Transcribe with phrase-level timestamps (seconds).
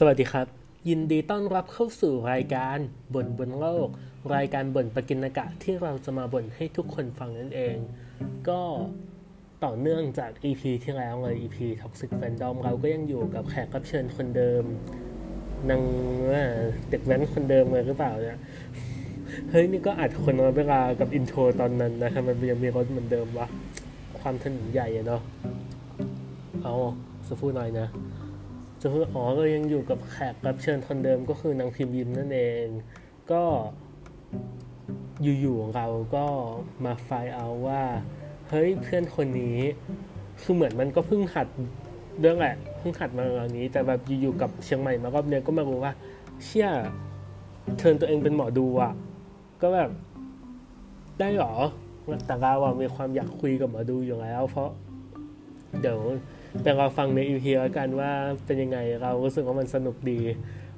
[0.00, 0.46] สวัสดีครับ
[0.88, 2.78] ยินดีต้อนรับเข้าสู่รายการ
[3.14, 3.88] บ่นบนโลก
[4.34, 7.76] รายการบ่นปกินกะที่เราจะมาบ่นให้ทุกคนฟังนั่นเอง
[8.48, 8.60] ก็
[9.64, 14.64] ต่อเนื่องจาก EP ที่แล้วเลย EP Toxic Fandom เราก็ยังอยู่กับแขกรับเชิญคนเดิม
[15.70, 15.82] นาง
[16.90, 18.38] เด็กแว้นคนเดิมเลยหรือเปล่าเนี่ย
[19.50, 23.46] เฮ้ยนี่ก็อัดคนละเวลากับอินโทรตอนนั้นนะทำไมมันยังมีรถเหมือนเดิมวะ
[24.20, 25.22] ความถนนใหญ่อะเนาะ
[26.62, 26.74] เอา
[27.26, 27.88] สักพูดหน่อยนะ
[28.86, 32.66] จะพูดอ๋อก็ยังอยู่กับแขกรับเชิญคนเดิมก็คือนางพิมพ์ยิมนั่นเอง
[33.30, 33.42] ก็
[35.22, 36.26] อยู่ๆเราก็
[36.84, 37.82] มาไฟล์เอาว่า
[38.48, 39.58] เฮ้ยเพื่อนคนนี้
[40.42, 41.46] คือเหมือนมันก็เพิ่งหัด
[42.20, 45.92] เรื่องแหละเพิ่งหัดมาเรื่องนี้ แต่แบบอยู่ๆกับเชียงใหม่มารอบเนี้ยก็มารู้ว่า
[46.44, 46.68] เชี่ย
[47.76, 48.92] เทิร์นตัวเองเป็นหมอดูอะ
[49.62, 49.90] ก็แบบ
[51.20, 51.54] ได้หรอ
[52.26, 54.70] แต่เราอะมีความอยากคุยกับหมอดูอยู่แล้ว เพราะ
[55.80, 55.98] เดี๋ยว
[56.62, 58.12] ไปรอฟังในอีพีแล้วกันว่า
[58.46, 60.20] เป็นยังไงเรารู้สึกว่ามันสนุกดี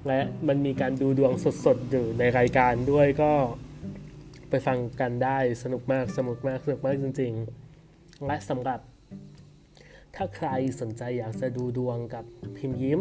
[0.07, 1.33] และมันมีการดูดวง
[1.65, 3.33] สดๆอยู่ในรายการด้วยก็
[4.51, 7.33] ไปฟังกันได้สนุกมากสนุกมากสนุกมากจริง
[7.81, 8.81] ๆ และสำหรับ
[10.15, 10.49] ถ้าใคร
[10.81, 12.25] สนใจอยากจะดูดวงกับ
[12.57, 13.01] พิมพ์ยิ้ม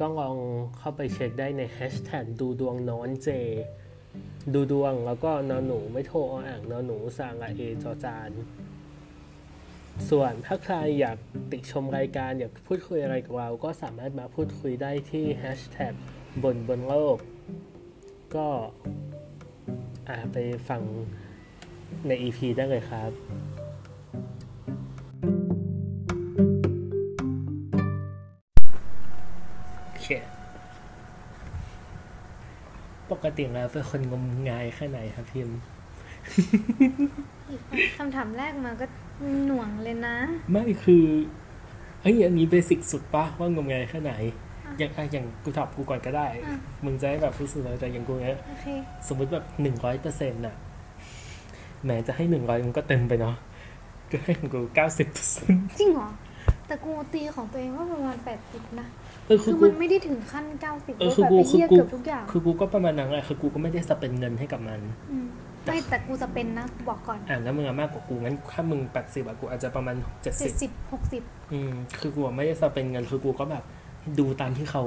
[0.00, 0.36] ก็ลอง
[0.78, 3.28] เข้าไปเช็คได้ในแฮชแท็กดูดวงน้อนเจ
[4.54, 8.30] ดูดวงแล้วก็นอนหนูไม่โทรอ่างนอนหนูสางเอจอจาน
[10.10, 11.18] ส่วนถ้าใครอยาก
[11.52, 15.94] ติชมรายการอยากพูดคุยอะไรกับเรา ก็สามารถมาพูดคุยได้ที่แฮชแท็ก
[16.42, 17.18] บนบนโลก
[18.34, 18.46] ก็
[20.08, 20.36] อ่าไป
[20.68, 20.82] ฟัง
[22.06, 23.12] ใน EP ได้เลยครับ
[29.88, 30.08] โอเค
[33.10, 35.58] ปกติแล้วเป็นคนงมงายแค่ไหนครับพิมพ์
[37.98, 38.86] คำถามแรกมาก็
[39.46, 40.16] หน่วงเลยนะ
[40.50, 41.04] ไม่คือ
[42.02, 44.12] เอ้ยอันนี้เบสิกสุดปะว่างมงายแค่ไหน
[44.78, 46.44] อย่างอะอย่างกูตอบกูก่อนก็ได้อะ
[46.84, 48.66] มึงจะให้แบบรู้สึกอะไรแต่อย่างกูเนี้ยโอเค
[49.08, 50.54] สมมติแบบหนึ่งร้อยเปอร์เซ็นต์น่ะ
[51.84, 53.34] แหมจะให้หนึ่งร้อยมันก็เต็มไปเนาะ
[54.12, 56.08] ก็ให้ของกูเก้าสิบเปอร์เซ็นต์จริงเหรอ
[56.66, 58.86] แต่กูตีของตัวเองว่าประมาณแปดสิบนะ
[59.26, 64.80] เออคืคืออกูมันไม่ได้ถึงขั้นเก้าสิบเออว่าคือแบบกูไปคือเยี่ยกูเกือบทุกอย่าง คือกูก็ประมาณนั้นแหละคือกูก็ไม่ได้สเปนเงินให้กับมัน
[65.24, 65.26] ม
[65.64, 73.64] ไม่แต่กูจะเป็นนะบอกก่อนอ่าแล้วมึงอะมากกว่ากูงั้นถ้ามึงแปดสิบอะกูอาจจะประมาณเจ็ดเจ็สิดบสิบหกสิบอืมคือกูอะไม่ได้สเปนเงินคือกูก็แบบ
[74.18, 74.82] ดูตามที่เขา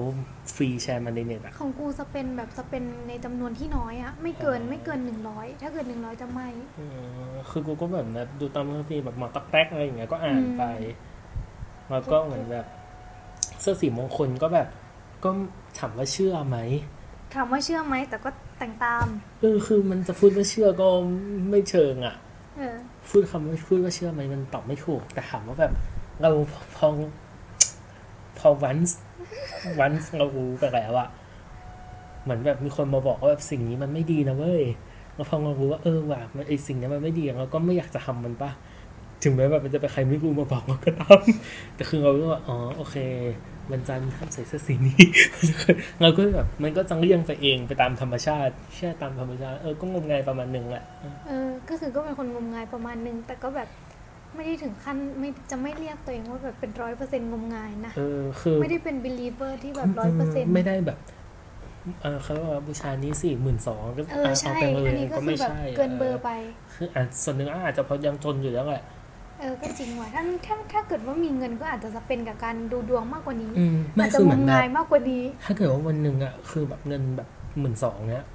[0.56, 6.82] ฟรีแชร์มาในเน็ตอะของกูจะเป็นแบบจะเป็นในจำนวนที่น้อยอะไม่เกินไม่เกินหนึ่งร้อยถ้าเกินหนึ่งร้อยจะไม่เอ
[7.34, 10.64] อคือกูก็แบบแบบดูตามที่แบบหมอตักแตกอะไรอย่างเงี้ยก็อ่านอืมไป
[11.90, 12.66] แล้วก็เหมือนแบบ
[13.62, 14.68] เสื้อสีมงคลก็แบบ
[15.24, 15.30] ก็
[15.80, 16.58] ถามว่าเชื่อไหม
[17.34, 19.06] ถามว่าเชื่อไหมแต่ก็แต่งตาม
[19.40, 20.88] เออคือมันจะพูดว่าเชื่อก็
[21.50, 22.16] ไม่เชิงอะ
[22.58, 22.76] เออ
[23.10, 25.72] พูดคำว่าพูดว่าเชื่อไหมมันตอบไม่ถูก แต่ถามว่าแบบ
[26.22, 26.32] เรา
[26.76, 26.88] พอ
[28.38, 28.78] พอวัน
[29.80, 31.08] วันเรารู้ไปแล้วอะ
[32.24, 34.64] เหมือนแบบมีคนมาบอกว่าแบบสิ่งนี้มันไม่ดีนะเว้ย
[35.16, 38.52] แล้วพอเรารู้ว่าเออว่ะมันไอสิ่งนี้มันไม่ดีเราก็ไม่อยากจะทำมันปะ
[39.24, 42.96] ถึงแม้แบบมันจะไปนใครไม่รู้มาบอกเราก็ทำแต่คือเราก็ว่าอ๋อโอเค
[43.72, 45.02] วันจันทร์ห้ามใส่เสื้อสีนี้
[46.02, 50.84] เราก็แบบมันก็จังเลี่ยงไปเองไปตามธรรมชาติแช่ตามธรรมชาติ เออก็งมงายประมาณหนึ่งแหละ
[51.28, 53.70] เออก็คือก็เป็นคนงมงายประมาณนึงแต่ก็แบบ
[54.36, 61.00] ไม่ได้ถึงขั้นไม่จะไม่เรียกตัวเองว่าแบบเป็นร้อยเปอร์เซ็นต์งมงายนะเออคือไม่ได้เป็น believer ที่แบบร้อยเปอร์เซ็นต์ไม่ได้แบบ
[62.02, 66.30] เออเขาเรียกว่าบูชานี้สี่หมื่นสองก็เออเอาใช่ไปเลอัยนนี้ก็ก็คืไม่อแบบใช่เกินเบอร์ไป
[66.74, 68.84] คืออะส่วนหนึ่งอาจจะเพราะยังจนอยู่แล้วแหละ
[69.40, 77.30] เออก็จริงว่ะถ้าถ้าถ้าเกิดว่ามีเงินก็อาจจะจะเป็นกับการดูดวงมากกว่านี้อืมไม่อาจจะคือเหงมือนมแบงายบมากกว่านี้ ถ้าเกิดว่าวันหนึ่งอะคือแบบเงินแบบ
[77.60, 78.26] หมื่นสองเนี้ย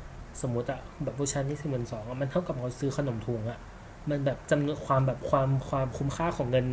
[0.43, 3.59] สมมติอะแบบบูชานี้สี่หมื่นสองมันเท่ากับเราซื้อขนมถุงอะ
[4.11, 6.67] มันแบบจำนวนความแบบความความคุ้มค่าของเงิน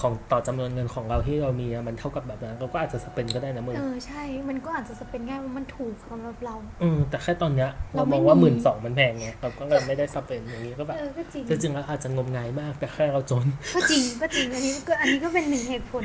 [0.00, 16.04] ของต่อจำนวนเงินของเราที่เรามีอะมันเท่ากับแบบนั้นเราก็อาจจะสเปนก็ได้นะมึงเออใช่ มันก็อาจจะจะเป็นง่ายว่ามันถูกสำหรับเราอืมแต่แค่ตอนเนี้ยเราเรามไม่องว่าหมีมื่นสองมันแพงไงเราก็เลยไม่ได้สเปนอย่างนี้ก็แบบเออก็จริงจริงๆแล้วอาจจะงมงายมากแต่แค่เราจน ก็จริงก็จริงอันนี้ก็อันนี้ก็เป็นหนึ่งเหตุผล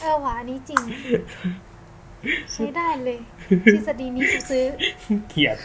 [0.00, 0.82] เออว่ะอันนี้จริง
[2.52, 3.18] ใช้ได้เลย
[3.74, 4.64] ทฤษฎีนี้กูซื้อ
[5.28, 5.56] เกลียด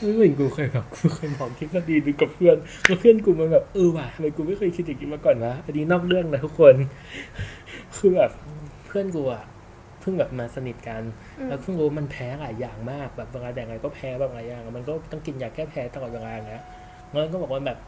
[0.00, 6.74] ไม่เหมือนกูเคยแบบกูเคยบอกทฤษฎีนึงกับเพื่อนแล้วเพื่อนกูมันแบบเออว่ะทำไมกูไม่เคยคิดอย่างนี้มาก่อนวะอันนี้นอกเรื่องนะทุกคน
[7.96, 8.30] คือแบบ
[8.86, 9.44] เพื่อนกูอะ
[10.00, 11.02] เพิ่งแบบมาสนิทกัน
[11.38, 16.64] อืมแล้วเพิ่งรู้ว่ามันแพ้หลายอย่างมากแบบเวลาแดงอะไรก็แพ้แบบหลายอย่าง มันก็ต้องกินยาแก้แพ้ตลอดเวลาอย่างเงี้ย
[17.10, 17.78] แล้วก็บอกว่าแบบ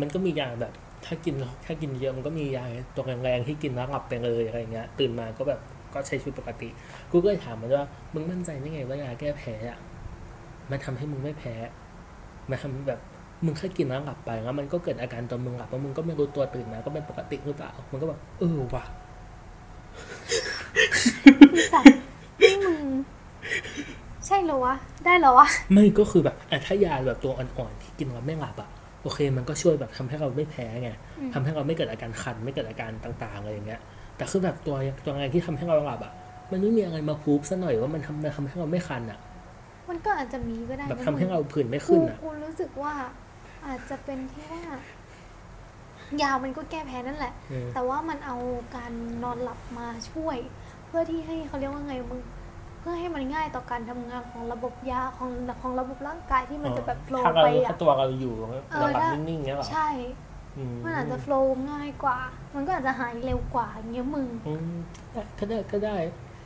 [0.00, 0.72] มันก็มียาแบบ
[1.06, 1.34] ถ้ากิน
[1.66, 2.64] ถ้ากินเยอะมันก็มียา
[2.94, 5.60] ตัวแรงๆที่กินแล้วหลับไปเลยอะไรเงี้ยตื่นมาก็แบบ
[5.94, 6.68] ก็ใช้ชีวิตปกติ
[7.10, 9.78] กูก็เลยถามมันว่า มึงมั่นใจได้ไงว่ายาแก้แพ้อะ
[10.70, 11.54] มันทำให้มึงไม่แพ้
[12.50, 13.00] มันทำให้แบบ
[13.44, 18.84] มึงแค่กินแล้วหลับไปแล้วมันก็เกิดอาการตอนมึงหลับแล้วมึงก็ไม่รู้ตัวตื่นมาก็เป็นปกติหรือเปล่า มันก็แบบเออว่ะ
[21.72, 21.96] สัตว์
[22.66, 22.86] มึง
[24.26, 24.74] ใช่เหรอวะ
[25.04, 28.70] ได้เหรอวะ ไม่ก็คือแบบอะถ้ายาแบบตัวอ่อนๆที่กินแล้วไม่หลับอะ
[29.02, 33.80] โอเค มันก็ช่วยแบบทำให้เราไม่แพ้ไงอืมทำให้เราไม่เกิดอาการคันไม่เกิดอาการต่างๆอะไรอย่างเงี้ย
[34.16, 36.12] แต่คือแบบตัวตัวอะไรที่ทำให้เราหลับอะ
[36.50, 39.18] มันไม่มีอะไรมาพูฟซะหน่อยว่ามันทำมันทำให้เราไม่คันอะ
[39.88, 42.94] มันก็อาจจะมีก็ได้แบบนะทำให้มึงเราผื่นไม่กูขึ้นอะกูรู้สึกว่า
[43.66, 44.62] อาจจะเป็นที่ว่า
[46.22, 48.36] ยามันก็แก้แพ้นั่นแหละเออแต่ว่ามันเอา
[48.76, 48.92] การ
[49.22, 50.36] นอนหลับมาช่วย
[50.86, 52.20] เพื่อที่ให้เขาเรียกว่าไงมึง
[52.80, 55.30] เพื่อให้มันง่ายต่อการทำงานของระบบยาของ
[55.62, 58.34] ของระบบร่างกายที่มันจะแบบโฟล์ถ้าเราไปถ้าอะตัวเราอยู่
[58.70, 60.31] เอเราอหลับถ้านิ่งๆเงี้ยเหรอใช่อื
[60.74, 62.18] มมันอาจจะโฟล์ง่ายกว่า
[62.54, 64.74] มันก็อาจจะหายเร็วกว่าอย่างเงี้ยมึงอืม
[65.38, 65.96] ก็ได้ก็ได้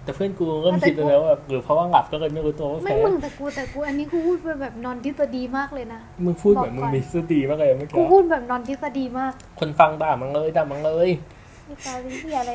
[0.04, 11.08] แต่เพื่อนกูเริ่มแต่คิดไปกูแล้วว่าหรือเพราะว่าหลับก็เลยไม่รู้ตัวว่าไม่แพ้มึงแต่กูแต่กูอันนี้กูพูดไปแบบนอนทฤษฎีมากเลยนะมึงพูดแบบบอกมึก่งอนมีสติมากเลยเมื่อกูกี้พูดแบบนอนทฤษฎีมาก คนฟังด่ามันเลยด่ามันเลย
[11.68, 12.52] นี่ตาเป็นที่อะไร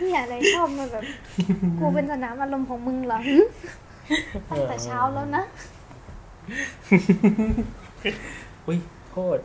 [0.00, 1.04] ที่อะไรชอบมาแบบ
[1.78, 3.38] กูเป็นสนามอารมณ์ของมึงเหรอหึ
[4.50, 5.44] ตั้งแต่เช้าแล้วนะ
[8.66, 8.78] อุ้ย
[9.10, 9.38] โทษ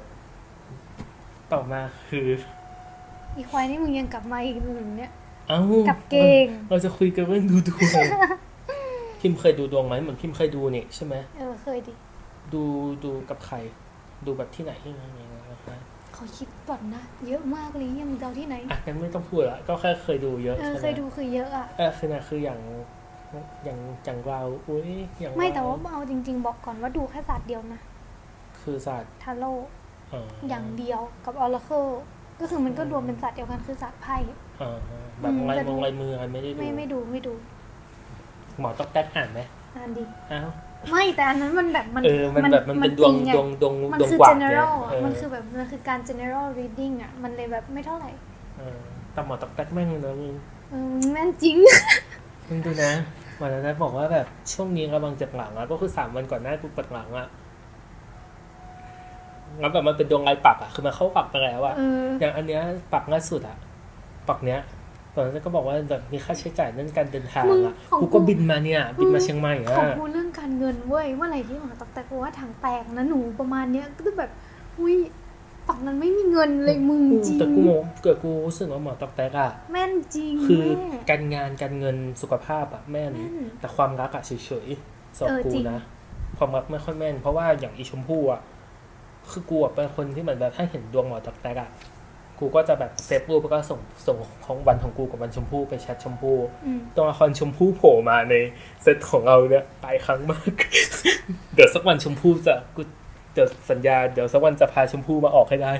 [1.53, 2.27] ต่อมาคือ
[3.35, 5.11] อีควายนี่มึงยังกลับมาอีกหนึ่งเนี่ย
[5.47, 5.59] เอ้า
[5.89, 8.05] กลับเก่ง เราจะคุยกันเรื่องดูดวง
[9.21, 11.93] พิมพ์เคยดูดวงไหมเหมือนพิมพ์เคยดูนี่ใช่ไหมเออเคยดิ
[12.53, 12.63] ดู
[13.03, 13.55] ดูกับใคร
[14.25, 15.75] ดูแบบที่ไหนที่ไหนยังไงนะคะ
[16.13, 22.59] เขาคิดก่อนนะ เยอะมากเลยยังมึงจะเอาที่ไหนอะงั้นไม่ต้องพูดละก็แค่เคยดูเยอะเออใช่ไหมเคยดูคือเยอะอะเออคือนะคืออย่าง
[23.63, 24.89] อย่างอย่างเราอุ้ย
[25.19, 27.81] อย่างไม่เรแต่ว่าเอาจริง ๆ บอกก่อนว่าดูแค่ศาสตร์เดียวนะ
[28.61, 31.85] คือศาสตร์ทาโร่เอ่ออย่างเดียวกับออร์เคิล
[32.39, 34.17] ก็คือมันก็รวมเป็นศาสตร์เดียวกันคือศาสตร์ไพ่
[34.59, 34.77] เอ่อ
[35.21, 37.33] แบบอืมลายจะมดูงลายมืออะไรไม่ได้ดูไม่ไม่ดูไม่ดู
[38.59, 39.39] หมอต้องแตกอ่านไหม
[39.75, 40.49] อ่านดีอ้าว
[40.91, 48.11] ไม่แต่อันนั้นมันแบบมันเออมันแบบมันเป็นดวงจริไดวงดวงมันดวงคือกว่า general เออมันคือแบบมันคือการ general reading อะมันเลยแบบไม่เท่าไหร่
[48.57, 48.79] เออ
[49.13, 50.33] แต่หมอตอกแตกแม่งเลยนะมึง
[50.69, 51.57] เออมึงแม่นจริง
[52.47, 52.91] มึงดูนะ
[53.37, 57.27] หมอนะบอกว่าแบบช่วงนี้กำลังเจ็บหลังอะก็คือสามวันก่อนหน้ากูปวดหลังอะ
[59.59, 62.61] แล้วแบบมันเป็นดวงลายปักอะคือมันเข้าปักไปแล้วอะเอออย่างอันเนี้ย
[62.93, 63.57] ปักล่าสุดอะ
[64.29, 64.59] ปักเนี้ย
[65.13, 74.31] ตอนนั้นก็บอกว่าแบบมีค่าใช้จ่ายเรื่องการเดินทางมึงอะของกูกูก็บินมาเนี่ย บินมาเชียงใหม่ของอะกูเรื่องการเงินเว้ยเมื่อไหร่ที่หมอตอกแต่กูว่าถังแตกนะหนูประมาณเนี้ยก็จะแบบ
[74.79, 74.95] อุ้ย
[75.67, 77.71] ฝั่งนั้นไม่มีเงินเลยมึงจริงแต่กูโม
[78.03, 84.31] เกิดกูรู้สึกว่าหมอตอกแตกอะแม่นจริงคือแม่การงานการเงินสุขภาพอะแม่นแม่นแต่ความรักอะเฉ
[84.65, 85.81] ยๆสำหรับเออกูจริงนะ
[86.37, 88.41] ความรักไม่ค่อยแม่น เพราะว่าอย่างอีชมพู่อะ
[89.31, 91.69] คือกูอะเป็นคนที่เหมือนแบบถ้าเห็นดวงหมอตักแตกอะ
[92.39, 98.35] กูก็จะแบบเซฟรูปแล้วก็ส่งส่งของวันของกูกับวันชมพู่ไปแชทชมพู่อืมตัวละครชมพู่โผล่มาใน
[98.83, 100.53] เซตของเราเนี่ยหลายครั้งมาก
[101.55, 102.81] เดี๋ยวสักวันชมพู่จะกู
[103.33, 105.71] เดี๋ยวสัญญาเดี๋ยวสักวันจะพาชมพู่มาออกให้ได้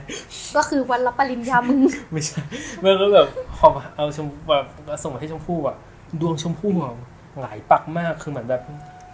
[0.56, 1.80] ก็คือวันรับปริญญามึง
[2.12, 2.42] ไม่ใช่
[2.82, 3.28] เมื่อก็แบบ
[3.58, 4.66] พอเอาชมแบบ
[5.04, 5.76] ส่งมาให้ชมพู่อะ
[6.22, 6.94] ดวงชมพู่อะ
[7.42, 8.62] หลายปักมากคือเหมือนแบบ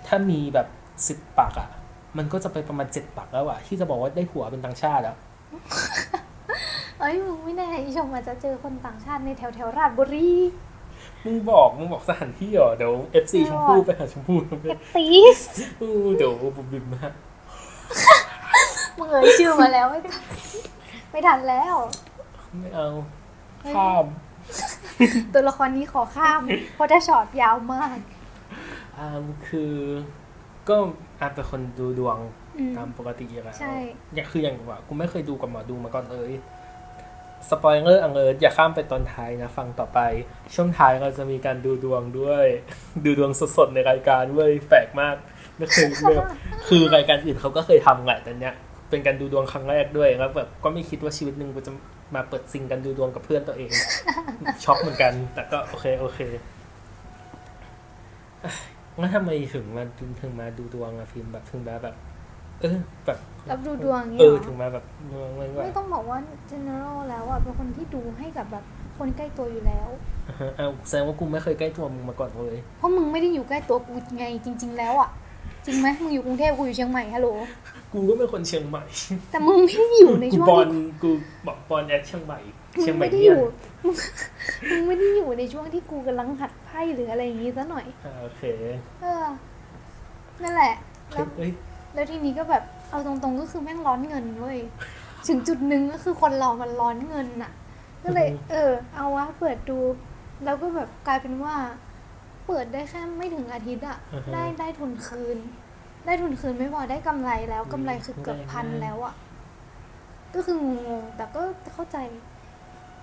[0.07, 0.68] ถ้ามีแบบ
[1.07, 1.69] สิบปักอะ
[2.18, 5.16] มันก็จะไปประมาณเจ็ดปักแล้วอะที่จะบอกว่าได้หัวเป็นต่างชาติอะ
[7.00, 10.31] เอ้ยมึงไม่แน่อีชมอาจจะเจอคนต่างชาติในแถวแถวๆราชบุรี
[11.25, 14.38] มึงบอกมึงบอกสถานที่เหรอเดี๋ยวเอฟซีชมพู่ไปหาชมพู่
[14.69, 15.40] เอตตีส
[15.81, 17.08] อู้เดี๋ยวบุบบิมมา
[18.98, 20.22] มึงเอ่ยชื่อมาแล้วไม่ทัน
[21.12, 21.75] ไม่ทันแล้ว
[22.60, 22.88] ไม่เอา
[23.76, 24.06] ข้าม
[25.33, 26.42] ตัวละครนี้ขอข้าม
[26.76, 27.97] เพราะถ้าช็อตยาวมาก
[28.97, 29.07] อ่า
[29.47, 29.74] คือ
[30.69, 30.78] ก็
[31.19, 32.18] อาเป็นคนดูดวง
[32.57, 33.76] อืมตามปกติอยู่แล้วใช่
[34.14, 36.31] อย่างคืออย่างว่ากูไม่เคยดูกับหมอดูมาก่อนเลย
[37.50, 40.00] spoiler alert อย่าข้ามไปตอนท้ายนะ ฟังต่อไป
[40.56, 42.45] ช่วงท้ายเราจะมีการดูดวงด้วย
[43.06, 45.16] ดูดวงสดๆในรายการเว้ยแปลกมาก
[45.57, 46.16] ไม่เคยไม่
[46.68, 48.56] คือรายการอื่นเขาก็เคยทำแหละแต่เนี้ย
[48.90, 51.74] เป็นการดูดวงครั้งแรกด้วยแล้วแบบก็ไม่คิดว่าชีวิตหนึ่งกูจะ
[52.16, 53.69] มาเปิดซิงกันดูดวงกับเพื่อนตัวเอง
[54.64, 56.19] ช็อกเหมือนกัน แต่ก็โอเคโอเค
[58.97, 59.83] เอ้ยงั้นทำไมถึงมา
[60.21, 61.95] ถึงมาดูดวงอะฟิล์มแบบถึงมาแบบ
[62.61, 66.18] เออแบบรับดูดวงอย่างเอนี้อเหรถึงอมาแบบดวงไม่ว่าไม่ต้องบอกว่า
[66.51, 68.63] general แล้วอะเป็นคนที่ดูให้กับแบบ
[68.97, 69.89] คนใกล้ตัวอยู่แล้ว
[70.27, 75.09] อ่าฮะเอาแสดงว่ากูไม่เคยใกล้ตัวมึงมาก่อนเลย เพราะมึงไม่ได้อยู่ใกล้ตัวกูไงจริง ๆ แล้วอะ
[75.66, 77.30] จริงไหมมึงอยู่กรุงเทพกูอยู่เชียงใหม่ฮัลโหล
[77.94, 78.83] กูก็เป็นคนเชียงใหม่
[79.31, 81.11] แต่มึงไม่ได้อยู่ในกูช่วงบอลที่กู
[81.45, 83.42] บอกบอลแอคเชียงใหม่มึ เชียงงใหม่ไม่ได้เนี่อยยู่
[83.84, 83.96] มึง
[84.69, 88.42] มึงไม่ได้อยู่ในช่วงที่กูกำลังหัดไพ่หรืออะไรอย่างงี้ซะหน่อยอ่าโอเค
[89.02, 89.26] เออ
[90.44, 90.74] นั่นแหละ
[91.12, 91.52] เฮ้แล้ยวเอ้ย
[91.94, 94.60] แล้วทีนี้ก็แบบเอาตรงๆก็คือแม่งร้อนเงินเว้ย
[95.28, 97.52] ถึงจุดหนึ่งก็คือคนเรามันร้อนเงินน่ะ
[98.04, 99.80] ก็เลย เออ เอาวะเปิดดู
[100.44, 101.56] แล้วก็แบบกลายเป็นว่า
[102.48, 103.98] เปิดได้แค่ไม่ถึงอาทิตย์อะ
[104.34, 105.38] ได้ได้ทุนคืน
[106.06, 109.14] ได้ทุนคืนไม่พอได้กำไรแล้วกำไรคือเกือบพันแล้วอะ
[110.36, 110.69] ก็คือง
[111.02, 111.42] งๆแต่ก็
[111.74, 111.98] เข้าใจ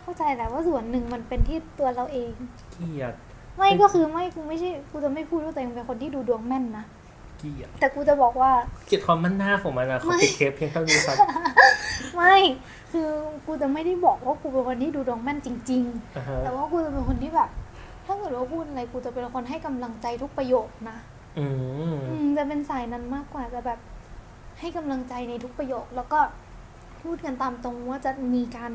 [0.05, 2.33] เข้าใจแหละว่าส่วนหนึ่งมันเป็นที่ตัวเราเอง
[2.73, 3.15] เกลียด
[3.57, 6.85] ไม่ก็คือไม่กูไม่ใช่กูจะไม่พูดว่าตัวเองเป็นคนที่ดูดวงแม่นนะ
[7.39, 8.51] เกลียด แต่กูจะบอกว่า
[8.87, 11.17] เกลียดความมั่นหน้าของมันนะขอปิดเทปเพียงเท่านี้ครับ
[12.17, 12.37] ไม่
[12.93, 13.09] คือ
[13.47, 15.85] กูจะไม่ได้บอกว่ากูเป็นคนที่ดูดวงแม่นจริง
[16.17, 17.51] อ่าฮะ ๆ แต่ว่ากูจะเป็นคนที่แบบ
[18.07, 20.97] ถ้าเกิดว่าพูดอะไรกูจะเป็นคนให้กำลังใจทุกประโยคนะ
[21.39, 21.47] อื
[21.93, 23.79] ม อืมจะเป็นสายนั้นมากกว่าจะแบบ
[24.61, 26.21] ให้กำลังใจในทุกประโยค แล้วก็
[27.03, 28.73] พูดกันตามตรงว่าจะมีการ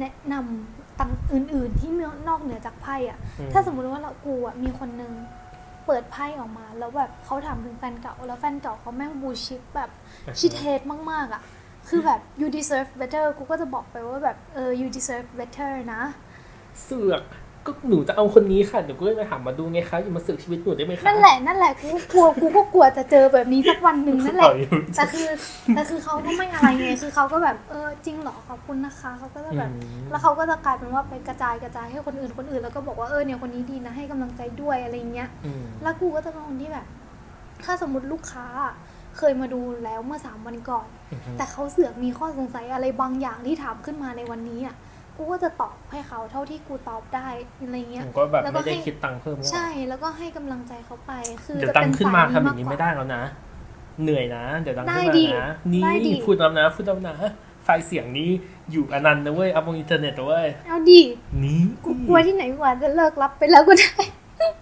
[0.00, 1.90] แนะนำต่างอื่น ๆ ที่
[2.28, 5.12] นอกเหนือจากไพ่อะอืมถ้าสมมุติว่าเรากูอะมีคนนึง
[5.86, 9.90] เปิดไพ่ออกมา แล้วแบบเขาถามถึงแฟนเก่า แล้วแฟนเก่าเขาแม่งบูชิปแบบ
[10.38, 11.42] ชิเทสมาก ๆอะ
[11.88, 16.02] คือแบบ you deserve better กูก็จะบอกไปว่าแบบเออ you deserve better นะ
[16.82, 17.22] เสือก
[17.66, 25.28] ก็หนูจะเอาคนนี้ค่ะเดี๋ยวก็เลยมาถามมาดูไงคะอย่ามาเสือกชีวิตหนูได้ไหมคะนั่นแหละนั่นแหละกูก็กลัวกูก็กลัวจะเจอแบบนี้สักวันหนึ่งนั่นแหละต่อยอยู่แต่คือ
[25.74, 36.86] แต่คือเขาก็ไม่อะไรไงคือเขาก็แบบเออจริงเหรอขอบคุณนะคะเขาก็จะแบบอืมแล้วเขาก็จะกลายเป็นว่าไปกระจายกระจายให้คนอื่นคนอื่นแล้วก็บอกว่าเออเนี่ยคนนี้ดีนะให้กำลังใจด้วยอะไรเงี้ยอืมแล้วกูก็จะเป็นคนที่แบบ
[37.64, 38.46] ถ้าสมมติลูกค้า
[39.18, 44.76] เคยมาดูแล้วเมื่อสามวันก่อนอือฮึแต่เขาเสือกมีข้อสงสัยอะไรบางอย่างที่ถามขึ้นมาในวันนี้อะ
[45.16, 47.28] กูก็จะตอบให้เขาเท่าที่กูตอบได้
[47.62, 51.12] อะไรเงี้ยผมก็แบบแล้วก็ไม่ได้ให้คิดตังค์เพิ่มหรอกใช่ แล้วก็ให้กำลังใจเขาไป
[51.44, 53.22] คือเดี๋ยวจะตังเป็นค์ขึ้นมาสยทำอย่างนี้กกว่ไม่ได้แล้วนะ
[54.02, 57.16] เหนื่อยนะ เดี๋ยวตังค์ขึ้นได้มาดินะนี่ได้ดิพูดแล้วนะพูดแล้วนะ
[57.64, 58.30] ไฟล์เสียงนี้
[58.70, 61.00] อยู่อนันต์นะเว้ย อัพบนอินเทอร์เน็ตนะเว้ย เอาดี
[61.42, 63.96] นี่กูกลัวที่ไหนกว่าจะเลิกรับไปแล้วก็ได้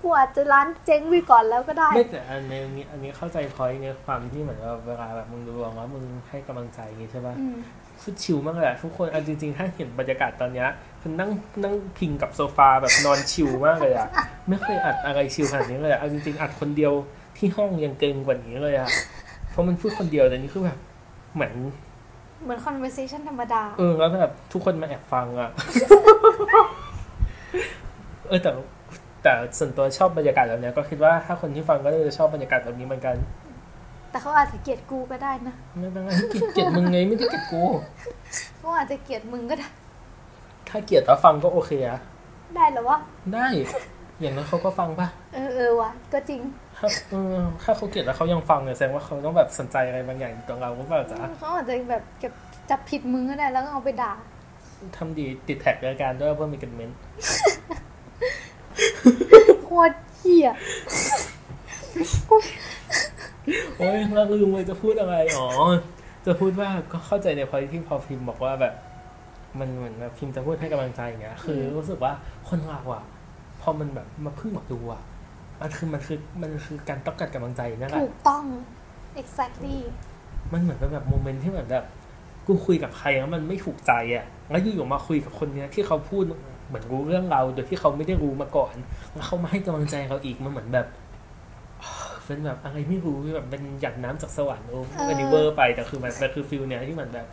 [0.02, 7.34] กูอาจจะร้านเจ๊งไปก่อนแล้วก็ได้ไม่แต่อันนี้อันนี้เข้าใจพอยในความที่เหมือนว่าเวลาแบบมึงดูดวงแล้วมึงให้กำลังใจอย่างงี้ใช่ป่ะ
[8.04, 10.68] อืมสุดชิลมากเลยอะทุกคนเอาจริงๆ ถ้าเห็นบรรยากาศตอนเนี้ย
[11.00, 11.30] คือนั่ง
[11.64, 14.08] นั่งพิงกับโซฟาแบบนอนชิลมากเลยอะ
[14.48, 16.92] ไม่เคยอัดอะไรชิลขนาดนี้เลยอะเอาจริงๆ อัดคนเดียว
[17.36, 18.88] ที่ห้องยังเกินกว่านี้เลยอะ
[19.50, 20.78] เพราะมันพูดคนเดียวแต่นี่คือแบบ
[21.34, 21.52] เหมือน
[22.44, 25.50] เหมือน conversation ธรรมดา เออแล้วแบบทุกคนมาแอบฟังอะ
[28.28, 28.50] เออแต่
[29.22, 33.16] แต่ส่วนตัวชอบบรรยากาศแบบเนี้ยก็คิดว่าถ้าคนที่ฟังก็น่าจะชอบบรรยากาศแบบนี้เหมือนกัน
[34.14, 37.62] แต่เขาอาจจะเกลียดกูก็ได้นะไม่เป็นไรเกลียดเกลียดมึงไงไม่ได้เกลียดกู
[38.58, 39.68] เขาอาจจะเกลียดมึงก็ได้
[40.68, 42.00] ถ้าเกลียดแล้วฟังก็โอเคอะ
[42.56, 42.98] ได้เหรอวะ
[43.34, 43.46] ได้
[44.20, 46.40] อย่างนั้นเขาก็ฟังปะเออเออวะก็จริง
[46.78, 52.32] ถ้าเออถ้าเขาเกลียดแล้วเขายังฟังเนี่ยแสดงว่าเขาต้องแบบสนใจอะไรบางอย่างในตัวเราหรือเปล่าจ๊ะเขาอาจจะแบบเก็บ
[52.70, 54.12] จับผิดมึงก็ได้แล้วก็เอาไปด่า
[54.96, 56.98] ทำดีติดแท็กรายการด้วยเพื่อมีกันเมนต์
[59.64, 60.48] โคตรเหี้ย
[63.76, 65.48] โอ้ยเราลืมเลยจะพูดอะไรอ๋อ
[66.26, 68.74] จะพูดว่าก็เข้าใจในพอที่พอพิมพ์บอกว่าแบบ
[69.58, 72.12] มันเหมือนแบบพิมพ์จะพูดให้กำลังใจอย่างเงี้ย คือรู้สึกว่า
[72.48, 73.04] คนเราอะ
[73.60, 75.02] พอมันแบบมาพึ่งหมอดูอะ
[75.60, 78.44] มันคือมันคือมันคือการต้องการกำลังใจนั่นแหละถูกต้อง
[79.20, 79.78] exactly
[80.52, 81.84] มันเหมือนเป็นแบบโมเมนต์ที่เหมือนแบบ
[82.46, 86.22] กูคุยกับใครแล้วมันไม่ถูกใจอะแล้วอยู่ๆมาคุยกับคนเนี้ยที่เขาพูด
[86.68, 88.74] เหมือนรู้เรื่องเราโดยที่เขาไม่ได้รู้มาก่อน
[89.12, 90.86] แล้วเขามาให้กำลังใจเราอีกมันเหมือนแบบ
[92.26, 97.26] เป็นแบบอะไรไม่รู้แบบเป็นหยาดน้ำจากสวรรค์โอ้เอออันนี้เวอร์ไปแต่คือมันมันคือ feel เนี้ยที่เหมือนแบบ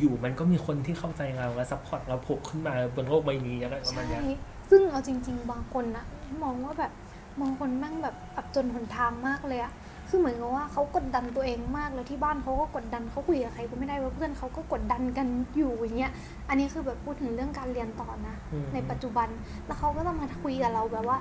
[0.00, 6.04] อยู่ๆมันก็มีคนที่เข้าใจเราและ support เราโผล่ขึ้นมาบนโลกใบนี้อะไรประมาณใช่เนี้ยซึ่งเอาจริง ๆ บางคนนะ
[6.42, 6.92] มองว่าแบบ
[7.40, 9.72] บางคนแม่งแบบอับจนหนทางมากเลยอะ
[10.08, 16.12] คือเหมือนกับว่าเขากดดันตัวเองมากแล้วที่บ้านเขาก็กดดันเขาคุยกับใครก็ไม่ได้ว่าเพื่อนเขาก็กดดันกันอยู่อย่างเงี้ย
[16.48, 19.28] อันนี้คือแบบพูดถึงเรื่องการเรียนต่อนะอืมในปัจจุบัน
[19.66, 21.18] แล้วเขาก็จะมาคุยกับเราแบบว่า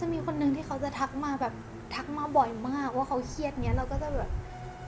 [0.00, 1.52] จะมีคนหนึ่งที่เขาจะทักมาแบบ
[1.94, 4.30] ทักมาบ่อยมากว่าเขาเครียดเนี้ยเราก็จะแบบ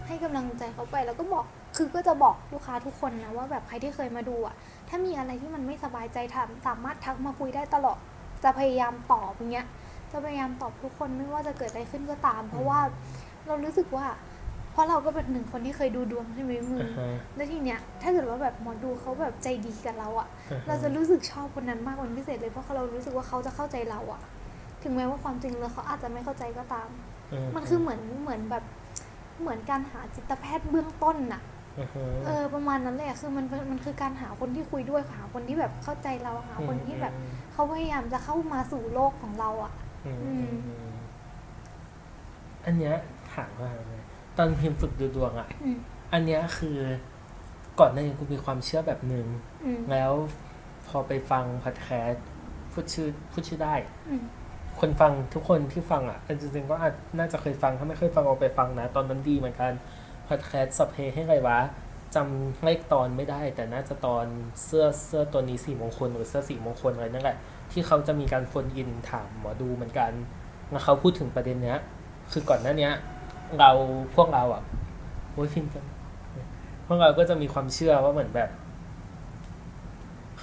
[0.06, 1.44] ให้กำลังใจเขาไปแล้วก็บอก
[1.76, 4.54] คือก็จะบอกลูกค้าทุกคนนะว่าแบบใครที่เคยมาดูอะ
[4.88, 7.98] ถ้ามีอะไรที่มันไม่สบายใจทำสามารถทักมาคุยได้ตลอด
[8.44, 9.66] จะพยายามตอบอย่างเงี้ย
[10.12, 12.80] จะพยายามตอบทุกคนไม่ว่าจะเกิดอะไรขึ้นก็ตาม เพราะว่า
[13.46, 14.06] เรารู้สึกว่า
[14.72, 24.20] เพราะเราก็เป็นหนึ่งคนที่เคยดูดวงใช่ไหมมึงอ่าฮะแล้วทีเนี้ยถ้าเกิดว่าแบบหมอดูเขาแบบใจดีกับเราอะอ่าฮะเราจะรู้สึกชอบคนนั้นมากเป็นพิเศษเลยเพราะเรารู้สึกว่าเขาจะเข้าใจเราอะ
[24.86, 26.88] ถึงแม้ว่าความจริงแล้วเขาอาจจะไม่เข้าใจก็ตาม
[27.54, 28.64] มันคือเหมือนเหมือนแบบ
[29.40, 31.42] เหมือนการหาจิตแพทย์เบื้องต้นน่ะ
[31.78, 37.14] อ่าฮะเออประมาณนั้นเลยอะคือมันมันคือการหาคนที่คุยด้วยหาคนที่แบบเข้าใจเราหาคนที่แบบ
[37.52, 39.72] เขาพยายามจะเข้ามาสู่โลกของเราอะ
[40.06, 40.96] อืมอืมอืม
[42.64, 42.94] อันเนี้ย
[43.34, 43.94] ถามว่าอะไร
[44.36, 45.78] ตอนพิมพ์ฝึกดูดวงอะอืม
[46.12, 46.78] อันเนี้ยคือ
[47.80, 49.26] ก่อนหน้านี้กูมีความเชื่อแบบหนึ่ง
[49.64, 50.12] อืมแล้ว
[50.88, 52.26] พอไปฟังพอดแคสต์
[52.72, 53.74] พูดชื่อพูดชื่อได้
[54.08, 54.22] อืม
[54.80, 59.72] คนฟังทุกคนที่ฟังอะจริงๆก็อาจน่าจะเคยฟัง ถ้าไม่เคยฟังเอาไปฟังนะ ตอนนั้นดีเหมือนกัน
[60.28, 61.58] พอดแคสต์สเพให้ไรวะ
[62.14, 64.26] จำเลขตอนไม่ได้ แต่น่าจะตอน
[64.64, 67.36] เสื้อเสื้อตัวนี้สี่มงคลหรือเสื้อสี่มงคลอะไรนั่นแหละ
[67.72, 70.10] ที่เขาจะมีการโฟนอินถามหมอดูเหมือนกัน
[70.70, 71.78] แล้วเขาพูดถึงประเด็นเนี้ย
[72.32, 72.92] คือก่อนหน้าเนี้ย
[73.58, 73.70] เรา
[74.14, 74.62] พวกเราอะ
[75.32, 75.84] โอ้ยพิมพ์กัน
[76.86, 78.50] พวกเราก็จะมีความเชื่อว่าเหมือนแบบ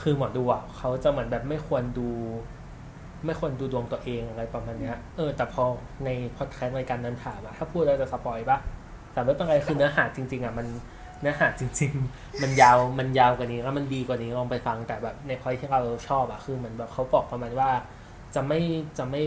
[0.02, 2.10] คือหมอดูอะเขาจะเหมือนแบบไม่ควรดู
[3.26, 5.64] ไม่ควรดูดวงตัวเองอะไรประมาณเนี้ยเออแต่พอ
[6.06, 8.58] ในพอดแคสต์รายการนั้นถามอะถ้าพูดแล้วจะสปอยปะ
[9.14, 10.68] แต่ไม่เป็นไรคือเนื้อหาจริง ๆอะมัน
[11.22, 17.70] เนื้อหาจริง ๆ มันยาวมันยาวกว่านี้แล้วมันดีกว่านี้ลองไปฟังแต่แบบในพอยที่เราชอบอะคือเหมือนแบบเขาบอกประมาณว่า
[18.36, 18.60] จะไม่
[18.98, 19.22] จะไม่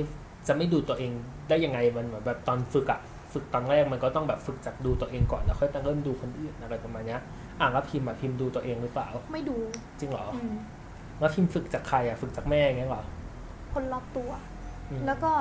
[0.49, 1.13] จะไม่ดูตัวเอง
[1.49, 3.01] ได้ยังไงมันเหมือนแบบตอนฝึกอะ
[3.33, 7.21] ฝึกตอนแรกมันก็ต้องแบบฝึกจากดูตัวเองก่อนแล้วค่อยไปเริ่มดูคนอื่นอะไรประมาณเนี้ย
[7.61, 9.57] อะแล้วพิมพ์อะพิมพ์ดูตัวเองหรือเปล่า ไม่ดู
[10.01, 10.55] จริงเหรออืม
[11.21, 13.03] แล้วพิมพ์ฝึกจากใครอะฝึกจากแม่อย่างเงี้ยเหรอ
[13.77, 14.31] คนรอบตัว
[14.91, 15.33] อืมแล้วก็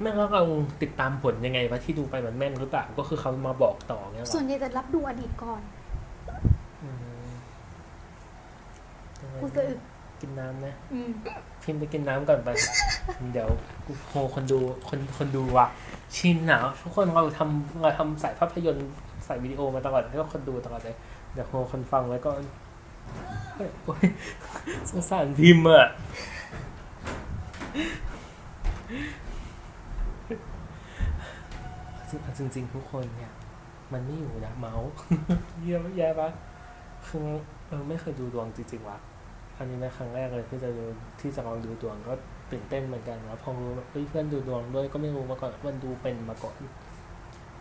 [0.00, 0.44] แม่แล้วเรา
[0.82, 5.60] ติดตามผลยังไงวะที่ดูไปมันแม่นหรือเปล่าก็คือเขามาบอกต่อเงี้ยเหรส่วอนใหญ่จะรับดูอดีตก่อน
[6.82, 6.90] อื
[7.24, 7.28] ม
[9.40, 9.80] กูสะอึก
[10.20, 11.10] กินน้ำนะอืม
[11.62, 12.48] พิมพ์ไปกินน้ำก่อนไป
[13.32, 13.48] เดี๋ยว
[13.86, 14.58] กูโหคนดู
[14.88, 15.66] คนคนดูว่ะ
[16.16, 18.88] ชินหนาวทุกคนเราทำเราทำสายภาพยนตร์
[19.26, 20.96] สายวิดีโอมาตลอดให้คนดูตลอดเลย
[21.32, 22.40] เดี๋ยวโหคนฟังไว้ก่อน
[23.54, 24.06] เฮ้ยโอ้ย
[24.90, 25.88] สงสารพิมพ์อะ
[32.38, 33.32] จริงจริง ๆ ทุกคนเนี่ย
[33.92, 34.88] มันไม่อยู่นะเมาส์
[35.60, 36.28] เยี่ยมแย่ปะ
[37.06, 37.26] คือ
[37.68, 38.98] เออไม่เคยดูดวงจริงๆวะ
[39.58, 40.84] อันนี้เป็นครั้งแรกเลยที่จะดู
[41.20, 42.14] ที่จะลองดูดวงก็
[42.50, 46.56] ตื่นเต้นเหมือนกันแล้วพอรู้ว่าเพื่อนดูดวงด้วยก็ไม่รู้มาก่อนว่ามันดูเป็นมาก่อน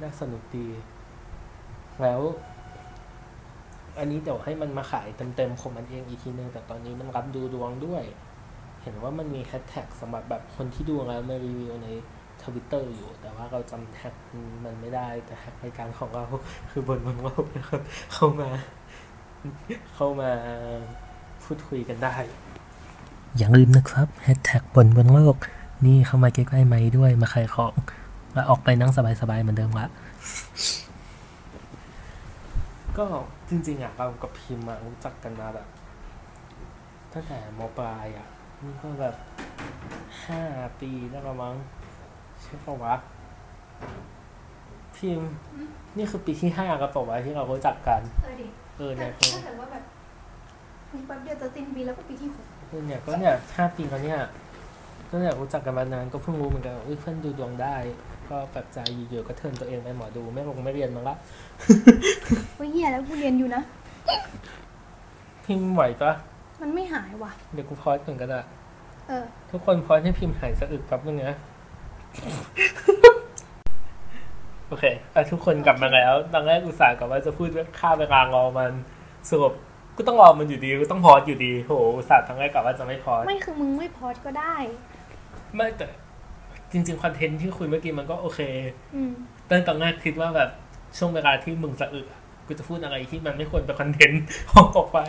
[0.01, 0.67] น่าสนุกดี
[2.01, 2.21] แล้ว
[3.99, 8.03] อันนี้เดี๋ยวให้มันมาขายเต็มๆของมันเองอีกทีนึงแต่ตอนนี้มันรับดูดวงด้วย
[8.83, 11.89] เห็นว่ามันมีแฮชแท็กสำหรับแบบคนที่ดูแล้วมารีวิวใน
[12.43, 14.13] ทวิตเตอร์อยู่ แต่ว่าเราจำแท็ก
[14.65, 16.25] มันไม่ได้ แต่แท็กรายการของเรา
[16.71, 17.81] คือบ่นบนโลกนะครับ
[18.13, 18.49] เข้ามา
[19.95, 20.31] เข้ามา
[21.43, 22.15] พูดคุยกันได้
[23.37, 25.35] อย่าลืมนะครับแฮชแท็กบ่นบนโลก
[25.85, 27.73] นี่เข้ามาใกล้ๆไมค์ด้วยมาขายของ
[28.33, 29.85] แล้วออกไปนั่งสบายๆเหมือนเดิมละ
[32.97, 33.05] ก็
[33.49, 35.67] จริงๆอะเรากับพิมพ์รู้จักกันมาแบบ
[37.13, 38.27] ตั้งแต่มปลายอะ
[38.63, 39.15] นี่ก็แบบ
[40.25, 40.41] ห้า
[40.81, 41.55] ปีแล้วละมั้ง
[42.41, 42.93] ใช่ปะวะ
[44.95, 45.31] พิมพ์
[45.97, 48.47] นี่คือปีที่ห้าแล้วปะวะที่เรารู้จักกัน เออดิ
[48.77, 49.83] เออแต่เนี่ยถ้าเกิดว่าแบบ
[50.93, 54.19] มีแป๊บเดียวจะสิ้นปีแล้วก็ปีที่หกเออเนี่ยก็เนี่ยห้าปีแล้วเนี่ย
[55.09, 57.75] ก็เนี่ยรู้จักกันมานานก็เพิ่งรู้เหมือนกันว่าเอ้ยเพื่อนดูดวงได้
[58.29, 61.15] ก็แบบใจอยู่ๆก็เทิร์นตัวเองไปหมอดูไม่ลงไม่เรียนมาละ
[62.55, 63.61] เฮ้ยเฮียแล้วกูเรียนอยู่นะ
[65.45, 66.11] พิมพ์ไหวปะ
[66.63, 68.39] มันไม่หายว่ะ เดี๋ยวกูพอสก่อนก็ได้
[69.07, 71.37] เออ ทุกคนพอสให้พิมพ์หายสะอึกแป๊บนึงนะ
[74.67, 78.71] โอเคอะทุกคนกลับมาแล้ว ตอนแรกอุตส่าห์กับว่าจะพูดเรื่องค่าเวลารอมัน
[79.29, 79.53] สรุป
[79.97, 84.55] ก็ต้องรอมันอยู่ดีก็ต้องพอสอยู่ดีโหอุตส่าห์ตอนแรกกับว่าจะไม่พอสไม่คือมึงไม่พอดก็ได้
[85.55, 85.87] ไม่แต่
[86.71, 88.39] จริงๆคอนเทนต์ที่คุยเมื่อกี้มันก็โอเค
[88.95, 89.11] อืม
[89.49, 90.49] ตั้งตอนแรกคิดว่าแบบ
[90.97, 92.21] ช่วงเวลาที่มึงสะอึกอะ
[92.53, 94.23] กูจะพูดอะไรที่มันไม่ควรเป็นคอนเทนต์
[94.75, 94.99] ออกไป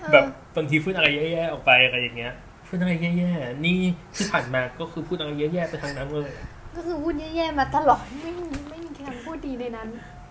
[0.00, 0.24] เออแบบ
[0.56, 2.32] บางทีพูดอะไรแย่ๆออกไปอะไรอย่างเงี้ย
[2.68, 3.80] พูดอะไรแย่ๆนี่
[4.14, 6.30] ที่ผ่านมาก็คือพูดอะไรแย่ๆไปทางนั้นเลย
[6.76, 9.88] ก็คือพูดแย่ๆมาตลอดไม่มีไม่มีคำพูดดีในนั้น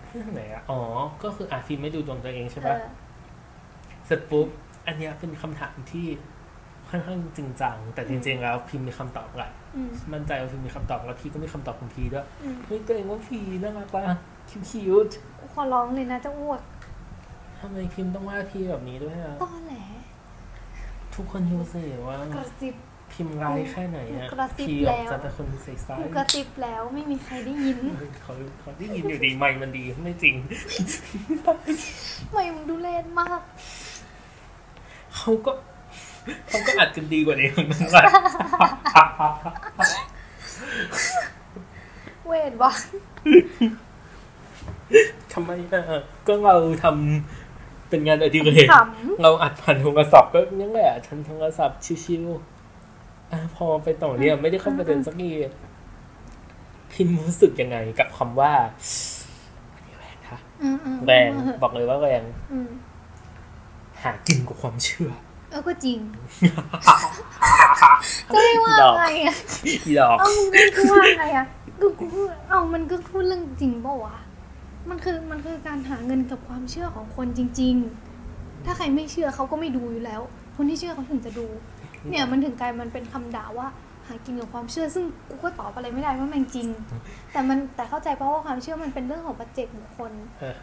[0.09, 0.81] พูดทางไหนอะอ๋อ
[1.23, 2.81] ก็คืออาฟิล์มไม่ดูดวงตัวเองใช่เอปะอ
[4.05, 4.47] เสร็จปุ๊บ
[4.87, 6.05] อันเนี้ยเป็นคำถามที่
[6.89, 14.03] ค่อนข้างจริงจังแต่จริง ๆ แล้วพิมพ์มีคำตอบแหละอืมมั่นใจว่าพิมพ์มีคำตอบแล้วพี่ก็มีคำตอบของพีด้วยอืมเฮ้ยตัวเองว่าพีน่ารักว่ะ
[14.49, 16.61] คิวๆกูขอร้องเลยนะจะอ้วก
[17.59, 19.75] ทำไมพิมพ์ต้องว่าพี่แบบนี้ด้วยอะตอแหล
[21.15, 22.75] ทุกคนดูสิว่ากระซิบ
[23.13, 27.77] พิมพ์ร้ายแค่ไหนอะกระซิบพี่ออกแล้วจะเป็นคนใส่ซ้ายกูกระซิบแล้วไม่มีใครได้ยิน
[28.23, 30.35] เขาเขาได้ยินอยู่ดีไม่มันดีไม่จริง
[31.45, 33.41] ทำไมมึงดูเล่นมาก
[35.15, 35.51] เขาก็
[36.47, 38.03] เขาก็อัดกันดีกว่านี้นั่นแหละ
[42.27, 42.71] เวทวะ
[45.33, 48.75] ทำไมอะก็เราทำเป็นงานอดิเรกข
[49.21, 55.31] เราอัดผ่านโทรศัพท์ก็ยังไงอะฉันโทรศัพท์ชิวๆอะพอไปต่อเนี่ยไม่ได้เข้าประเด็นสักที
[56.91, 58.53] พิมพ์รู้สึกยังไงกับคำว่า
[59.73, 61.29] อันนี้แรงค่ะำอืมอืมแรง
[61.61, 62.69] บอกเลยว่าแรงอืม
[64.01, 65.11] หากินกับความเชื่อ
[65.49, 65.97] เออก็จริง
[68.33, 69.35] จะไม่ว่าไงอะ
[69.67, 71.45] อีดอกเอามึงไม่กูว่าไงอะ
[71.81, 74.15] กูกูพูดเอามันก็พูดเรื่องจริงเปล่าวะ
[74.89, 77.75] มันคือมันคือการหาเงินกับความเชื่อของคนจริง
[78.21, 80.21] ๆ ถ้าใครไม่เชื่อเขาก็ไม่ดูอยู่แล้ว
[80.55, 81.47] คนที่เชื่อเขาถึงจะดู
[82.09, 83.67] เนี่ยมันถึงกลายมันเป็นคำด่าว่า
[84.07, 86.67] หากินกับความเชื่อ ซึ่งกูก็ตอบอะไรไม่ได้ว่ามันจริง
[87.31, 90.11] แต่มันแต่เข้าใจเพราะว่าความเชื่อมันเป็นเรื่องของปัจเจกบุคคล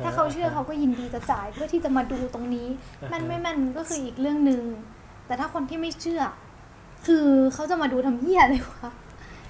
[0.04, 2.68] ถ้าเขาเชื่อเขาก็ยินดีจะจ่ายเพื่อที่จะมาดูตรงนี้
[3.12, 4.62] มันไม่แม่นก็คืออีกเรื่องหนึ่ง
[5.26, 6.22] แต่ถ้าคนที่ไม่เชื่อ
[7.06, 8.90] คือเขาจะมาดูทำเหี้ยอะไรวะ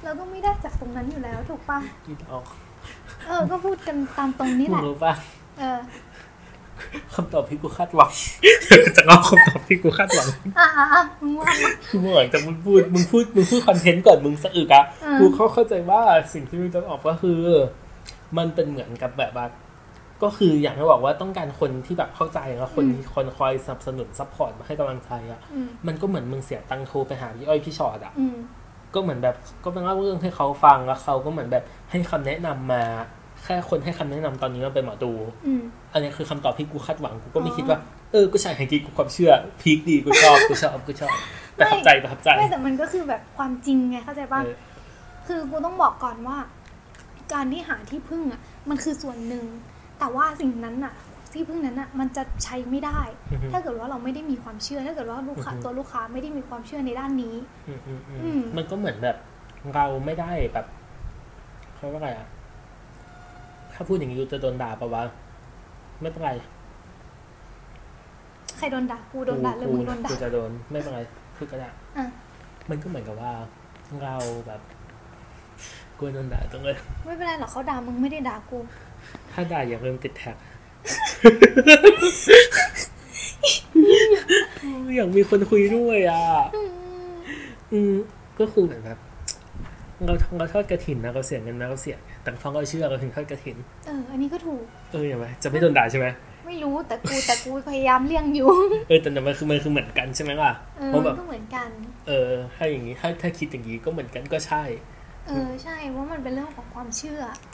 [0.05, 2.45] เราก็ไม่ได้จากตรงนั้นอยู่แล้วถูกปะอีดอก
[3.29, 5.13] เออ ก็พูดกันตามตรงนี้แหมึละงรู้ป่ะ
[5.59, 5.79] เออ
[7.15, 8.13] คำตอบที่กูคาดหวัง
[8.97, 16.01] จะเอาคำตอบที่กูคาดหวังอะอะอะมึงว่ามาคือมึงหลังจากมึงพูดมึงพูดมึงพูดคอนเทนต์ก่อนมึงสะอึกอะอืมกูเข้าเข้าใจว่า
[16.33, 17.41] สิ่งที่มึงจะออกก็คือ
[18.39, 19.47] มันเป็นเหมือนกับแบบว่า
[20.23, 28.37] ก็คืออย่างที่บอกว่าต้องการคนที่แบบเข้าใจแล้วคนที่คนคอยสนับสนุนซัพพอร์ตมาให้กำลังใจอะอืมมันก็เหมือนมึงเสียตังค์โทรไปหาพี่อ้อยพี่ชอดอะอืม
[28.95, 32.83] ก็เหมือนแบบก็เป็นเล่าเรื่องให้เขาฟังแล้วเขาก็เหมือนแบบให้คำแนะนำมา
[33.45, 35.13] แค่คนให้คำแนะนำตอนนี้มันเป็นหมอดู
[35.47, 37.79] อืมอันนี้คือคำตอบที่กูคาดหวังกูก็ไม่อ๋อคิดว่า
[38.13, 41.13] เออกูใช่ให้กีกูความเชื่อพีคดีกูชอบกูชอบกูชอบ
[41.59, 44.57] ประทับใจประทับใจไม่แต่มันก็คือแบบความจริงไงเข้าใจป่ะเออ
[45.27, 46.37] คือกูต้องบอกก่อนว่า
[47.33, 49.45] การที่หาที่พึ่งอะ มันคือส่วนหนึ่ง
[49.99, 50.95] แต่ว่าสิ่งนั้นอะ
[51.35, 53.01] ที่พึ่งนั้นอะมันจะใช้ไม่ได้
[53.33, 57.35] อือฮึถ้าเกิดว่าเราไม่ได้มีความเชื่อ ถ้าเกิดว่าลูกค้าอือฮึตัวลูกค้าไม่ได้มีความเชื่อในด้านนี้
[57.69, 59.17] อืมอืมอืมอืมมันก็เหมือนแบบ
[59.75, 60.67] เราไม่ได้แบบ
[61.75, 62.29] เขาเรียกว่าไงอะ
[63.73, 65.03] ถ้าพูดอย่างนี้กูจะโดนด่าปะวะ
[66.01, 66.33] ไม่เป็นไร
[68.57, 71.01] ใครโดนด่ากูโดนด่าหรือมึงโดนด่ากูจะโดนไม่เป็นไร
[71.37, 71.69] พูดก็ได้
[71.99, 72.07] อะ
[72.71, 73.33] มันก็เหมือนกับว่า
[74.03, 74.15] เรา
[74.47, 74.61] แบบ
[75.99, 78.59] กูโดนด่าจังเลย ไม่เป็นไรหรอกเขาด่ามึงไม่ได้ด่ากู
[79.33, 80.37] ถ้าด่าอย่าลืมติดแท็ก
[84.97, 86.25] อยากมีคนคุยด้วยอะ
[87.73, 87.95] อืม
[88.39, 88.99] ก็คือเหมือนแบบ
[90.07, 96.07] เราเราทอดกระถินนะเราเสียเงินนะเราเสียแต่ฟังเราเชื่อเราถึงทอดกระถิน เออ อันนี้ก็ถูก เอออย่างไรจะไม่โดนด่าใช่ไหม
[96.47, 98.49] ไม่รู้แต่กูแต่กูพยายามเลี่ยงอยู่
[98.89, 101.69] เออแต่แต่มันคือมันคือเหมือนกันใช่ไหมล่ะเออเพราะมัแบนบก็เหมือนกัน
[102.09, 104.63] เออ ถ้าอย่างนี้ถ้าถ้าคิดอย่างนี้ก็เหมือนกันก็ใช่
[105.27, 107.54] เออใช่ว่ามันเป็นเรื่องของความเชื่ออ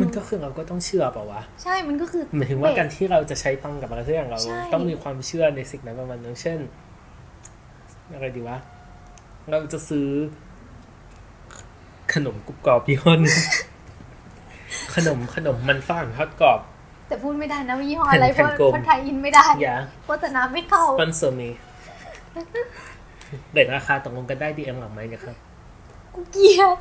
[0.00, 6.58] มันก็คือเราก็ต้องเชื่อเปล่าวะ ใช่ มันก็คือหมายถึงว่าการที่เราจะใช้ตังค์กับอะไรสักอย่างเราใช่ต้องมีความเชื่อในสิ่งนั้นประมาณนึงเช่น
[8.14, 8.58] อะไรดีวะ
[9.50, 10.08] เราจะซื้อ
[12.14, 13.36] ขนมกรุบกรอบยี่ห้อหนึง
[14.94, 16.60] ขนมขนมมันฝรั่งทอดกรอบ
[17.08, 21.48] แต่พูดไม่ได้นะว่ายี่ห้ออะไรแผ่เพนราะกลมเพราะไทยอินไม่ได้อย่าโฆษณาไม่เข้าสปอนเซอร์มี
[23.52, 25.49] เด็ดราคาตกลงกันได้ดีเอ็มหลังไหมนะครับกู
[26.30, 26.76] เกลียด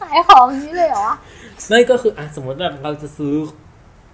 [0.00, 1.08] ขายของอย่างนี้เลยเหรอ
[1.68, 3.34] ไม่ก็คืออะสมมติแบบเราจะซื้อ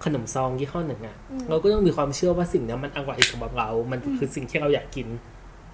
[0.05, 5.07] ขนมซองยี่ห้อหนึ่งอะอืมเราก็ต้องมีความเชื่อว่าสิ่งนี้มันอร่อยสำหรับเรา มันคือสิ่งที่เราอยากกิน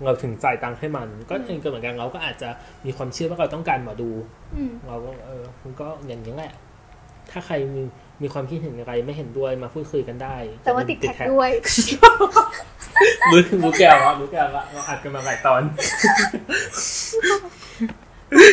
[0.05, 2.49] เราถึงจ่ายตังค์ให้มัน ก็เองก็เหมือนกันเราก็อาจจะ
[2.85, 4.11] มีความเชื่อว่าเราต้องการหมอดู
[4.55, 6.53] อืมเราก็เออมันก็อย่างนี้แหละ
[7.31, 7.83] ถ้าใครมี
[8.21, 11.49] มีความคิดเห็นอะไรไม่เห็นด้วยมาพูดคุยกันได้ แต่ว่าติดแท็กด้วย
[13.31, 15.61] รู้รู้แก้วละรู้แก้วละเราอัดกันมาหลายตอน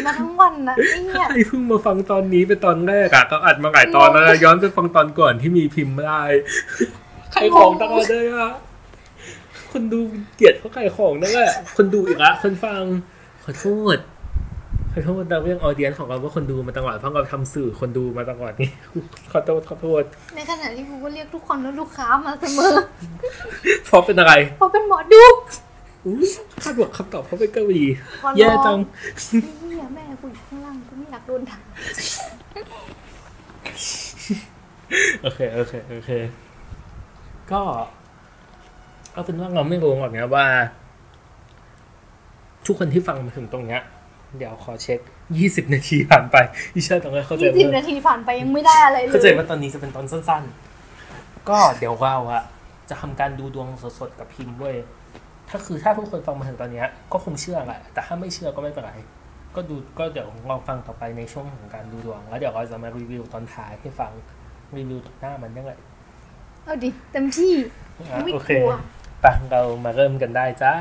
[0.07, 6.23] มาทั้งวันนะไอ้เนี่ยใครเพิ่งมาฟังตอนนี้เป็นตอนแรกอะก็อัดมาหลายตอนแล้วนะย้อนไปฟังตอนก่อนที่มีพิมพ์ไม่ได้
[7.33, 8.53] ใครของตั้งแต่เลยอะ
[9.73, 10.01] คนดู
[10.37, 12.83] เกลียดเพราะใครของนั่นแหละคนดูอีกละคนฟัง
[13.45, 13.99] ขอโทษ
[14.93, 18.71] ขอโทษเราเรื่องออเดียนของเราว่าคนดูมาตลอดเพราะเราทำสื่อคนดูมาตลอดนี่
[19.33, 20.03] ขอโทษขอโทษ
[20.35, 22.75] ในขณะที่กูก็เรียกทุกคนว่าลูกค้ามาเสมอ
[23.87, 25.37] เพราะเป็นอะไรเพราะเป็นหมอดูอุ๊ย
[26.63, 27.85] คาดหวังคำตอบเพราะเป็นเกาหลี
[28.23, 28.79] ขอร้องแย่จัง
[29.31, 31.59] ไอ้เหี้ยแม่กูอยู่ข้างล่างกูไม่อยากโดนด่า
[35.23, 36.11] โอเคโอเคโอเค
[37.53, 37.61] ก็
[39.13, 40.47] เอาเป็นว่าเราไม่รู้หรอกนะว่า
[42.67, 43.83] ทุกคนที่ฟังมาถึงตรงเนี้ย
[44.37, 45.01] เดี๋ยวขอเช็ค
[45.39, 46.37] ยี่สิบนาทีผ่านไป
[46.75, 50.43] ที่เชื่อตรงนี้เข้าใจยี่สิบว่านาทีผ่านไปยังไม่ได้อะไรเลยเข้าใจว่าตอนนี้จะเป็นตอนสั้น
[50.97, 52.43] ๆ ก็เดี๋ยวเราอะ
[52.89, 53.69] จะทำการดูดวง
[54.01, 54.77] สดๆกับพิมพ์เว้ย
[55.49, 58.93] ถ้าคือถ้าทุกคนฟังมาถึงตอนเนี้ยก็คงเชื่อแหละแต่ถ้าไม่เชื่อก็ไม่เป็นไร
[59.55, 64.13] ก็ดูก็เดี๋ยวลองฟังต่อไปในช่วงของการดูดวง แล้วเดี๋ยวเราจะมารีวิวตอนท้ายให้ฟัง
[64.77, 65.81] รีวิวต่อหน้ามันได้เลย
[66.65, 67.55] เอาดิเต็มที่
[68.11, 68.77] อะไม่โอเคกลัว
[69.21, 70.75] ไปเรามาเริ่มกันได้จ้า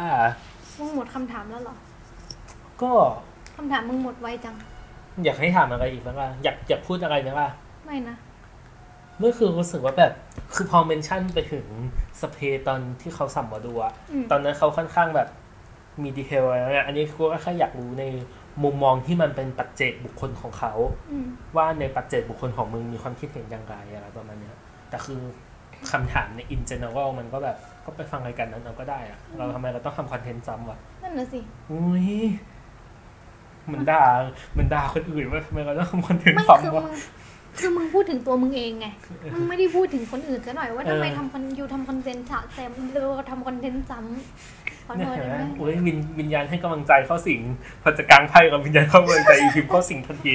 [0.77, 1.75] มึงหมดคำถามแล้วเหรอ
[2.81, 2.91] ก็
[3.57, 4.55] คำถามมึงหมดไวจัง
[5.23, 7.47] อยากให้ถามอะไรอีกบ้างล่ะอยากอยากพูดอะไรไหมล่ะ
[7.85, 8.15] ไม่นะ
[9.19, 10.13] เมื่อคือรู้สึกว่าแบบ
[10.55, 11.65] คือพอเมนชั่นไปถึง
[12.21, 15.29] สเปรย์ตอนที่เขาสัมมาดูอะอืมตอนนั้นเขาค่อนข้างแบบ
[16.03, 18.03] มีดีเทลอะไรเนี่ยอันนี้กูก็แค่อยากรู้ใน
[18.63, 20.73] มุมมองที่มันเป็นปัจเจกบุคคลของเขา
[21.11, 24.55] อืมว่าในปัจเจกบุคคลของมึงมีความคิดเห็นอย่างไรอะไรประมาณเนี้ย
[24.89, 25.19] แต่คือ
[25.91, 31.39] คำถามใน in general มันก็แบบก็ไปฟังรายการนั้นเอาก็ได้อะเราทำไมเราต้องทำคอนเทนต์ซ้ำวะนั่นน่ะสิ
[31.71, 32.07] อุ้ย
[33.65, 34.03] เหมันด่า
[34.53, 36.95] เหมันด่าคนอื่นว่าทำไมเราต้องทำคอนเทนต์ไม่คือซ้ำวะมึง
[37.59, 38.87] คือมึงพูดถึงตัวมึงเองไง
[39.33, 47.41] มึงไม่ได้พูดถึงคนอื่นซะหน่อยว่าเออทำไมทำคอนยูทำคอนเทนต์ฉะแซมเราทำคอนเทนต์ซ้ำขอเนี่โทยษเห็นได้ไหมไหมโอ้ยวิญวิญญาณให้กำลังใจเข้าสิง
[47.81, 50.33] พอจะกลางไพ่กับวิญญาณเข้ากำลังใจอีพิมพ์เข้าสิงทันที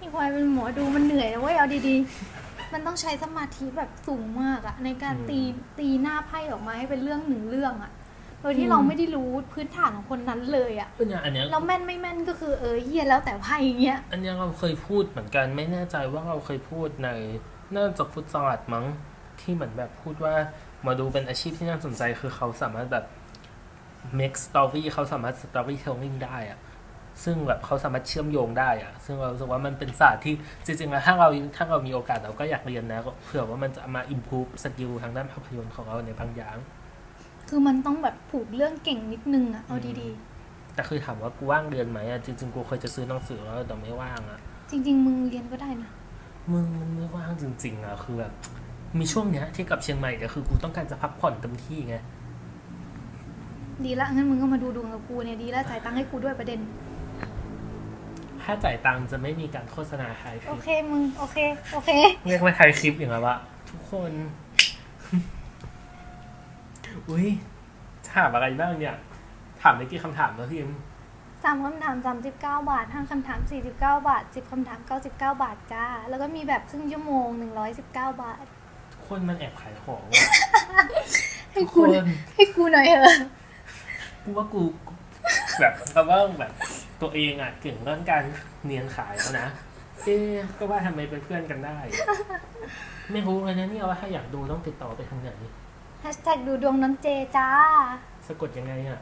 [0.00, 5.40] นี่ควายเป็นหมอดูมันเหนื่อยนะเว้ยเอาดีๆ มันต้องใช้สมาธิแบบสูงมากอะในการอืมตี
[5.78, 7.92] ตีหน้าไพ่ออกมาให้เป็นเรื่องหนึ่งเรื่องอะ
[8.40, 17.08] โดยที่อืมเราไม่ได้รู้พื้นฐานของคนนั้นเลยอะก็เนี่ยอันเนี้ยแล้วแม่นไม่แม่นก็คือเออเฮียแล้วแต่ไพ่อย่างเงี้ย อันเนี้ยเราเคยพูดเหมือนกันไม่แน่ใจว่าเราเคยพูดใน
[17.74, 18.84] น่าจะฟุตซอลมั้ง
[19.40, 20.34] ที่เหมือนแบบพูดว่า
[20.82, 23.04] หมาดูเป็นอาชีพที่น่าสนใจคือเขาสามารถแบบ
[24.18, 26.58] make story เขาสามารถ storytelling ได้อะ
[27.24, 36.56] ซึ่งแบบเขาสามารถเชื่อมโยงได้อะซึ่งเรารู้สึกว่ามันเป็นศาสตร์ที่จริงๆแล้วถ้าเราถ้าเรามีโอกาสเราก็อยากเรียนนะเผื่อว่ามันจะมา improve สกิลทางด้านภาพยนตร์ของเราในบางอย่าง
[37.48, 40.08] คือมันต้องแบบผูกเรื่องเก่งนิดนึงอะเอาดี
[40.74, 45.90] แต่คือถามว่ากูว่างเรียนไหมอะจริงๆกูเคยจะซื้อหนังสือแล้วแต่ไม่ว่างอะๆจริง ๆ มึงเรียนก็ได้นะ
[46.52, 48.32] มึงมันไม่ว่างจริง ๆอะคือแบบ
[48.98, 51.96] มีช่วงเนี้ยที่กลับเชียงใหม่เนี่ยคือกูต้องการจะพักผ่อนเต็มที่ไง
[53.84, 56.60] ดีละงั้นมึงก็มาดูดวงกับกูเนี่ยดีละจ่ายตังค์ให้กูด้วยประเด็น
[58.42, 61.36] ถ้าจ่ายตังค์จะไม่มีการโฆษณาขายคโอลิปเคมึงโอเค
[61.74, 61.90] โอเค
[62.28, 63.36] เรียกว่าถ่ายคลิปอย่างไรวะ
[63.70, 64.12] ทุกคน
[67.10, 67.28] อุ้ย
[68.12, 68.96] ถามอะไรบ้างเนี่ย
[69.62, 70.76] ถามได้กี่คำถามแล้วพิมพ์
[71.44, 78.44] สามคำถามสามสิบเก้าบาทห้าคำถามสี่สิบเก้าบาทสิบคำถามเก้าสิบเก้าบาทจ้า แล้วก็มีแบบครึ่งชั่วโมงหนึ่งร้อยสิบเก้าบาท
[78.92, 80.24] ทุกคนมันแอบขายของว่ะ
[81.52, 81.88] ให้ทุกคกูน
[82.34, 83.16] ให้กูหน่อยเถอะ
[84.24, 84.62] กูว่ากู
[85.60, 86.52] แบบก็ว่าแบบ
[87.02, 88.22] ตัวเองอะเก่งเรื่องการ
[88.64, 89.48] เนียนขายแล้วนะ
[90.04, 91.78] เอ๊ะก็ว่าทำไมเป็นเพื่อนกันได้
[93.12, 95.30] ไม่รู้เลยนะเนี่ยว่าถ้าอยากดูต้องติดต่อไปทางไหน
[96.00, 97.06] แฮชแท็กดูดวงน้ำเจ
[97.36, 97.48] จ้า
[98.26, 99.00] สะกดยังไงอะ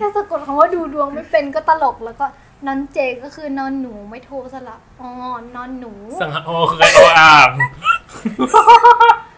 [0.00, 2.26] ถ้าสะกดคำว่าดูดวงไม่เป็นก็ตลกแล้วก็
[2.66, 5.10] นอนเจก็คือนอนหนูไม่โทรสละอ๋อ
[5.56, 7.50] นอนหนู สังหะโอคือโออ่าง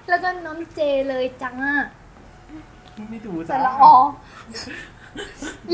[0.09, 1.77] แล้วก็นอนเจเลยจังอะ
[3.11, 3.95] ไม่ดูสจ้าละออ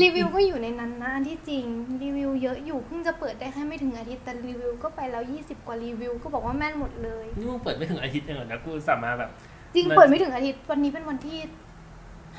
[0.01, 1.65] รีวิวก็อยู่ในนั้นนะอันที่จริง
[2.03, 9.31] รีวิวเยอะอยู่เพิ่งจะเปิดได้แค่ไม่ถึงอาทิตย์แต่รีวิวก็ไปแล้ว20กว่ารีวิวก็บอกว่าแม่นหมดเลยนี่มึงเปิดไม่ถึงอาทิตย์เองเหรอนะกูสามารถแบบ
[9.75, 11.39] จริงมันเปิดไม่ถึงอาทิตย์วันนี้เป็นวันที่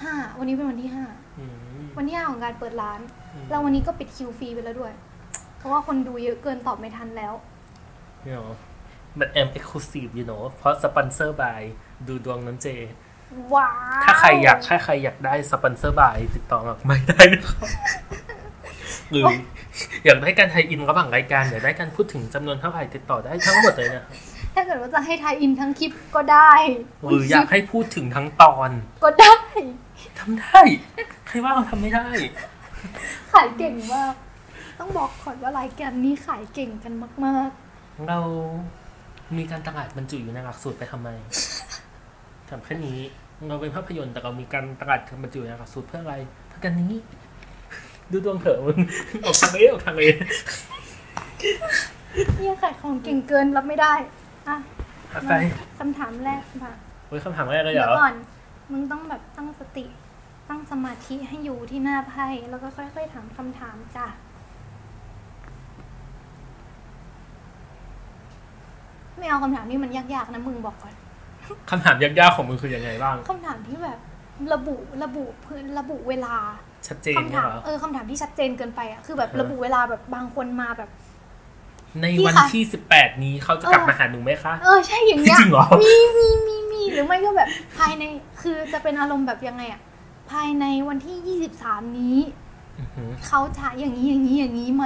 [0.03, 1.05] ห้าวันนี้เป็นวันที่ห้า
[1.39, 1.45] อื
[1.81, 3.01] มวันที่ห้าของการเปิดร้าน
[3.35, 4.93] อืมแล้ววันนี้ก็ปิดคิวฟรีไปแล้วด้วย
[5.59, 7.33] เพราะว่าคนดูเยอะเกินตอบไม่ทันแล้ว
[8.27, 8.49] you know
[9.19, 11.63] มัน M exclusive you know เพราะสปอนเซอร์ by
[12.07, 12.69] ดูดวงน้อนเจ
[13.55, 17.69] ว้าว ถ้าใครอยากถ้าใครอยากได้สปอนเซอร์ by ติดต่อมาไม่ได้นะครับ
[19.11, 19.25] หรือ
[20.05, 24.05] อยากได้การ tie-in ระหว่างรายการอยากได้การพูดถึงจำนวนเท่าไหร่ติดต่อได้ทั้งหมดเลยนะ
[24.55, 26.53] ถ้าเกิดว่าจะให้ tie-in ทั้งคลิปก็ได้
[27.03, 28.71] หรืออยากให้พูดถึงทั้งตอน
[29.05, 29.37] ก็ได้
[30.19, 30.61] ทำได้
[31.27, 32.09] ใครว่าเราทำไม่ได้
[33.33, 34.15] ขายเก่งมาก
[34.79, 36.95] ต้องบอกก่อนว่ารายการนี้ขายเก่งกัน
[37.27, 37.51] มาก
[38.09, 38.19] เรา
[39.37, 41.09] มีการตลาดบรรจุอยู่ในหลักสูตรไปทำไม
[42.51, 42.99] ถามแค่นี้
[43.49, 46.15] เราเป็นภาพยนตร์แต่เรามีการตลาดบรรจุอยู่ในหลักสูตรเพื่ออะไร
[46.49, 46.93] เพื่อกันนี้
[48.11, 48.77] ดูดวงเถอะมึง
[49.25, 50.19] ออกทางนี้ออกทางนี้ๆ
[52.39, 53.95] เนี่ยขายของเก่งเกินรับไม่ได้
[54.49, 54.57] อะ
[55.29, 55.33] ไป
[55.79, 56.73] คำถามแรกมา
[57.09, 58.15] เฮ้ยคำถามแรกเลยเหเดี๋รยวอก่อน
[58.73, 59.85] มึงต้องแบบตั้งสติ
[60.49, 64.07] ตั้งสมาธิให้อยู่ที่หน้าไพ่แล้วก็ค่อย ๆ ถามคำถามจ้ะ
[69.19, 70.95] ไม่เอาคำถามที่มันยากๆนะมึงบอกก่อน
[71.71, 73.99] คำถามยากๆของมึงคือยังไงบ้างคำถามที่แบบ
[74.53, 76.37] ระบุระบุพื้นระบุเวลา
[76.89, 80.91] ชัดเจนคำเนี่ถายมเหรอเออคำถามที่ชัดเจนเกินไปอะคือแบบฮะระบุเวลาแบบบางคนมาแบบ
[82.03, 88.05] ในพี่วันคะที่สิบแปดนี้เขาจะกลับเออมาหาหนูไหมคะเออใช่อย่างเงี้ยจริงเหรอมีมีมีมีหรือไม่ก็แบบภายใน
[88.43, 89.81] คือจะเป็นอารมณ์แบบยังไงอะ
[90.31, 92.19] ภายในวันที่ยี่สิบสามนี้
[92.79, 94.85] อื้อหือเขาจะอย่างนี้อย่างนี้อย่างนี้ไหม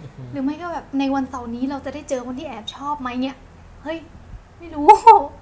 [0.00, 3.36] อื้อหือหรือไม่ก็แบบในวันเสาร์นี้เราจะได้เจอคนที่แอบชอบไหมเนี่ย
[3.82, 3.98] เฮ้ย
[4.58, 5.37] ไม่รู้อืม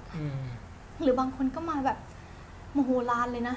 [1.01, 1.97] หรือบางคนก็มาแบบ
[2.73, 3.55] โมโหลานเลยนะ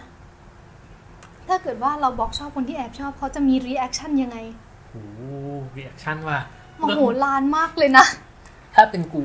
[1.48, 4.38] ถ้าเกิดว่าเราบอกชอบคนที่แอบชอบเขาจะมี reaction ยังไง
[4.90, 5.02] โอ้
[5.76, 6.40] reaction ว่ะ
[6.76, 8.04] โมโหลานมากเลยนะ
[8.74, 9.24] ถ้าเป็นกู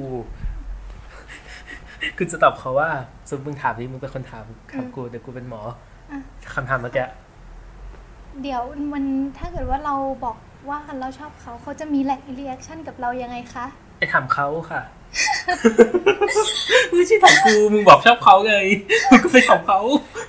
[2.18, 2.90] คือจะตอบเขาว่า
[3.28, 5.62] สมมติมึงถามดิมึงเป็นคนถามถามกูแต่กูเป็นหมอ
[6.12, 6.20] อะ
[6.54, 7.06] คำถามเมื่อกี้
[8.42, 8.62] เดี๋ยว
[8.94, 9.04] มัน
[9.38, 9.96] ถ้าเกิดว่าเรา
[10.26, 10.38] บอก
[10.70, 12.00] ว่าเราชอบเขาเขาจะมี
[12.40, 13.66] reaction กับเรายังไงคะ
[14.00, 14.82] ไปถามเขาค่ะ
[16.94, 18.56] ไม่ใช่ถามกูมึงบอกชอบเขาไง
[19.10, 19.80] มึงก็ไปถามเขา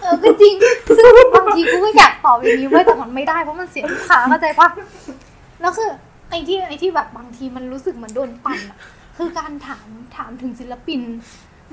[0.01, 0.55] เออก็จริง
[0.96, 4.68] ซึ่งบางทีกูก็อยากตอบอย่างนี้ไว้ยแต่มันไม่ได้เพราะมันเสียลูกค้าเข้าใจปะ
[5.61, 5.90] แล้วคือ
[6.31, 8.79] ไอ้ที่ไอ้ที่แบบบางทีมันรู้สึกเหมือนโดนปั่นอะ
[9.16, 11.01] คือการถามถามถึงศิลปิน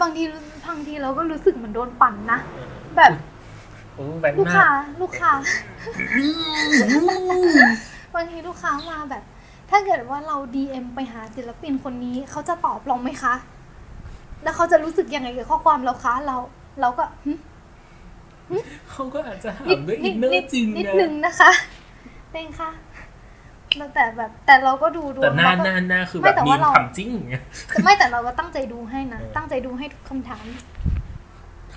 [0.02, 0.24] บางที
[0.68, 2.40] บางทีเราก็รู้สึกเหมือนโดนปั่นนะ
[2.96, 3.12] แบบ
[3.94, 5.32] โอ้แบงค์ลูกมาค้ากลูกค้า
[8.16, 9.24] บางทีลูกค้ามาแบบ
[9.76, 13.34] ถ้าเกิดว่าเรา DM ไปหาศิลปินคนนี้เขาจะตอบเราไหมคะ
[14.44, 16.38] แล้วเขาจะรู้สึกยังไงกับข้อความเราคะ เรา
[16.82, 17.34] เราก็หึ
[18.92, 21.52] เขาก็อาจจะถานิดมด้วยนิอิดนเนอนิดร์จริงนิดนะหนึ่งนะคะ
[22.32, 22.70] เต้งค่ะ
[23.78, 27.36] แล้วแต่แบบ แต่เราก็ดูดวแต่งหน้าเราหก็น้าหน้าคือไม่แบบแต่มีว่าเราถามจริงไง
[27.84, 30.46] ไม่แต่เราก็ตั้งใจดูให้นะเออตั้งใจดูให้ทุกคำถาม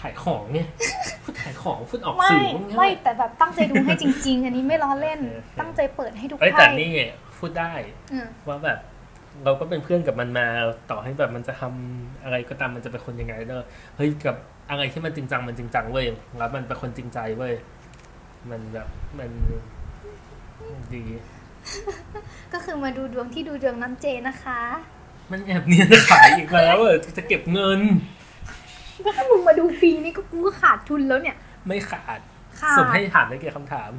[0.01, 0.59] ขายของไง
[1.23, 6.91] พูดขายของพูดออกไม่สื่อพวกเนี้ยไม่แต่แบบตั้งใจดูให้จริง ๆ อันนี้ไม่ล้อเล่นโอเคโอเคตั้งใจเปิดให้ทุกเอ้ยไพ่แต่นี่
[7.39, 7.73] พูดได้
[8.13, 8.79] อืมว่าแบบ
[9.45, 10.47] เราก็เป็นเพื่อนกับมันมา
[10.91, 14.37] ต่อให้แบบมันจะทำอะไรก็ตามมันจะเป็นคนยังไงเนอะเฮ้ยกับ
[14.71, 16.07] อะไรที่มันจริงจังมันจริงจังเว้ย
[16.39, 17.55] แล้วมันเป็นคนจริงใจเว้ย
[18.51, 19.31] มันแบบมัน
[20.95, 21.05] ดี
[22.53, 24.61] ก็คือมาดูดวงที่ดูดวงน้ำเจนะคะ
[25.31, 27.81] มันแอบเนียนขายอีกแล้วเออจะเก็บเงิน
[29.05, 32.21] ก็ถ้ามึงมาดูฟรีนี่ก็กูก็ขาดทุนแล้วเนี่ย ไม่ขาด
[32.61, 33.91] ขาดสุ่มให้ถามได้กี่คำถาม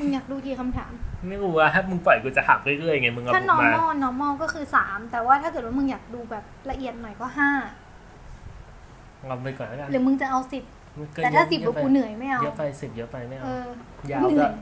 [0.00, 0.92] มึงอยากดูกี่คำถาม
[1.28, 7.50] ไม่รู้ว่าถ้ามึงปล่อยกูจะถามเรื่อยๆไงมึงเอาถ้า ผมมา normal normal ก็คือสามแต่ว่าถ้าเกิดว่ามึงอยากดูแบบละเอียดหน่อยก็ห้า
[9.30, 10.64] ลองไปก่อนแล้วกันหรือมึงจะเอาสิบ
[10.98, 13.50] มันเกินแต่ถ้าเยอะสิบเยอะกูเหนื่อยไม่เอาเยอะไปสิบเยอะไปไม่เอเอา
[14.08, 14.52] อยาวเหนื่ด้อวยย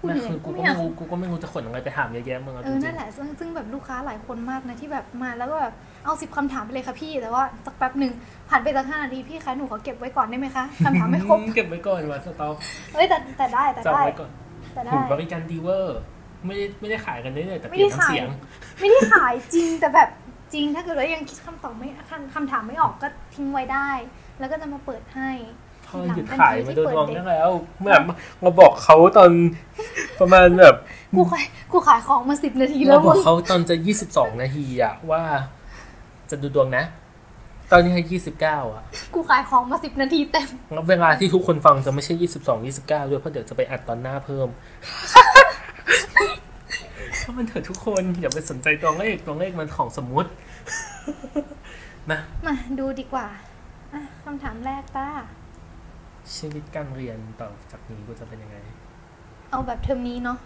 [0.00, 8.12] กูไม่เหนื่อยคือกูกูก็ไม่ไม่เอารู้กูก็ไม่รู้จะขนอะไรไปถามเยอะแยะมึงเอาเอจอ รินั่งนแหละซึ่งซึ่งแบบลูกค้าหลายคนมากนะที่แบบมาแล้วก็แบบเอาสิบคำถามไปเลยค่ะพี่ แต่ว่าสักแป๊บหนึ่ง
[8.48, 12.54] ผ่านไปสักห้านาทีพี่คะหนูขอเก็บไว้ก่อนได้ไหมคะคำถามไม่ครบเก็บไว้ก่อนว่าสต็อก
[12.94, 14.30] เอ้ยแต่แต่ได้แต่จองได้ ไว้ก่อน
[14.76, 15.98] แต่ได้ผมบริการดีเวอร์
[16.46, 18.28] ไม่ได้ไม่ได้ขายกันเรื่อยๆแต่ไม่เปลี่ยได้นน้ำขายเสียง
[18.80, 20.08] ไม่ได้ขายจริงแต่แบบ
[20.52, 23.90] จริงถ้าเกิดว่ายังคิดคำตอบไม่คำคำถามไม่ออกก็ทิ้งไว้ได้
[24.38, 25.30] แล้วก็จะมาเปิดให้
[25.86, 27.96] พอหยุดขายมาโดนวงได้แล้วเมื่อ
[28.44, 29.30] มาบอกเขาตอน
[30.20, 30.76] ประมาณแบบ
[31.16, 35.22] กูขายกูขายของมาสิบนาทีแล้เราวบอมึกงเขาตอนจะยี่สิบสองนาทีอะว่า
[36.30, 36.84] จะดูดวงนะ
[37.70, 38.82] ตอนนี้ให้ยี่สิบเก้าอะ
[39.14, 44.48] กูขายของมาสิบนาทีเต็มแล้วเวลาที่ทุกคนฟังจะไม่ใช่ยี่สิบสองยี่สิบเก้าด้วยเพราะเดี๋ยวจะไปอัดตอนหน้าเพิ่ม
[47.18, 50.30] เพราะมันเถอะทุกคนอย่าไปสนใจตัวเลขตัวเลขมันของสมมุติ
[52.10, 53.26] นะมาดูดีกว่า
[53.92, 55.08] อะคำถามแรกป้า
[56.36, 58.56] ชีวิตการเรียนต่อจากนี้กูจะเป็นยังไง
[59.50, 60.38] เอาแบบเทอมนี้เนาะ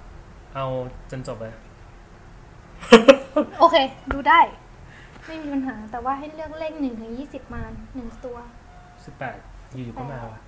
[0.54, 0.66] เอา
[1.10, 1.54] จนจบเลย
[3.60, 3.76] โอเค
[4.12, 4.40] ดูได้
[5.30, 7.62] ไม่มีปัญหา แต่ว่าให้เลือกเลขหนึ่งถึงยี่สิบมา
[7.94, 8.36] หนึ่งตัว
[9.04, 9.38] สิบแปด
[9.74, 10.40] อยู่ๆก็มาว่ะ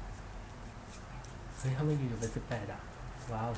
[1.58, 2.80] เฮ้ยถ้าไม่อยู่ๆเป็นสิบแปดอะ
[3.32, 3.50] ว้าว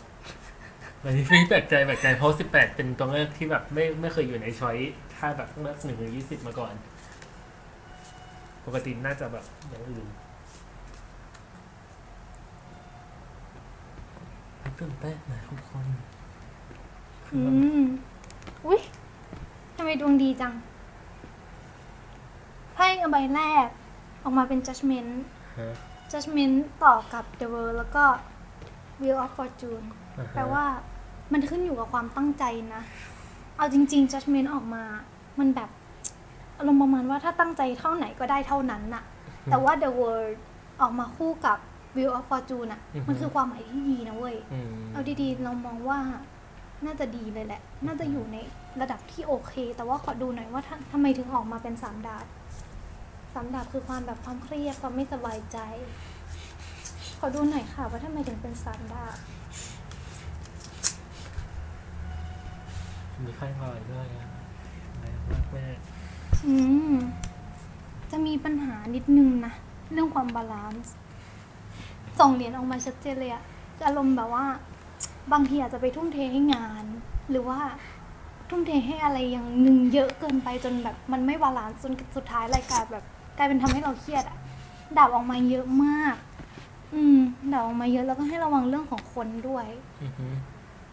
[1.02, 4.76] วันนี้ไม่แปลกใจแปลกใจเพราะสิบแปดเป็นตัวเลือกที่แบบไม่ไม่เคยอยู่ในช้อย
[5.16, 6.74] ถ้าแบบเลือกหนึ่งถึงยี่สิบมาก่อน
[8.66, 10.06] ปกติน่าจะแบบอย่างอื่น
[14.80, 15.86] ตื่นเต้นนะทุกคน
[17.32, 17.40] อื
[17.80, 17.82] ม
[18.66, 18.80] อุ้ย
[19.76, 20.54] ทำไมดวงดีจัง
[22.74, 23.68] ไพ่ใบแรก
[24.22, 25.10] ออกมาเป็น judgment
[25.58, 25.74] ฮะ
[26.12, 28.04] judgment ต่อกับ the world แล้วก็
[29.00, 29.86] wheel of fortune
[30.18, 30.64] อ่าฮะแปลว่า
[31.32, 32.82] มันขึ้นอยู่กับความตั้งใจนะ
[33.56, 34.82] เอาจริง ๆ judgment ออกมา
[35.38, 35.70] มันแบบ
[36.58, 39.02] อารมณ์ประมาณว่าถ้าตั้งใจเท่าไหนก็ได้เท่านั้นน่ะ
[39.50, 40.34] แต่ว่า the world
[40.80, 41.58] ออกมาคู่กับ
[41.96, 45.98] wheel of fortune อะ มันคือความหมายที่ดีนะเว้ยอืมเอาดีๆ เรามองว่า
[46.84, 48.36] น่าจะดีเลยแหละ น่าจะอยู่ใน
[48.80, 52.24] ระดับที่โอเค แต่ว่าขอดูหน่อยว่าทำทำไมถึงออกมาเป็นสามดาบ
[53.34, 55.58] สามดาบคือความแบบความเครียดความไม่สบายใจ
[57.18, 59.16] ขอดูหน่อยค่ะว่าทำไมถึงเป็นสามดาบ
[63.24, 64.28] มีไข้ลอยด้วยอะ
[65.00, 65.66] แรงมากแม่
[66.46, 66.54] อื
[66.92, 66.94] ม
[68.10, 69.52] จะมีปัญหานิดนึงนะ
[69.92, 70.94] เรื่องความ balance
[72.18, 73.42] ส่งเหรียญออกมาชัดเจนเลยอะ
[73.86, 74.44] อารมณ์แบบว่า
[75.32, 76.84] บางทีอาจจะไปทุ่มเทให้งาน
[77.30, 77.60] หรือว่า
[78.50, 83.04] ทุ่มเทให้อะไรอย่างหนึ่งเยอะเกินไปจนแบบมันไม่ balance จนสุดท้ายรายการแบบ
[83.36, 84.38] กลายเป็นทำให้เราเครียดอะ
[84.96, 86.16] ดาบออกมาเยอะมาก
[86.94, 87.18] อืม
[87.52, 89.66] ดาบออกมาเยอะแล้วก็ให้ระวังเรื่องของคนด้วย
[90.02, 90.26] อือฮึ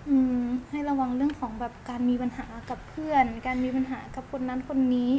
[0.09, 5.11] อืม ให้ระวังเรื่องของแบบการมีปัญหากับเพื่อน การมีปัญหากับคนนั้นคนนี้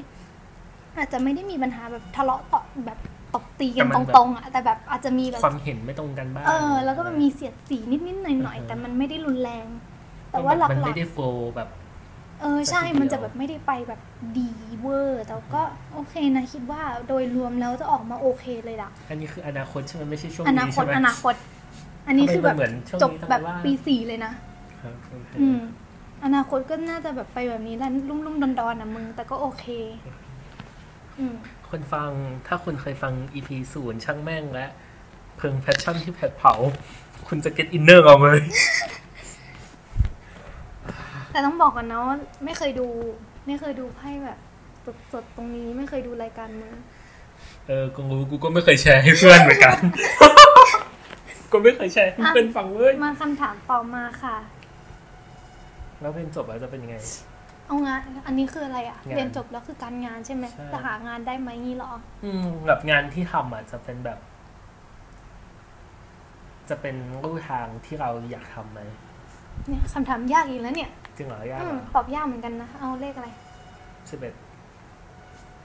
[0.96, 2.98] อาจจะไม่ได้มีปัญหาแบบทะเลาะต่อแบบ
[3.34, 9.66] ตบตีกันตรงๆอะแต่แบบอาจจะมีแบบความเห็นไม่ตรงกันบ้างเออ แล้วก็มันมีเสียดสีนิดๆหน่อยๆแต่มันไม่ได้รุนแรง
[10.30, 11.81] แต่ว่าหลัมันกไม่ได้โฟลว์แบบๆ
[12.42, 14.00] เออใช่แต่ทีเดียวมันจะแบบไม่ได้ไปแบบ
[14.36, 14.50] ดี
[14.80, 15.62] เวอร์แต่ก็
[15.94, 21.34] โอเคนะคิดว่าโดยรวมแล้วจะออกมาโอเคเลยล่ะ อันนี้คืออนาคตใช่ไหมไม่ใช่ช่วงอนานี้คใช่ตไหมอนาคต
[22.06, 24.32] อันนี้คือแบบทำไมมันเหมือนช่วงจบนี้ทำไมแบบว่าปีสี่เลยนะ
[24.80, 25.60] ครับโอเคอืม
[26.24, 29.66] อนาคตก็น่าจะแบบไปแบบนี้แหละรุ่มรุ่มดอนดอนๆนะมึง แต่ก็โอเค
[31.18, 31.34] อืม
[31.70, 32.10] คนฟัง
[32.46, 34.66] ถ้าคุณเคยฟัง EP ศูนย์ช่างแม่งและ
[35.36, 36.54] เพิงแพชชั่นที่แผดเผา
[37.28, 38.42] คุณจะ get inner เอาเลย
[41.32, 42.86] แต่ต้องบอกกันนะว่าไม่เคยดู
[43.46, 44.38] ไม่เคยดูไพ่แบบ
[45.12, 46.72] สดๆตรงนี้ไม่เคยดูรายการมึง
[47.68, 49.78] เออกูรู้กูก็ไม่เคยแชร์ให้เพื่อนเหมือนกัน
[51.52, 54.36] ก็ไม่เคยแชร์ให้เพื่อนฟังเลยมาคำถามต่อมาค่ะ
[56.00, 56.96] แล้วเพลงจบแล้วจะเป็นยังไง
[57.66, 61.92] เอางาน อันนี้คืออะไรอะงานเรียนจบแล้วคือการงานใช่ไหมใช่ จะหางานได้ไหมนี่เหรอ
[62.24, 64.18] อืมแบบงานที่ทำอะจะเป็นแบบ
[66.70, 68.80] จะเป็นรูทางที่เราอยากทำไหม
[69.68, 73.28] เนี่ยคำถามยากอีกแล้วเนี่ย จริงเหรอยากอืเหมรอตอบยากเหมือนกันนะ เอาเลขอะไร
[74.10, 74.34] สิบเอ็ด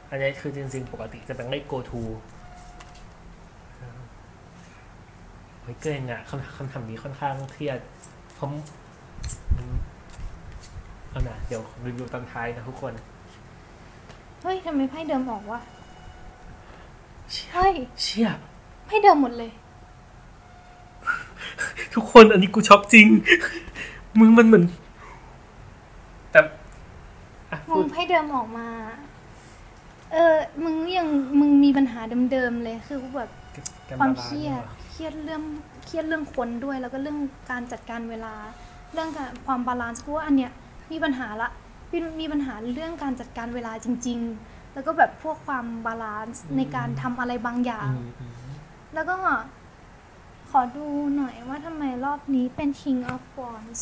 [0.09, 2.01] อันนี้คือจริงๆ ปกติจะเป็นเลข go to
[5.61, 7.79] เฮ้ยเก่งอะคำคำถามนี้ค่อนข้างเครียด
[8.37, 8.51] ผม
[9.55, 9.75] อืม
[11.11, 12.93] เอเอานะเดี๋ยวรีวิวตอนท้ายนะทุกคน
[14.41, 15.59] เฮ้ยทำไมไพ่เดิมออกวะ
[17.31, 18.29] เชี่ย เฮ้ยเชี่ย
[18.85, 19.51] ไพ่เดิมหมดเลย
[21.93, 23.07] ทุกคนอันนี้กูช็อกจริง
[24.19, 24.86] มึงมันเหมือนแต่
[27.51, 28.67] อะมพูอดงไพ่เดิมออกมา
[30.13, 33.31] เออ มึงยังมึงมีปัญหาเดิมๆเลย คือแบบ
[33.89, 35.43] กันความบลนเครียดหอเครียดเรื่อง
[35.85, 37.19] เครียดเรื่องคนด้วย แล้วก็เรื่อง
[37.51, 38.33] การจัดการเวลา
[38.93, 40.51] เรื่องการความ balance กูว่าอันเนี้ย
[40.91, 41.49] มีปัญหาละ
[41.91, 48.33] มีมีปัญหาเรื่องการจัดการเวลาจริง ๆ แล้วก็แบบพวกความ balance ในการทำอะไรบางอย่าง อืมอืม
[48.93, 49.15] แล้วก็
[50.49, 53.81] ขอดูหน่อยว่าทำไมรอบนี้เป็น King of Wands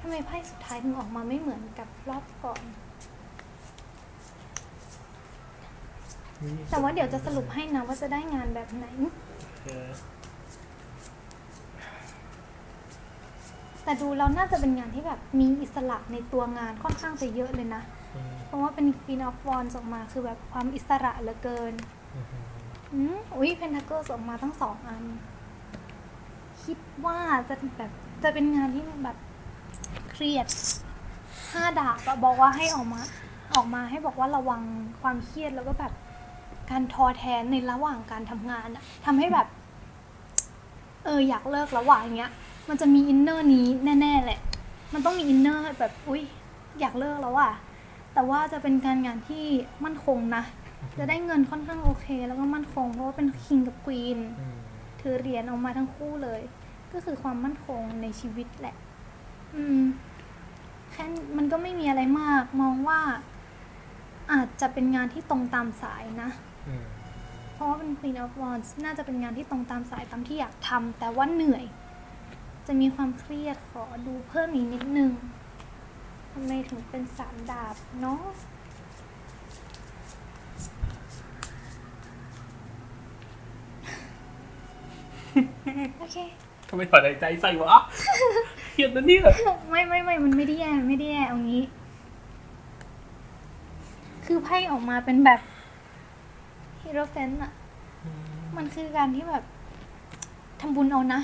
[0.00, 2.62] ทำไมไพ่สุดท้ายถึงออกมาไม่เหมือนกับรอบก่อน
[6.42, 8.86] นี่แต่ว่าเดี๋ยวจะสรุปให้นะว่าจะได้งานแบบไหน
[9.64, 9.88] เออ
[13.84, 17.82] แต่ดูแล้วน่าจะเป็นงานที่แบบมีอิสระในตัวงานค่อนข้างจะเยอะเลยนะ
[18.14, 21.74] อืมเพราะว่าเป็น Queen of Wands ออกมาคือแบบความอิสระเหลือเกิน
[22.14, 22.26] อืม
[22.92, 25.04] อืมอุ้ยเพนท c เกิลออกมาทั้งสองอัน
[26.64, 27.18] คิดว่า
[27.48, 27.92] จะแบบ
[28.22, 29.16] จะเป็นงานที่แบบ
[30.10, 30.46] เครียด
[31.52, 33.00] ห้าดาบอะบอกว่าให้ออกมา
[33.54, 34.62] ออกมาให้บอกว่าระวัง
[35.00, 35.92] ความเครียดแล้วก็แบบ
[36.70, 39.46] การท้อแท้ในระหว่างการทำงานอะทำให้แบบ
[41.04, 42.32] เอออยากเลิกแล้วว่ะอย่างเงี้ย
[42.68, 43.66] มันจะมี inner นี้
[44.00, 44.40] แน่ๆแหละ
[44.92, 46.22] มันต้องมี inner แบบอุ้ย
[46.80, 47.50] อยากเลิกแล้วว่ะ
[48.14, 49.44] แต่ว่าจะเป็นการงานที่
[49.84, 50.42] มั่นคงนะ
[50.98, 54.56] จะได้เงินค่อนข้างโอเค แล้วก็มั่นคงเพราะว่าเป็น king กับ queen อืม
[55.00, 56.40] ถือเหรียญออกมาทั้งคู่เลย
[56.92, 58.76] ก็คือความมั่นคงในชีวิตแหละ
[59.56, 59.82] อืม
[60.92, 61.04] แค่
[61.36, 63.00] มันก็ไม่มีอะไรมาก มองว่า
[64.32, 66.30] อาจจะเป็นงานที่ตรงตามสายนะ
[66.68, 66.84] อืม
[67.52, 71.64] เพราะว่าเป็น Queen of Wands น่าจะเป็นงานที่ตรงตามสายตามที่อยากทำแต่ว่าเหนื่อย
[72.66, 75.12] จะมีความเครียดขอดูเพิ่มอีกนิดนึง
[76.32, 78.22] ทำไมถึงเป็นสามดาบเนาะ
[85.98, 86.16] โอเค
[86.68, 87.80] ทำไมถอนหายใจใส่วะ
[88.66, 89.22] เค รียดนะเนี่ย
[89.70, 91.62] ไม่ไม่ไม่มันไม่ได้แย่ไม่ได้แย่เอางี้
[94.26, 95.40] คือไพ่ออกมาเป็นแบบ
[96.82, 97.52] ฮีโร่เฟนอะ
[98.56, 99.44] มันคือการที่แบบ
[100.60, 101.20] ทำบุญเอานะ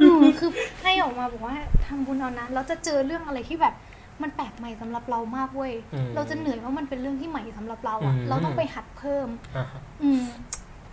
[0.00, 1.56] อืมคือไพ่ออกมาบอกว่า
[1.86, 3.74] ทำบุญเอานะเราจะเจอเรื่องอะไรที่แบบ
[4.22, 10.22] มันแปลกใหม่สำหรับเรามากเว้ยอืมเราจะเหนื่อยเพราะมันเป็นเรื่องที่ใหม่สำหรับเราอะอืมเราต้องไปหัดเพิ่มอ่าฮะอืม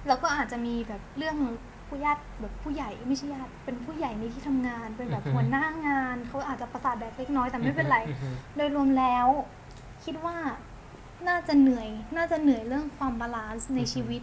[0.08, 1.38] แล้วก็อาจจะมีแบบเรื่อง
[1.88, 9.28] ผู้ญาติแบบผู้ใหญ่ไม่ใช่ญาติเป็นผู้ใหญ่ในที่ทำงาน เป็นแบบหัวหน้างานเขาอาจจะประสาทแดกเล็กน้อยแต่ไม่เป็นไรอืมโดยรวมแล้ว
[10.06, 10.36] คิดว่า
[11.28, 14.22] น่าจะเหนื่อย น่าจะเหนื่อยเรื่องความ balance ในชีวิต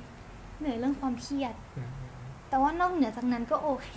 [0.60, 1.90] เหนื่อยเรื่องความเครียดอืม
[2.48, 3.94] แต่ว่านอกเหนือจากนั้นก็โอเค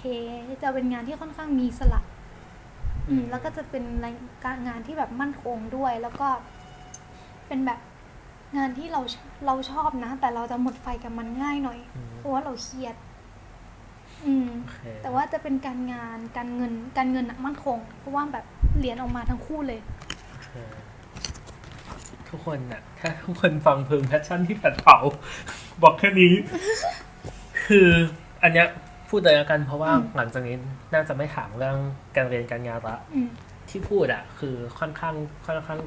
[0.61, 2.01] จะเป็นงานที่ค่อนข้างมีอิสระ
[3.09, 4.15] อืมแล้วก็จะเป็นราย
[4.45, 6.27] การงานที่แบบมั่นคงด้วย แล้วก็
[7.47, 7.79] เป็นแบบ
[8.57, 9.01] งานที่เรา
[9.45, 12.95] เราชอบนะ แต่เราจะหมดไฟกับมันง่ายหน่อยอืมเพราะว่าเราเครียด
[14.25, 18.45] อืมโอเคแต่ว่าจะเป็นการงานการเงินการเงินอะมั่นคง เพราะว่าแบบ
[18.77, 19.79] เหรียญออกมาทั้งคู่เลย
[20.29, 20.51] โอเค
[22.29, 24.97] ทุกคนน่ะ ถ้าทุกคนฟังเพลิง passion ที่แผดเผา
[25.83, 26.33] บอกแค่นี้
[27.67, 27.87] คือ
[28.43, 28.67] อันเนี้ย
[29.09, 30.55] พูดเลยละกันเพราะว่าอืมหลังจากนี้
[30.93, 31.77] น่าจะไม่ถามเรื่อง
[32.15, 33.29] การเรียนการงานละอืม
[33.69, 35.15] ที่พูดอะ คือค่อนข้าง
[35.45, 35.79] ค่อนข้าง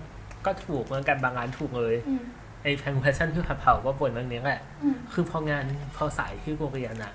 [0.47, 2.23] ก็ถูกเหมือนกันบางงานถูกเลยอืม
[2.63, 5.65] ไอ้เพลิง passion ที่แผดเผาก็บ่นเรื่องนี้แหละอืมคือพองาน
[5.97, 7.13] พอสายที่กูเรียนอะ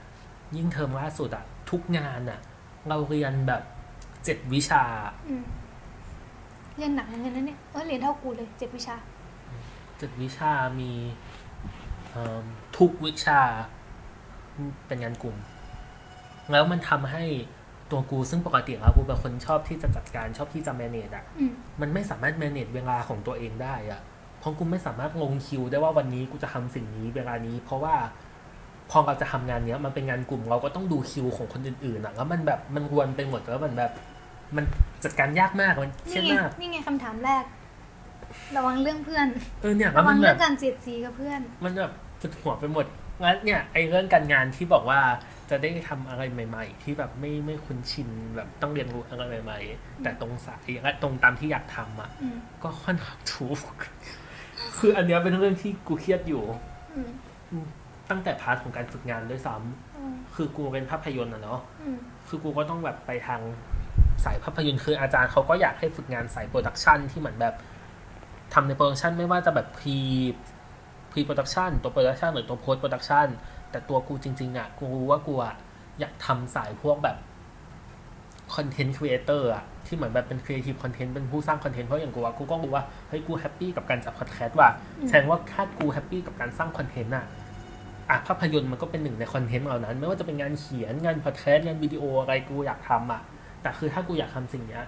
[0.55, 2.39] ยิ่งเทอมล่าสุดอะทุกงานอะ
[2.87, 3.63] เราเรียนแบบ
[4.23, 4.83] เจ็ดวิชา
[5.27, 5.45] อืม
[6.77, 8.95] เรียนหนักเหมือนกันนะเนี่ยเออเรียนเท่ากูเลยเจ็ดวิชา
[9.97, 10.91] เจ็ดวิชามี
[12.09, 12.45] เอิ่ม
[12.77, 13.41] ทุกวิชา
[14.87, 15.35] เป็นงานกลุ่ม
[16.51, 17.23] แล้วมันทำให้
[17.91, 24.01] ตัวกูซึ่งปกติแล้วกูเป็นคนชอบที่จะจัดการชอบที่จะ manage อะอืมมันไม่สามารถ manage เวลาของตัวเองได้อะ
[24.39, 27.95] เพราะกูไม่สามารถลงคิวได้ว่าวันนี้กูจะทำสิ่งนี้เวลานี้ เพราะว่า
[28.91, 33.91] พอเราจะทำงานเนี้ยมันเป็นงานกลุ่มเราก็ต้องดูคิวของคนอื่นๆอะแล้วมันแบบมันรวนไปหมดแล้วมันแบบ
[34.55, 34.65] มัน
[35.03, 37.43] จัดการยากมากมันเครียนี่ดไงมากนี่ไงคำถามแรก
[38.55, 39.27] ระวังเรื่องเพื่อน
[39.61, 42.86] เออเนี่ยแล้ระววัมังนแบเรื่อบงการเสียดสีกับเพื่อน มันแบบปวดหัวไปหมด
[43.23, 44.99] งั้นเนี่ยไอ้เรื่องการงานที่บอกว่า
[45.49, 53.59] จะได้ทำอะไรใหม่ ๆ ที่แบบไม่ไม่คุ้นชินแบบต้องเรียนรู้อะไรใหม่ ๆ แต่ตรงสายและตรงตามที่อยากทำอะอืมก็ค่อนข้างถูก
[54.77, 56.43] คืออันเนี้ยเป็นเรื่องที่กูเครียดอยู่
[57.51, 57.67] อืม
[58.09, 61.97] ตั้งแต่ part ของการฝึกงานด้วยซ้ำอืมคือกูเป็นภาพยนตร์อะเนาะอืม
[62.27, 63.41] คือกูก็ต้องแบบไปทาง
[64.25, 67.55] สายภาพยนตร์คืออาจารย์เขาก็อยากให้ฝึกงานสาย production ที่เหมือนแบบ
[68.53, 69.97] ทำใน production ไม่ว่าจะแบบ pre
[71.11, 73.27] pre-production ตัว production หรือตัว post-production
[73.71, 75.55] แต่ตัวกูจริง ๆอะกูรู้ว่ากูอะ
[75.99, 77.17] อยากทำสายพวกแบบ
[78.55, 84.69] content creator อะที่เหมือนแบบเป็น creative content เป็นผู้สร้าง content เพราะอย่างกูว่ากูก็รู้ว่าเฮ้ยกู happy กับการจัดพอดแคสต์ว่ะ
[85.07, 87.25] แสดงว่าถ้ากู happy กับการสร้าง content อะ
[88.09, 93.21] อะภาพยนตร์มันก็เป็นหนึ่งใน content เหล่านั้น ไม่ว่าจะเป็นงานเขียนงานพอดแคสต์งานวิดีโออะไรกูอยากทำอะ
[93.61, 94.83] แต่คือถ้ากูอยากทำสิ่งเนี้ย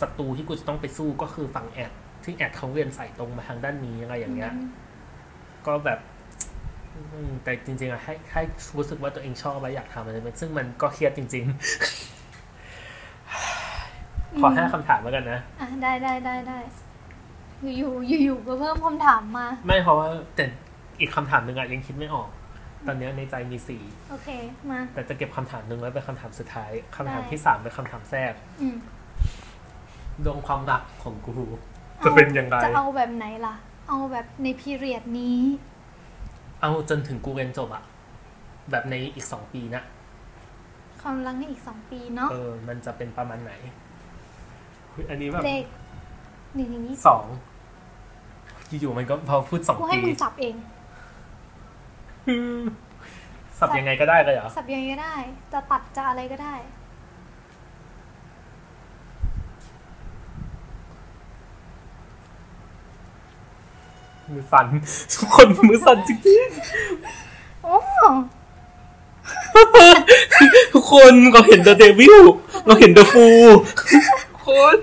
[0.00, 1.92] ศัตรูที่กูจะต้องไปสู้ก็คือฝั่งแอด
[2.24, 4.52] ที่แอดเขาเรียนใส่ตรงมาทางด้านนี้อะไรอย่างเงี้ย
[5.66, 5.98] ก็แบบ
[6.94, 8.42] อืมแต่จริงๆอะให้ให้
[8.76, 11.54] รู้สึกว่าตัวเองชอบและอยากทำอะไรมันซึ่งมันก็เครียดจริง ๆ
[14.40, 16.58] ขอห้าคำถามแล้วกันนะอะได้ได้ได้ได้
[17.78, 20.44] อยู่อยู่อยู่ๆก็เพิ่มคำถามมา ไม่เพราะว่าแต่
[21.00, 22.28] อีกคำถามหนึ่งอะยังคิดไม่ออก
[22.86, 24.28] ตอนเนี้ยในใจมีสี่โอเค
[24.70, 28.76] มาแต่จะเก็บคำถามหนึ่งไว้เป็นคำถามสุดท้ายคำถามได้ที่สามเป็นคำถามแทรกอืม
[30.24, 31.32] ดวงความรักของกู
[32.04, 33.54] จะเป็นยังไงจะเอาแบบไหนล่ะ
[33.88, 35.40] เอาแบบในพีเรียดนี้
[36.60, 37.84] เอาจนถึงกูเรียนจบอะ
[38.70, 39.82] แบบในอีกสองปีนะ
[41.02, 43.52] ความรักในอีกสองปีเนาะเออ มันจะเป็นประมาณไหน
[44.90, 45.64] เฮ้ยอันนี้แบบเลข
[46.56, 47.24] หนึ่งถึงยี่สิบสอง
[48.80, 50.54] อยู่ๆมันก็พอพูดสองกูให้ปีมึงสับเอง
[53.58, 55.14] สับยังไงก็ได้เลยเหรอ สับยังไงก็ได้
[55.52, 56.54] จะตัดจะอะไรก็ได้
[64.32, 64.66] มือสั่น
[65.14, 66.46] ทุกคนมือสั่นจริง
[67.62, 67.84] โอ้ๆ
[70.72, 72.16] ทุกคนเราเห็น The Devil
[72.66, 73.50] เราเห็น The Fool
[74.32, 74.76] ทุกคน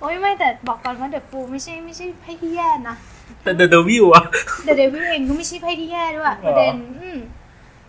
[0.00, 2.96] โอ้ยไม่แต่บอกก่อนว่าเดอะฟูไม่ใช่ไม่ใช่ไพ่ที่แย่นะ
[3.42, 4.24] แต่ The Devil อะ
[4.64, 7.18] The Devil เองก็ไม่ใช่ไพ่ที่แย่ด้วยประเด็นอืม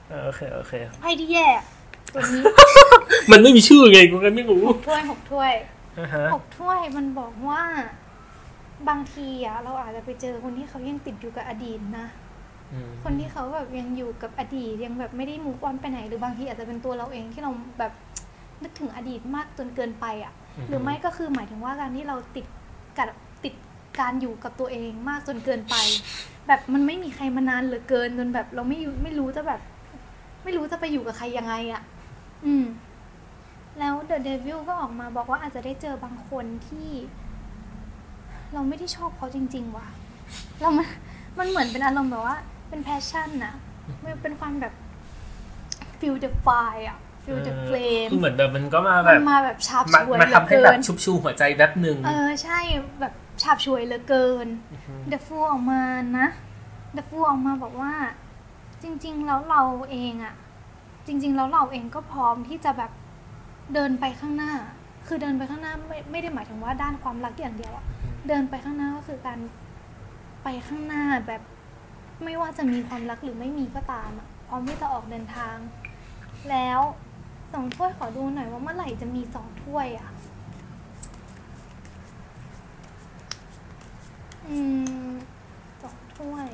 [0.09, 1.47] เออโอเคโอเคไพ่ที่แย่
[2.13, 2.41] ตัวนี้
[3.31, 5.53] มันไม่มีชื่อไงกูก็ไม่รู้หกถ้วยหกถ้วย
[5.99, 7.61] อ่าฮะหกถ้วยมันบอกว่า
[8.89, 12.07] บางทีอะเราอาจจะไปเจอคนที่เขายังติดอยู่กับอดีตนะ
[12.73, 17.93] อืมคนที่เขาแบบยังอยู่กับอดีตยังแบบไม่ได้ move on ไปไหน หรือบางทีอาจจะเป็นตัวเราเองที่เราแบบ
[18.63, 20.33] นึกถึงอดีตมากจนเกินไปอะ
[20.67, 22.45] หรือไม่ก็คือหมายถึงว่าการที่เราติด
[22.97, 23.30] กับติด
[23.99, 25.75] การอยู่กับตัวเองมากจนเกินไป
[26.47, 29.61] แบบมันไม่มีใครมานานเหลือเกินจนแบบ เราไม่อยู่ไม่รู้จะแบบ
[30.43, 31.81] ไม่รู้จะไปอยู่กับใครยังไงอะ
[32.45, 32.65] อืม
[33.79, 36.89] แล้ว The Devil ก็ออกมาบอกว่าอาจจะได้เจอบางคนที่
[38.53, 39.87] เราไม่ได้ชอบเขาจริง ๆ ว่ะ
[40.61, 40.87] เรามัน
[41.39, 42.37] มันเหมือนเป็นอารมณ์แบบว่า
[42.69, 43.53] เป็น passion นะ
[44.03, 44.73] มันเป็นความแบบ
[45.99, 52.59] feel the fire อะ feel the เออ flame คือเหมือนแบบมันก็มาแบมันบมาแบบชาบมาฉวยมาเหลือทำให้เกิแบบนชุบชูหัวใจแป๊บหนึ่งเออใช่
[52.99, 54.47] แบบ ฉาบฉวยเหลือเกิน
[55.09, 55.81] เดฟูออกมา
[56.17, 56.27] นะ
[56.93, 57.93] เดฟูออกมาบอกว่า
[58.83, 59.61] จริง ๆ แล้วเรา
[59.91, 60.33] เองอะ
[61.07, 62.91] จริง ๆ แล้วเราเองก็พร้อมที่จะแบบ
[63.73, 64.53] เดินไปข้างหน้า
[65.07, 67.85] คือเดินไปข้างหน้าไม่ไม่ได้หมายถึงว่าด้านความรักอย่างเดียวอะ
[68.27, 69.39] เดินไปข้างหน้าก็คือการ
[70.43, 71.41] ไปข้างหน้าแบบ
[72.23, 75.55] ไม่ว่าจะมีความรักหรือไม่มีก็ตามอะพร้อมที่จะออกเดินทาง
[76.49, 76.79] แล้ว
[77.53, 80.10] สองถ้วยขอดูหน่อยว่าเมื่อไหร่จะมีสองถ้วยอะ
[84.49, 84.57] อื
[85.09, 85.11] ม
[85.81, 86.49] สองถ้วย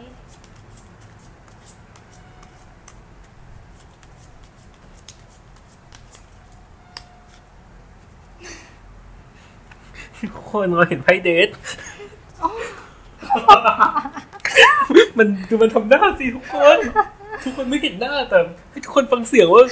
[10.34, 11.50] ทุกคนเราเห็นไพ่เดท
[15.18, 16.78] มันดูมันทำหน้าสิทุกคน
[17.44, 18.40] ทุกคนไม่เห็นหน้าแต่
[18.72, 19.64] ให้ทุกคนฟังเสียงว่า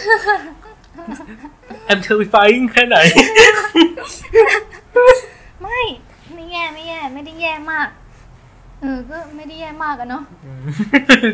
[1.89, 2.97] I'm terrifying แค่ไหน
[5.61, 5.81] ไม่
[6.33, 10.23] ไม่แย่ไม่แย่ ไม่ได้แย่มากเออก็ไม่ได้แย่มากอะเนาะ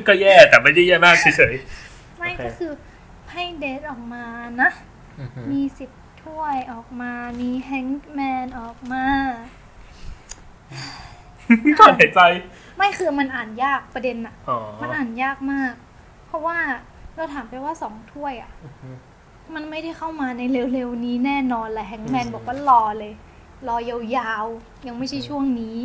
[0.07, 1.55] ก็แย่แต่ไม่ได้แย่มากเฉย
[2.17, 2.71] ไม่โอเคก็คือ
[3.31, 4.25] ให้เดทออกมา
[4.61, 5.89] นะๆมีสิบ
[6.23, 9.05] ถ้วยออกมา มีแฮงก์แมนออกมา
[11.79, 12.21] ก่อนหายใจ
[12.77, 15.73] ไม่คือมันอ่านยากประเด็นอะอ๋อมันอ่านยากมาก
[16.27, 16.57] เพราะว่า
[17.15, 18.89] เราถามไปว่าสองถ้วยอะอือฮึ
[19.55, 23.13] มันไม่ได้เข้ามาในเร็วๆนี้แน่นอนแหละแฮงก์แมนอืมบอกว่ารอเลย
[23.67, 23.77] รอ
[24.17, 25.77] ยาวๆ ยังไม่ใช่ช่วงนี้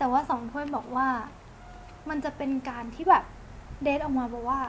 [0.00, 1.08] แต่ว่าสองถ้วยบอกว่า
[2.08, 3.24] มันจะเป็นการที่แบบ
[3.82, 4.60] เดทออกมาบอกว่า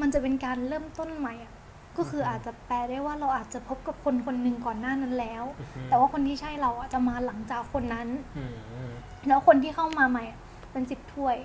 [0.00, 1.52] มันจะเป็นการเริ่มต้นใหม่อะ
[1.96, 5.44] ก็คืออาจจะแปลได้ว่าเราอาจจะพบกับคนคนหนึ่งก่อนหน้านั้นแล้ว
[5.88, 8.44] แต่ว่าคนที่ใช่เราอะจะมาหลังจากคนนั้นอื
[8.88, 8.90] ม
[9.28, 10.38] แล้วคนที่เข้ามาใหม่อะ
[10.72, 11.36] เป็นสิบถ้วย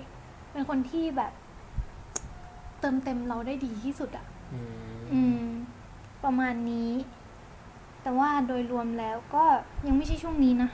[0.52, 1.32] เป็นคนที่แบบ
[2.80, 4.72] เติมเต็มเราได้ดีที่สุดอะอืม
[5.12, 5.42] อืม
[6.24, 6.90] ประมาณนี้
[8.02, 9.44] แต่ว่าโดยรวมแล้วก็
[9.86, 10.70] ยังไม่ใช่ช่วงนี้นะ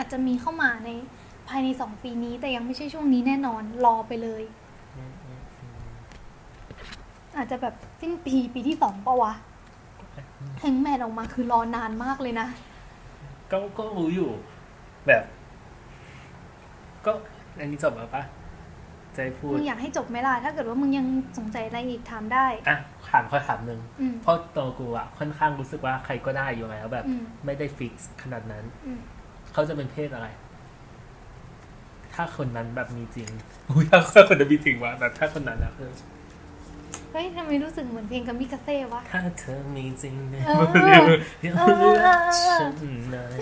[0.00, 0.90] อาจจะมีเข้ามาใน
[1.48, 4.42] ภายในสองปีนี้ แต่ยังไม่ใช่ช่วงนี้แน่นอนรอไปเลย
[7.36, 9.32] อาจจะแบบสิ้นปีปีที่สองปะวะ
[10.60, 12.48] แฮงแมนออกมาคือรอนานมากเลยนะ
[13.50, 14.30] ก็ก็รู้อยู่
[15.06, 15.22] แบบ
[17.04, 17.12] ก็
[17.58, 18.22] อันนี้จบแล้วปะ
[19.14, 21.06] จะให้พูดมึงอยากให้จบไหมล่ะถ้าเกิดว่ามึงยัง
[21.38, 22.78] สงสัยอะไรอีกถามได้อะ
[23.10, 29.00] ถามข้อถามหนึ่งอืมเพราะตัวกูอะค่อนข้างรู้สึกว่าใครก็ได้อยู่แล้วแบบอืมไม่ได้ฟิกซ์ขนาดนั้นอืม
[29.52, 30.28] เขาจะเป็นเพศอะไร
[32.14, 33.28] ถ้าคนนั้นแบบมีจริง
[33.68, 35.90] อุ้ยถ้าถ้าคนนั้นมีจริงวะแบบถ้าคนนั้นอะคือ
[37.12, 40.64] เฮ้ยทำไมรู้สึกเหมือนเพลงกามิกาเซ่วะ ถ้าเธอมีจริงเนี่ยเออ
[41.40, 42.16] เดี๋ยวเออเออเออ
[42.60, 43.34] ฉันเลย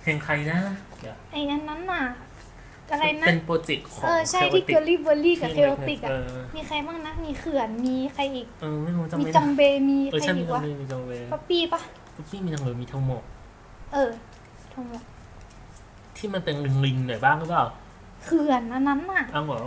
[0.00, 0.58] เพลงใครนะ
[1.00, 2.02] เดี๋ยวไอ้อันนั้นน่ะ
[2.92, 11.80] อะไรนะเป็นโปรเจกต์ของเออใช่ที่เกอร์ลี่เบอร์รี่กับเคที่โอติกอะเออมีใครบ้างนะ มีเขื่อนมีใครอีกเออไม่รู้จำมีไม่จได้องเบมีเออใครใช่อีมีกจงวะเวมีจงเวป๊อปปี้ปะ
[12.30, 13.22] พี่มีจงเวมีทั้งหมด
[13.92, 14.10] เออ
[14.76, 15.04] ทงหมด
[16.16, 17.64] ที่มันเป็นลิงๆหน่อยบ้างหรือเปล่า
[18.24, 19.60] เขื่อนอันนั้นน่ะเอาเหรอ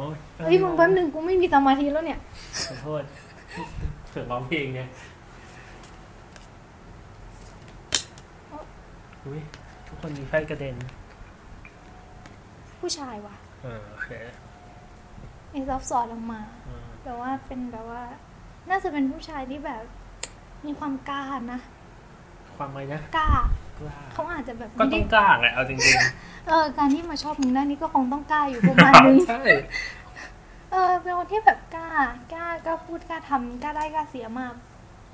[0.46, 2.20] เฮ้ยมึงแป๊บนึงกูไม่มีสมาธิแล้วเนี่ย
[2.68, 3.04] ขอโทษ
[4.10, 4.82] เสือร้องเพลงไง
[9.26, 9.42] อุ้ย
[9.88, 10.76] ทุกคนมีแฟนกระเด็น
[12.80, 14.10] ผู้ชายว่ะเออโอเค
[15.52, 18.04] ไอ้ซอฟสอดลงมาอืมแต่ว่าเป็นแบบว่า
[18.70, 19.84] น่าจะเป็นผู้ชายที่แบบ
[20.66, 21.60] มีความกล้านะ
[22.56, 23.69] ความอะไรนะ กล้ากล้า
[24.14, 25.80] เขาอาจจะแบบก็ไม่ต้ได้องกล้าแหละเอาจริง
[26.48, 29.42] เออการที่มาชอบมึงได้นี่ก็คงต้องกล้าอยู่ประๆมาณนึงใช่
[30.72, 31.88] เออเป็นคนที่แบบกล้า
[32.34, 34.54] กล้ากล้าพูดกล้าทำกล้าได้กล้าเสียมาก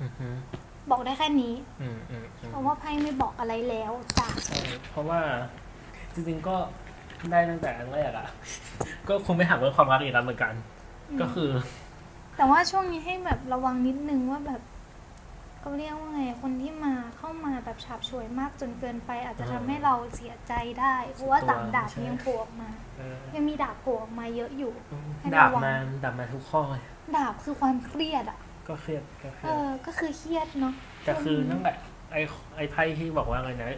[0.02, 0.28] อือฮึ
[0.90, 4.58] บอกได้แค่นี้อืมอืมอืมเพราะว่าไพ่ไม่บอกอะไรแล้วจ้ะใช่
[4.90, 5.20] เพราะว่า
[6.14, 6.56] จริงๆก็
[7.30, 8.28] ได้ตั้งแต่อันแรกอะ
[9.08, 10.52] ก็คงไม่ถามเรื่องความรักอีกแล้วเหมือนกัน
[11.20, 11.50] ก็คือ
[12.36, 14.60] แต่ว่าช่วงนี้ให้แบบระวังนิดนึงว่าแบบ
[15.66, 24.72] เขาเรียกว่าไงคนที่มาเข้ามาแบบฉาบฉวยมากจนเกินไป อาจจะทำให้เราเสียใจได้ เพราะว่าสามดาบยังโผล่ออกมา เออยังมีดาบโผล่ออกมาเยอะอยู่
[25.20, 26.82] ให้ดาบระวังมาดาบมาทุกข้อเลย
[27.16, 28.38] ดาบคือความเครียดอะ
[28.68, 31.76] ก็เครียดก็เครีเอยด อ ก็คือเครียดเนาะแต่คือนั่นแหละ
[32.12, 32.20] ไอ้
[32.56, 33.70] ไอ้ไพ่ที่บอกว่าอะไรนะ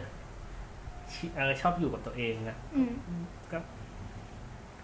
[1.11, 2.91] ที่เออชอบอยู่กับตัวเองอะอืม
[3.51, 3.59] ก็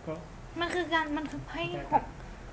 [0.05, 0.13] ก็
[0.59, 2.05] มันคือการมันคือไพ่ได้หครับก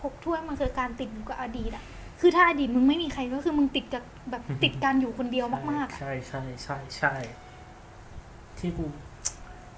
[0.02, 1.84] หกถ้วยมันคือการติดอยู่กับอดีตอะ
[2.24, 7.12] คือถ้าอดีตมึงไม่มีใครก็คือมึงติดกับแบบติดการอยู่คนเดียวมากๆอะใช่ใช่ใช่ใช่
[8.58, 8.84] ที่กู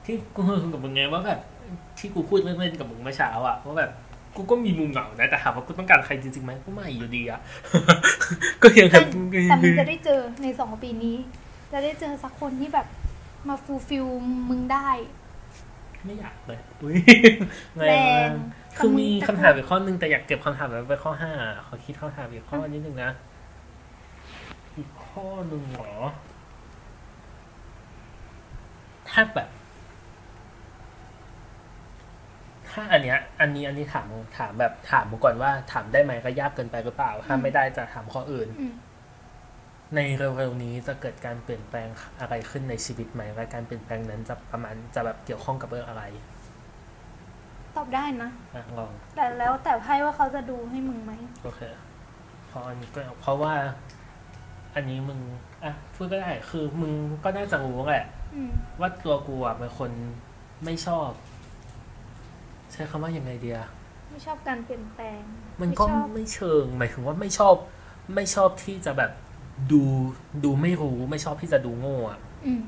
[0.04, 1.40] ที่กูคุยกับมึงไงว่าแบบ
[1.98, 3.90] ที่กูพูดเล่นๆกับมึงเมื่อเช้าอะว่าแบบ
[4.36, 7.40] กูก็มีมุมเหงานะแต่ถามว่ากูต้องการใครจริงๆไหมก็ไม่อยู่ดีอะ
[8.62, 9.06] ก็ยังแบบ
[9.50, 11.16] แต่มึงจะได้เจอในสองปีนี้
[11.72, 12.86] จะได้เจอสักคนที่แบบ
[13.48, 14.06] มาฟูลฟิล
[14.50, 14.88] มึงได้
[16.04, 16.96] ไม่อยากเลยอุ้ย
[17.76, 18.30] แรงมาก
[18.76, 21.32] คือมีคำถามอีกข้อนึงแต่อยากเก็บคำถามไว้ไปข้อห้า
[21.66, 23.10] ขอคิดคำถามอีกข้อนิดนึงนะ
[24.76, 25.96] อีกข้อหนึ่งเหรอ
[29.10, 29.48] ถ้าแบบ
[32.70, 34.06] ถ้าอันเนี้ย อันนี้อันนี้ถาม
[34.38, 38.72] ถามแบบถามมาก่อนว่า ถามได้ไหมก็ยากเกินไปหรือเปล่า ถ้าไม่ได้จะถามข้ออื่นอืม
[39.96, 41.88] ในเร็วๆนี้จะเกิดการเปลี่ยนแปลง
[42.20, 46.02] อะไรขึ้นในชีวิตไหมและการเปลี่ยนแปลงนั้นจะประมาณจะแบบเกี่ยวข้องกับเรื่องอะไร
[47.76, 51.12] ตอบได้นะอะลองแต่แล้วแต่ไพ่ว่าเขาจะดูให้มึงไหม
[51.42, 51.60] โอเค
[52.48, 53.54] เพราะอันนี้ก็เพราะว่า
[54.74, 55.18] อันนี้มึง
[55.64, 56.92] อะพูดก็ได้คือมึง
[57.24, 59.90] ก็น่าจะรู้แหละ อืม ว่าตัวกูอะเป็นคน
[60.64, 61.10] ไม่ชอบ
[62.72, 63.58] ใช้คำว่ายังไงเดีย
[64.10, 65.20] ไม่ชอบการเปลี่ยนแปลง
[65.60, 67.54] มันก็ไชอบไม่เชิงหมายถึงว่าไม่ชอบ
[68.14, 69.10] ไม่ชอบที่จะแบบ
[69.72, 69.82] ดู
[70.44, 72.62] ดูไม่รู้ไม่ชอบที่จะดูโง่อะอืม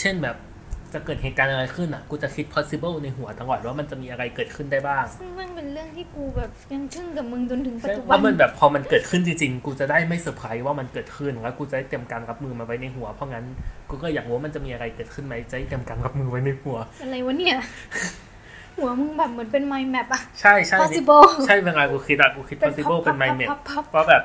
[0.00, 0.36] เช่นแบบ
[0.96, 13.44] จะเกิดเหตุการณ์อะไรขึ้นอะ กูจะคิด possible ในหัวตลอดว่ามันจะมีอะไรเกิดขึ้นได้บ้าง ซึ่งมันเป็นเรื่องที่กูแบบยังทึ่งกับมึงจนถึงปัจจุบัว่านมันแบบพอมันเกิดขึ้นจริงๆ กูจะได้ไม่เซอร์ไพรส์ว่ามันเกิดขึ้นแล้วกูจะได้เตรียมการรับมือมาไว้ในหัว เพราะงั้น
[13.88, 17.56] กูก็อยากรู้ว่ามันจะมีอะไรเกิดขึ้นไหมจะได้เตรียมการรับมือไว้ในหัว อะไรวะเนี่ย
[18.76, 24.22] หัวมึงแบบเหมือนเป็น mind map อะใช่ใช่ possible ใช่เวลากูคิดอะกูคิด possible เป็น mind map พับพับพับว่าแบบ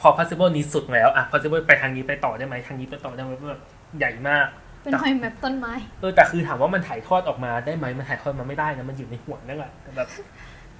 [0.00, 3.62] พอ possible นี้สุดแล้วอะ possible ไปทางนี้ไปต่อได้ไหมทางนี้ไปต่อได้ไหมแบบ
[3.98, 4.46] ใหญ่มาก
[4.82, 10.08] เป็น mind map ต้นไม้เออแต่คือถามว่ามันถ่ายทอดออกมาได้ไหมมันถ่ายทอดมาไม่ได้นะมันอยู่ในหัวนั่นแหละแต่แบบ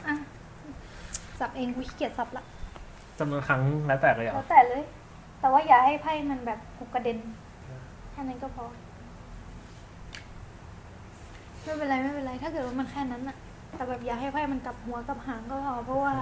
[0.07, 0.15] อะ
[1.39, 2.45] สับเองกูขี้เกียจสับละ
[3.19, 4.83] จำนวนครั้งแล้วแต่เลยเหรแล้อวแต่เลย
[5.41, 7.19] แต่ว่าอย่าให้ไพ่มันแบบหกกระเด็น
[8.13, 8.65] แค่นั้นก็พอ
[11.63, 13.37] ไม่เป็นไรไม่เป็นไร ถ้าเกิดว่ามันแค่นั้นอะ
[13.77, 16.15] แต่แบบอย่าให้ไพ่มันกลับหัวกลับหางก็พอเพราะว่า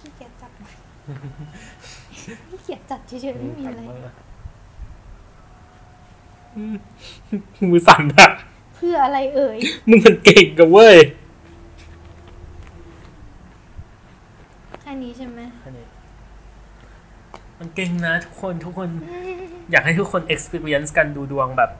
[0.00, 0.50] ขี้เกียจจับ
[2.48, 3.82] ขี้เกียจจัดเฉยๆไม่มีอะไร
[6.56, 6.76] อืม
[7.70, 8.28] มือสั่นอะ
[8.74, 10.96] เพื่ออะไรเอ่ย มึงมันเก่งกับเว้ย
[14.80, 15.40] แค่นี้ใช่ไหม
[17.58, 18.88] มันเก่งนะทุกคนทุกคน
[19.70, 21.70] อยากให้ทุกคน experience กันดูดวงแบบ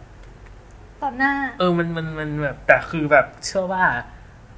[1.03, 3.85] ต่อหน้า เออมันมันมันแบบแต่คือแบบเชื่อว่า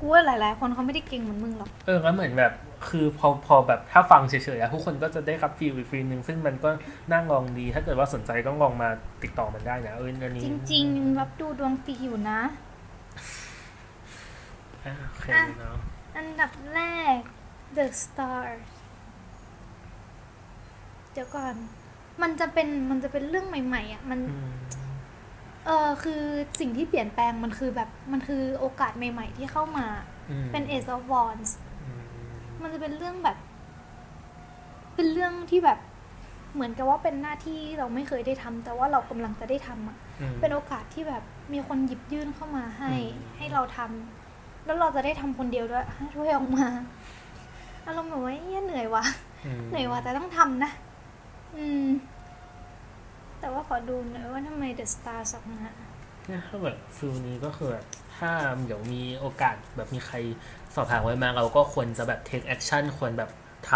[0.00, 2.52] กูว่าหลายๆ คนเขาไม่ได้เก่งเหมือนมึงหรอก เออแล้วเหมือนแบบ
[2.88, 6.70] คือพอพอแบบถ้าฟังเฉยๆอะทุกคนก็จะได้รับฟีลอีกฟีลหนึ่งซึ่งมันก็
[7.10, 8.88] น่าลองดี ถ้าเกิดว่าสนใจก็ลองมา
[9.22, 12.40] ติดต่อมันได้นะเอออันนี้จริงๆรับดูดวงฟรีอยู่นะ
[14.84, 15.76] อะโอเคอะเนาะ
[16.16, 16.80] อันดับแร
[17.16, 17.18] ก
[17.76, 18.44] The Star
[21.12, 21.54] เดี๋ยวก่อน
[22.22, 24.50] มันจะเป็นมันจะเป็นเรื่องใหม่ ๆ อะ มันอืม
[25.66, 26.22] เออคือ
[26.60, 29.86] สิ่งที่เปลี่ยนแปลงมันคือแบบมันคือโอกาสใหม่ ๆ ที่เข้ามา
[30.30, 31.69] อืมเป็น Ace of Wands อื
[32.60, 33.36] มมันจะเป็นเรื่องแบบ
[34.94, 35.78] เป็นเรื่องที่แบบ
[36.54, 46.66] เหมือนกับว่าเป็นหน้าที่เราไม่เคยได้ทำแต่ว่าเรากำลังจะได้ทำอะอืมเป็นโอกาสที่แบบมีคนหยิบยื่นเข้ามาให้อืมให้เราทำแล้วเราจะได้ทำคนเดียวด้วยให้ถ้วยออกมา
[47.86, 49.04] อารมณ์แบบว่าเหี้ยเหนื่อยว่ะ
[49.58, 50.70] มเหนื่อยว่ะแต่ต้องทำนะ
[51.56, 51.86] อืม
[53.40, 55.70] แต่ว่าขอดูหน่อยว่าทำไม The Star ส่องมา
[56.26, 57.84] เนี่ยถ้าแบบ feel นี้ก็คือแบบ
[58.16, 58.30] ถ้า
[58.66, 60.16] เดี๋ยวมีโอกาสแบบมีใคร
[60.74, 63.30] สอบถามไว้มาเราก็ควรจะแบบ take action ควรแบบ
[63.70, 63.72] ท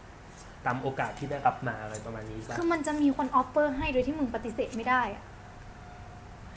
[0.00, 5.24] ำตามโอกาสที่ได้รับมาอะไรประมาณนี้ป่ะคือมันจะมีคนออฟเฟอร์ให้โดยที่มึงปฏิเสธไม่ได้อะ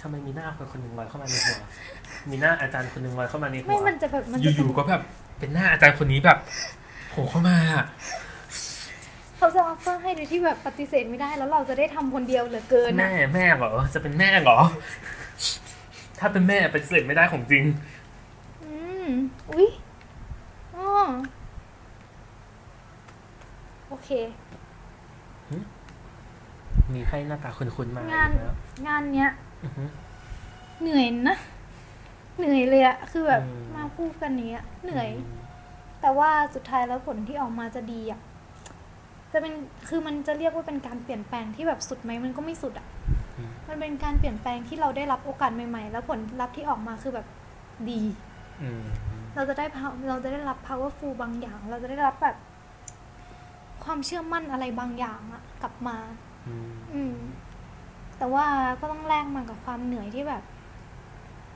[0.02, 1.58] ทำไมมีหน้าคนคนหนึ่งลอยเข้ามาในหัว
[2.30, 5.02] มีหน้าอาจารย์คนหนึ่งลอยเข้ามาในหัไม่วมันจะแบบมันจะอยู่ๆก็แบบ
[5.40, 6.38] เป็นหน้าอาจารย์คนนี้แบบ
[7.10, 7.58] โผล่เข้ามา
[9.38, 14.60] เขาจะออฟเฟอร์ให้โดยที่แบบปฏิเสธไม่ได้ แล้วเราจะได้ทำคนเดียวเหลือเกินแม่อะแม่เหรอจะเป็นแม่เหรอ
[16.20, 17.64] ถ้าเป็นแม่ปฏิเสธไม่ได้ของจริง
[19.06, 19.68] อืมอุ๊ย
[20.76, 20.88] อ๋อ
[23.90, 24.10] โอเค
[26.94, 28.56] มีไพ่หน้าตาคุ้นๆมางาน อีกแล้ว
[28.88, 29.30] งานเนี้ย
[29.64, 29.84] อือฮึ
[30.82, 31.38] เหนื่อยนะ
[32.38, 35.10] เหนื่อยเลยอะคือแบบอืม มาพูดกันเนี้ย เหนื่อย
[36.02, 38.20] แต่ว่าสุดท้ายแล้วผลที่ออกมาจะดีอะ
[39.32, 39.54] จะเป็น
[39.88, 42.88] คือมันจะเรียกว่าเป็นการเปลี่ยนแปลงที่แบบสุดไหมมันก็ไม่สุดอะ
[43.38, 47.28] อืมมันเป็นการเปลี่ยนแปลงที่เราได้รับโอกาสใหม่ ๆ แล้วผลลัพธ์ที่ออกมาคือแบบ
[47.90, 48.35] ดีอืม
[49.36, 52.36] เราจะได้ pow- เราจะได้รับ powerful บางอย่าง เราจะได้รับแบบ
[53.84, 55.98] ความเชื่อมั่นอะไรบางอย่างอะกลับมา
[56.48, 57.16] อืมอืม
[58.18, 58.46] แต่ว่า
[58.80, 60.44] ก็ต้องแลกมากับความเหนื่อยที่แบบ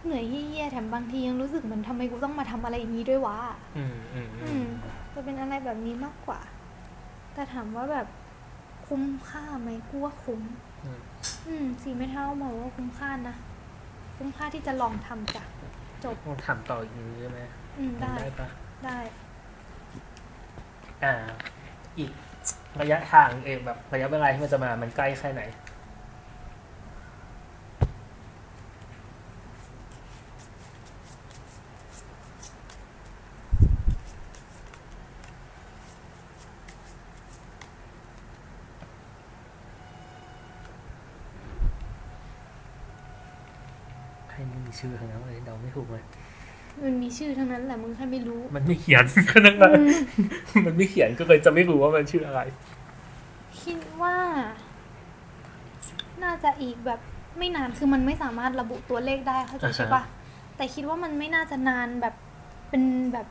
[0.04, 3.38] เหนื่อยเยี่ยๆแถมบางทียังรู้สึกเหมือนทำไมกูต้องมาทำอะไรอย่างนี้ด้วยวะ
[3.78, 4.66] อืมอืมอืม
[5.14, 6.39] จะเป็นอะไรแบบนี้มากกว่า
[7.34, 8.08] แต่ถามว่าแบบ
[8.88, 10.41] คุ้มค่าไหมกูว่าคุ้ม
[10.86, 11.02] อืม
[11.47, 13.36] อืมสีไม่เท่ามองว่าคุ้มค่านะ
[14.18, 15.43] คุ้มค่าที่จะลองทำจ้ะ
[16.04, 17.39] จบต้องถามต่ออีกนิดนึงได้ไหม
[17.78, 18.47] อืมได้ได้ปะ
[18.86, 18.97] ได้
[21.04, 21.14] อ่า
[21.97, 22.12] อีก
[22.82, 25.43] ระยะทางเองแบบระยะเวลาที่มันจะมามันใกล้แค่ไหน
[44.30, 46.04] ใครไม่มีชื่อทั้งนั้นเลยเดาไม่ ถูกเลย
[46.84, 49.72] มันมีชื่อทั้งนั้นแหละมึงแค่ไม่รู้ มันไม่เขียนก็นั่นแหละ
[50.66, 52.42] มันไม่เขียนก็เลยจะไม่รู้ว่ามันชื่ออะไร
[53.64, 54.16] คิดว่า
[56.24, 57.00] น่าจะอีกแบบ
[57.38, 60.04] ไม่นานคือมันไม่สามารถระบุตัวเลขได้เข้าใจอ่าฮะใช่ปะ
[60.56, 62.16] แต่คิดว่ามันไม่น่าจะนานแบบ
[62.70, 63.28] เป็นแบบ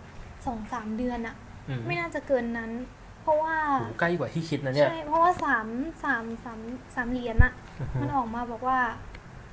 [0.47, 1.35] สองสามเดือนอะ
[1.69, 2.71] อืมไม่น่าจะเกินนั้น
[3.23, 5.67] เพราะว่าโหใกล้กว่าที่คิดนะเนี่ยใช่เพราะว่าสาม
[6.05, 6.61] สามสาม
[6.95, 8.79] สามเหรียญอะอือฮึมันออกมาบอกว่า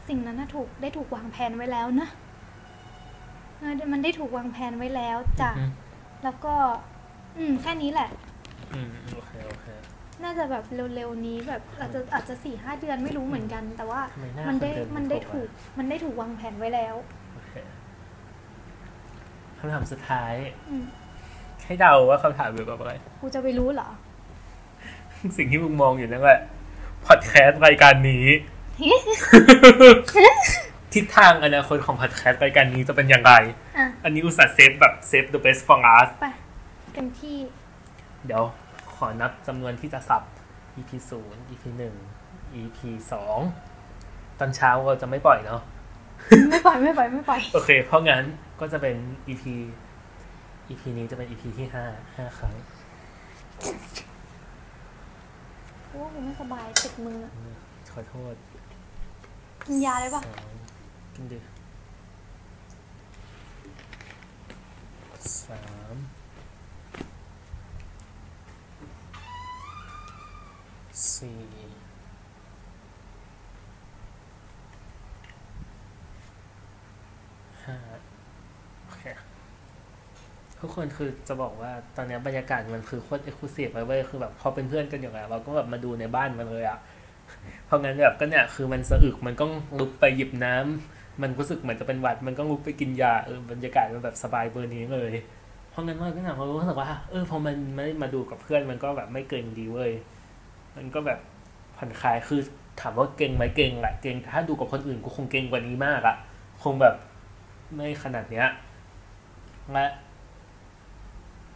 [0.07, 2.24] สิ่งนั้นน่ะถูกได้ถูกวางแผนไว้แล้วนะเออ
[3.93, 5.71] มันได้ถูกวางแผนไว้แล้วจ้ะอืม
[6.23, 6.53] แล้วก็
[7.37, 8.09] อืม แค่นี้แหละ
[8.73, 9.65] อืมโอเคโอเค
[10.23, 10.63] น่าจะแบบ
[10.95, 16.95] เร็วๆนี้แบบอาจจะอาจจะสี่ห้าเดือนไม่รู้เหมือนกัน แต่ว่าทำไมหน้ามันได้คนเดิมมันได้ไม่ถูถูกกอะมันได้ถูกวางแผนไว้แล้ว
[17.33, 17.53] โอเค
[19.57, 20.33] คำถามสุดท้าย
[20.69, 20.85] อืม
[21.65, 23.89] ให้เดาว่าคำถามเกี่ยวกับอะไรกูจะไปรู้เหรอ
[25.37, 26.39] สิ่งที่มึงมองอยู่นั่นแหละ
[27.05, 28.25] พอดแคสต์รายการนี้
[30.95, 33.33] ทิศทางอนาคตของพอดแคสต์รายการนี้จะเป็นอย่างไร
[33.77, 36.25] อะอันนี้อุตส่าห์ save แบบ save the best for last ไป
[36.93, 37.37] เต็มที่
[38.25, 38.43] เดี๋ยว
[38.95, 40.23] ขอนับจำนวนที่จะสับ
[40.77, 41.95] EP ศูนย์ EP หนึ่ง
[42.61, 42.77] EP
[43.11, 43.39] สอง
[44.39, 45.61] ตอนเช้าเราจะไม่ปล่อยเนาะ
[46.49, 48.23] ไม่ปล่อยไม่ปล่อยไม่ปล่อย โอเค เพราะงั้น
[48.59, 48.95] ก็จะเป็น
[49.27, 49.43] EP
[50.69, 51.85] EP นี้จะเป็น EP ที่ห้า
[52.15, 52.55] ห้าครั้ง
[55.89, 57.19] กูว่ากูไม่สบายเจ็บมือ
[57.93, 58.35] ขอโทษ
[59.65, 60.64] กินยาได้ปะสอง
[61.15, 61.39] กินดิ
[65.43, 65.61] สา
[65.95, 65.97] ม
[71.15, 71.39] สี่
[77.65, 77.77] ห้า
[78.83, 79.03] โอเค
[80.59, 86.79] ทุกคนคือจะบอกว่าตอนนี้บรรยากาศมันคือโคตรเอ็กซ์คลูซีฟเลยเว้ยคือแบบพอเป็นเพื่อนกันอย่างไรเราก็แบบมาดูในบ้านมันเลยอะ
[87.65, 89.45] เพราะงั้นแบบก็เนี่ยคือมันสะอึกมันก็
[89.79, 95.11] ลุกไปหยิบน้ำ มันรู้สึกเหมือนจะเป็นหวัด มันก็ลุกไปกินยาเออบรรยากาศมันแบบสบายเบอร์นี้เลย
[95.69, 99.91] เพราะงั้นเราก็เนี่ยเรารู้สึกว่าเออพอมันไม่มาดูกับเพื่อนมันก็แบบไม่เก่งดีเว้ย
[100.75, 101.19] มันก็แบบ
[101.77, 102.41] ผ่อนคลายคือ
[102.81, 106.15] ถามว่าเก่งไหมเก่งแหละเก่งถ้าดูกับคนอื่นกูคงเก่งกว่านี้มากอะ
[106.63, 106.95] คงแบบ
[107.75, 108.47] ไม่ขนาดเนี้ย
[109.71, 109.85] และ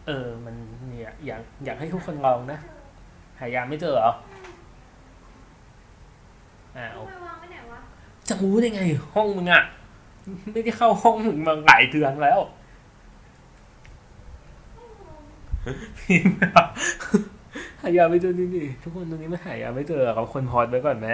[0.06, 0.54] เออมัน
[0.88, 2.58] เนี่ยอยากอยากให้ทุกคนลองนะ
[3.38, 4.12] หายาไม่เจอเหรอ
[6.76, 7.02] อ้าว
[8.30, 8.82] จะรู้ได้ไง
[9.14, 9.62] ห้องมึงอะ
[10.52, 12.40] ไม่ได้เข้าห้องมึงมาหลายเดือนแล้ว
[16.00, 16.64] พิมพ์อะ
[17.80, 21.08] หายาไม่เจอนี่ดิทุกคนตรงนี้ไม่หายาไม่เจอเราคนพอดไว้ก่อนไหม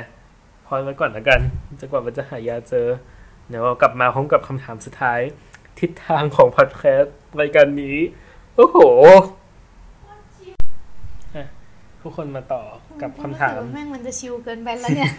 [0.66, 1.40] พอดไว้ก่อนละกัน
[1.80, 2.86] จนกว่ามันจะหายาเจอ
[3.48, 5.20] เดี๋ยวเรากลับมาพร้อมกับคำถามสุดท้าย
[5.80, 7.96] ทิศทางของพอดแคสต์รายการนี้
[8.56, 12.62] โอ้โหอ่ะทุกคนมาต่อ
[13.02, 15.12] กับคำถามรู้สึกว่แม่งมันจะชิลเกินไปแล้วเนี่ย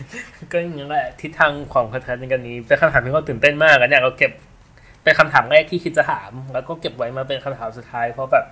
[0.52, 4.32] ก็อย่างนี้แหละทิศทางของพอดแคสต์ในกันนี้เป็นคำถามที่เราตื่นเต้นมากอะเนี่ยเราเก็บ
[5.04, 8.46] เป็นคำถามแรกที่คิดจะถาม แล้วก็เก็บไว้มาเป็นคำถามสุดท้าย เพราะแบบ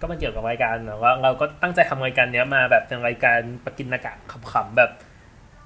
[0.00, 4.12] ก็มันเกี่ยวกับรายการเนอะว่าเราก็ตั้งใจทำรายการเนี้ยมาแบบเป็นรายการปกินนากะ
[4.52, 4.90] ขำๆแบบ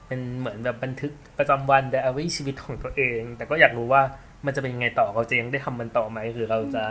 [0.06, 4.02] เป็นเหมือนแบบบันทึกประจำวันไดอารี่ชีวิตของตัวเอง แต่ก็อยากรู้ว่า
[4.46, 6.84] มันจะเป็นยังไงต่อเราจะยังได้ทำมันต่อไหมหรือเราจะ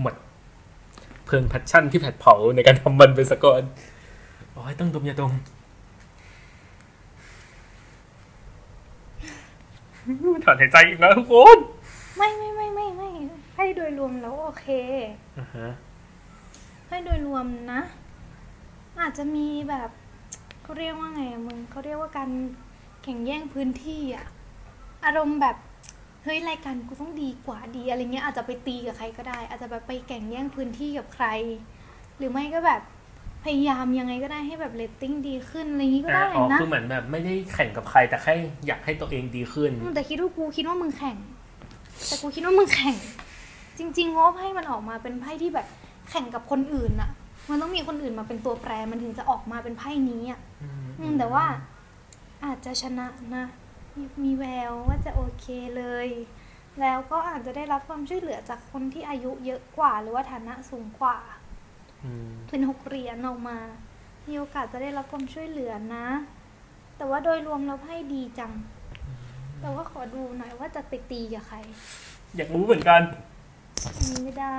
[0.00, 0.14] หมด
[1.26, 3.62] เพลิง passion ที่แผดเผาในการทำมันไปซะก่อน
[4.54, 5.32] โอ้ยต้องดมยาดม
[10.44, 11.58] ถอนหายใจอีกแล้วทุกคน
[12.16, 13.08] ไม่ไม่ไม่ไม่ไม่
[13.56, 14.66] ให้โดยรวมแล้วโอเค
[15.38, 15.68] อ่าฮะ
[16.88, 17.80] ให้โดยรวมนะ
[19.00, 19.90] อาจจะมีแบบ
[20.62, 22.30] เขาเรียกว่าไงอะมึงเขาเรียกว่าการ
[23.04, 24.26] แข่งแย่งพื้นที่อะ
[25.04, 25.56] อารมณ์แบบ
[26.24, 31.26] เฮ้ยรายการกูต้องดีกว่าดีอะไรเงี้ยอาจจะไปตีกับใครก็ได้ อาจจะแบบไปแข่งแย่งพื้นที่กับใคร
[32.18, 32.82] หรือไม่ก็แบบ
[33.44, 38.34] พยายามยังไงก็ได้ให้แบบเรตติ้งดีขึ้นอะไรอย่างงี้ก็อ่าได้อ๋อนะคือเหมือนแบบไม่ได้แข่งกับใครแต่แค่
[38.66, 41.16] อยากให้ตัวเองดีขึ้นอืมแต่คิดว่ากูคิดว่ามึงแข่ง
[42.06, 42.96] แต่กูคิดว่ามึงแข่ง
[43.78, 45.66] จริงๆเพราะว่าไพ่มันออกมาเป็นไพ่ที่แบบ
[46.10, 47.10] แข่งกับคนอื่นอะ
[47.50, 50.40] มันต้องมีคนอื่นมาเป็นตัวแปรมันถึงจะออกมาเป็นไพ่นี้อะ
[51.00, 51.44] อืมแต่ว่า
[52.44, 53.44] อาจจะชนะนะ
[53.96, 56.08] มีมีแววว่าจะโอเคเลย
[56.80, 61.43] แล้วก็อาจจะได้รับความช่วยเหลือจากคนที่อายุเยอะกว่า หรือว่าฐานะสูงกว่าอืม
[62.48, 63.58] เป็นหกเหรียญออกมา
[64.28, 66.06] มีโอกาสจะได้รับความช่วยเหลือนะ
[66.96, 68.52] แต่ว่าโดยรวมแล้วไพ่ดีจัง
[69.60, 71.56] แต่ว่าขอดูหน่อยว่าจะไปตีกับใคร
[72.36, 73.02] อยากรู้เหมือนกัน
[73.84, 74.58] อันนี้ไม่ได้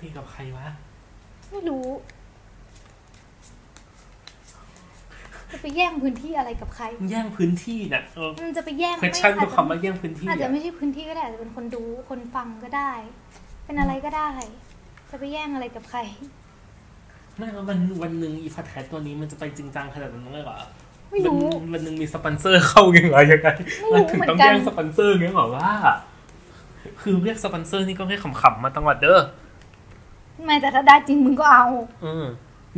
[0.00, 0.68] ตีกับใครวะ
[1.50, 1.86] ไม่รู้
[5.50, 12.92] จะไปแย่งพื้นที่อะไรกับใคร แย่งพื้นที่น่ะเออมันจะไปแย่งเคชั่นไม่ตัวคำว่าแย่งพื้นที่อาจจะอะไม่ใช่พื้นที่ก็ได้อาจจะเป็นคนดูคนฟังก็ได้
[13.64, 14.28] เป็นอะไรก็ได้
[15.10, 16.00] จะไปแย่งอะไรกับใคร
[17.36, 20.56] ไม่แล้ววันวันหนึ่งอีพอดแคสต์ตัวนี้มันจะไปจริงจังขนาดนั้นเลยเหรอ
[21.10, 23.48] ไม่รู้ วันวันหนึ่งมีสปอนเซอร์เข้ายังไงยังไง
[23.80, 25.70] ไม่รู้ถึงเหมือนต้องกัน แย่งสปอนเซอร์เงี้ยเหรอว่า
[27.00, 29.20] คือเรียกสปอนเซอร์นี่ก็ให้ขำๆมาตลอดเด้อ
[30.44, 31.66] ไม่แต่ถ้าได้จริงมึงก็เอา
[32.02, 32.24] เออ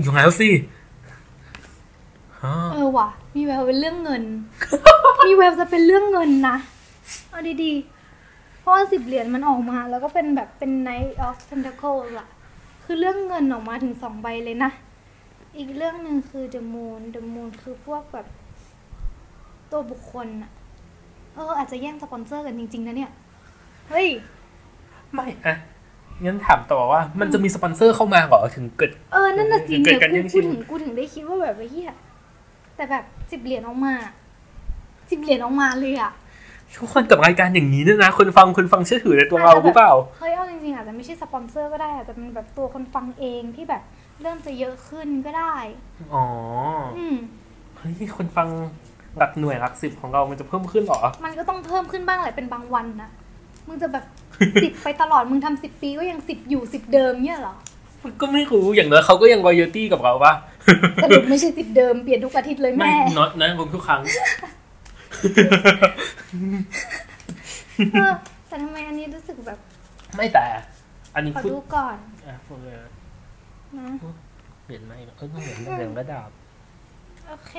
[0.01, 0.49] อยู่แล้วสิ
[2.43, 4.23] ฮะเออว่ะ มีแววเป็นเรื่องเงิน
[5.27, 6.57] มีแววจะเป็นเรื่องเงินนะ
[7.31, 7.96] เอาดีๆเพ
[8.67, 12.29] ราะว่าสิบเหรียญมันออกมา แล้วก็เป็นแบบเป็น Knight of Pentacles อะ
[12.85, 14.71] คือเรื่องเงินออกมาถึงสองใบเลยนะ
[15.57, 18.27] อีกเรื่องหนึ่งคือ The Moon The Moon คือพวกแบบ
[19.71, 20.51] ตัวบุคคลอะ
[21.35, 23.11] เออ อาจจะแย่งสปอนเซอร์กันจริง ๆ นะเนี่ย
[23.91, 24.09] เฮ้ย
[25.13, 25.57] ไม่อะ
[26.25, 31.95] งั้นถามต่อว่ามันจะมีสปอนเซอร์เข้ามาเหรอถึงเกิด เออ นั่นน่ะสิเกิเนี่ดยการกูแย่งชิกูงถึงกูถึงได้คิดว่าแบบไอ้เหี้ย
[32.77, 33.95] แต่แบบสิบเหรียญออกมา
[35.11, 36.13] สิบเหรียญออกมาเลยอะ
[36.75, 43.83] ทุกคนกับรายการอย่างนี้ด้วยนะคนฟังคนฟังเชื่อถือในตัวเราหรือเปล่าเฮ้ยเอาจริงๆอาจจะไม่ใช่สปอนเซอร์ก็ได้อาจจะเป็นแบบตัวคนฟังเองที่แบบ
[44.23, 45.55] เริ่มจะเยอะขึ้นก็ได้
[46.15, 46.25] อ๋อ
[46.99, 47.17] อืม
[47.77, 48.49] เฮ้ยคนฟัง
[49.19, 53.11] หลักหน่วยหลักสิบของเรามันจะเพิ่มขึ้นเหรอ มันก็ต้องเพิ่มขึ้นบ้างแหละเป็นบางวันนะ
[53.69, 54.05] มึงจะแบบ
[54.63, 57.55] สิบไปตลอดมึงทำสิบปีก็ยังสิบอยู่สิบเดิมเนี่ยเหรอ
[58.05, 60.33] มันก็ไม่รู้อย่างน้อยเขาก็ยังรอยตี้กับเราปะ
[61.03, 64.01] สรุปไม่ใช่สิบเดิมเปลี่ยนทุกอาทิตย์เลยไม่แม่น็อตนะผมทุกครั้ง
[67.93, 68.13] เออ
[68.47, 69.59] แต่ทำไมอันนี้รู้สึกแบบ
[70.17, 70.47] ไม่แต่
[71.15, 71.97] อันนี้ขอพูดดูก่อน
[72.27, 72.77] อะพูดเลย
[73.79, 73.89] นะ
[74.65, 76.29] เปลี่ยนไม่เออต้องเปลี่ยนเรื่องระดับ
[77.29, 77.53] โอเค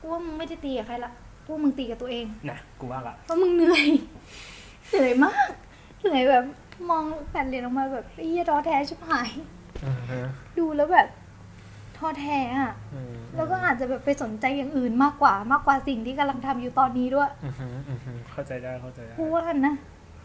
[0.00, 1.12] กูว่ามึงไม่ได้ตีกับใครละ
[1.44, 3.86] กูว่ามึงตีกับตัวเองนะกูว่าละเพราะมึงเหนื่อย
[4.90, 5.48] เหนื่อยมาก
[6.00, 6.44] เหนื่อยแบบ
[6.90, 9.30] มองแผ่นเหรียญออกมาแบบไอ้เหี้ยท้อแท้ชิบหาย
[9.84, 10.20] อือฮะ
[10.58, 11.08] ดูแล้วแบบ
[11.98, 19.74] ท้อแท้อะอืมแล้วก็อาจจะแบบไปสนใจอย่างอื่นมากกว่ามากกว่าสิ่งที่กำลังทำอยู่ตอนนี้ด้วยอือฮึอือฮึเข้าใจได้เข้าใจได้กูว่านะ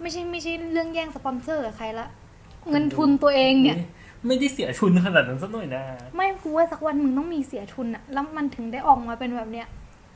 [0.01, 2.07] ไม่ใช่ไม่ใช่เรื่องแย่งสปอนเซอร์กับใครละ
[2.69, 3.85] เงินทุนตัวเองเนี่ยไม่
[4.27, 5.83] ไม่ได้เสียทุนขนาดนั้นสักหน่อยนะ
[6.15, 9.67] ไม่กูว่าสักวันมึงต้องมีเสียทุนอะแล้วมันถึงได้ออกมาเป็นแบบเนี้ย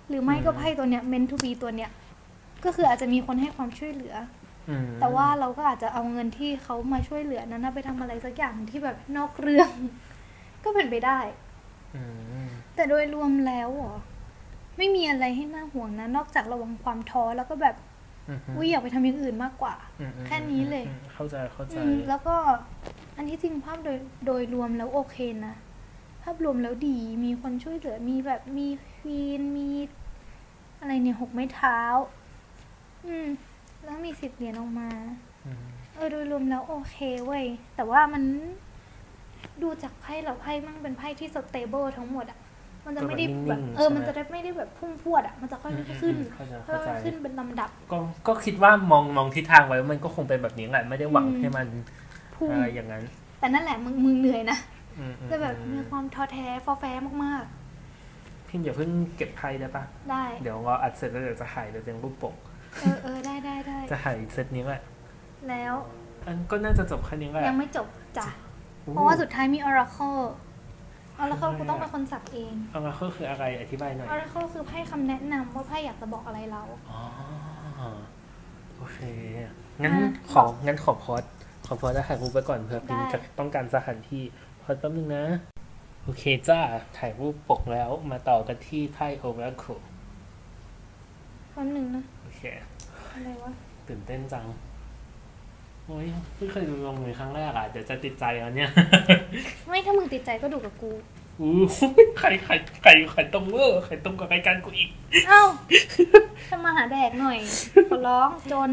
[0.09, 1.89] หรือไม่ก็อืมไพ่ตัวเนี้ย meant to be ตัวเนี้ย
[2.65, 4.15] ก็คืออาจจะมีคนให้ความช่วยเหลือ
[4.69, 9.71] อืมแต่ว่าเราก็อาจจะเอาเงินที่เขามาช่วยเหลือนั้นนะไปทำอะไรสักอย่างที่แบบนอกเรื่อง
[10.63, 11.46] ก็เป็นไปได้อืม
[12.75, 13.95] แต่โดยรวมแล้วเหรอ
[14.77, 17.75] ไม่มีอะไรให้น่าห่วงนะ นอกจากระวังความท้อแล้วก็แบบ
[18.29, 22.35] อืมอุ้ยอยากไปทำอย่างอื่นมากกว่าอืมอืมแค่นี้เลยอืมเข้าใจเข้าใจอืมแล้วก็
[23.17, 25.55] อันที่จริงภาพโดยโดยรวมแล้วโอเคนะ
[26.23, 29.69] ภาพรวมแล้วดีมีคนช่วยเหลือมีแบบมีควีนมี
[30.79, 31.79] อะไรเนี่ยหกไม้เท้า
[33.05, 33.27] อืม
[33.83, 34.89] แล้วมีสิบเหรียญออกมา
[35.45, 35.65] อืม
[35.95, 38.23] เออโดยรวมแล้วโอเคเว้ย แต่ว่ามัน
[39.63, 42.39] ดูจากไพ่เราไพ่มันเป็นไพ่ที่สเตเบิลทั้งหมดอะ
[42.85, 51.67] มันจะไม่ได้แบบเออมันจะได้ไม่ได้แบบพุ่งพรวดอะมันจะค่อยๆขึ้นเข้าใจค่เข้าใจ อยๆขึ้นเป็นลำดับก็ก็คิดว่ามองมองทิศทางไว้มันก็คงเป็นแบบนี้แหละไม่ได้หวังอืมให้มัน
[52.35, 53.03] พุ่งอะไรอย่างนั้น
[53.39, 54.57] แต่นั่นแหละมึงมึงเหนื่อยนะ
[54.99, 56.83] อืมอืมจะแบบอืมีความท้อแท้ฟอแฟ
[57.25, 57.45] มาก
[58.47, 62.35] พิมพ์อย่าเพิ่งเก็บไพ่ได้ปะๆ ได้เดี๋ยวเราอัดเสร็จแล้วเดี๋ยวจะถ่ายไปเป็นรูปปก
[62.81, 64.81] เออเออได้ได้ได้จะถ่ายเซตนี้แหละ
[65.49, 65.73] แล้ว
[66.25, 67.87] อันก็น่าจะจบแค่นี้แหละยังไม่จบ
[68.17, 68.46] จ้ะอู้
[68.93, 70.21] เพราะว่าสุดท้ายมี Oracle
[71.21, 77.01] Oracle กูต้องเป็นคนสับเองเอามาก็คืออะไรอธิบายหน่อย Oracle คือไพ่คำแนะนำว่าไพ่อยากจะบอกอะไรเราอ๋อ
[78.77, 78.99] โอเค
[79.81, 81.23] งั้นอะของั้นขอพอด
[81.65, 84.23] ขอพอดถ่ายรูปไปก่อนเผื่อพิมได้จะต้องการสถานที่
[84.61, 85.25] พอดแป๊บนึงนะ
[86.03, 86.59] โอเคจ้า
[86.97, 89.75] ถ่ายรูปปกแล้วมาต่อกันที่ไพ่โอเวอร์คู
[91.51, 92.41] แป๊บนึงนะ โอเค
[93.13, 93.51] อะไรวะ
[93.87, 94.45] ตื่นเต้นจัง
[95.87, 98.69] โอ้ยเพิ่งเคยดูลงมือครั้งแรกอะ เดี๋ยวจะติดใจแล้วเนี่ย
[99.67, 100.91] ไม่ถ้ามึงติดใจก็ดูกับกู
[101.39, 101.51] อู้
[102.19, 104.89] ไข่ไข่ไข่ไข่ต้มเวอร์ไข่ต้มกับรายการกูอีก
[105.27, 105.43] เอ้า
[106.49, 107.39] ทำมาหาแดกหน่อย
[107.89, 108.71] ขอร้องจน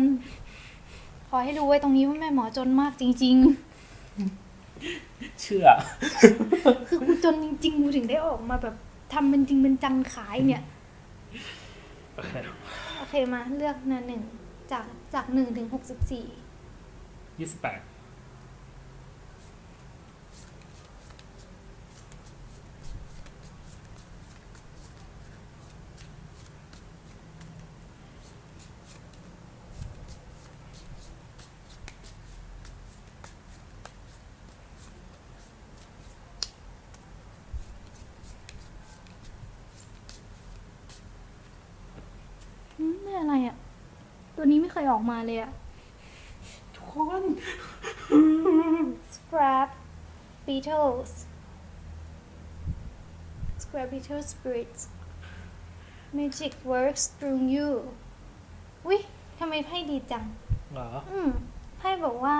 [1.28, 3.36] ขอให้รู้ไว้ตรงนี้ว่าแม่หมอจนมากจริง
[5.40, 8.74] เชื่อๆคือกูจนจริงๆกูถึงได้ออกมาแบบ
[9.12, 10.62] ทำเป็นจริงเป็นจังขายเนี่ย
[12.14, 12.32] โอเค
[12.98, 14.22] โอเคมาเลือกหนาหนึ่ง
[14.72, 14.84] จาก
[15.14, 16.26] จากหนึ่งถึงหกสิบสี่
[17.38, 17.80] ยี่สิบแปด
[43.02, 43.56] ไม่อะไรอะ่ะ
[44.36, 45.50] ตัวนี้ไม่เคยออกมาเลยอะ่ะ
[46.74, 47.22] ทุกคน
[49.34, 49.70] Scrap
[50.46, 51.12] Beetles
[53.62, 54.82] Scrap Beetles Spirits
[56.16, 57.70] Magic works through you
[58.88, 58.96] วิ
[59.38, 60.24] ทำไมไพ่ดีจัง
[60.72, 61.30] เหรอ อืม
[61.78, 62.36] ไพ่บอกว่า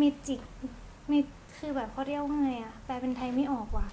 [0.00, 0.40] Magic
[1.10, 1.18] มี
[1.58, 3.86] คือแบบเขาเรียกว่าไงอะแปลเป็นไทยไม่ออกว่ะ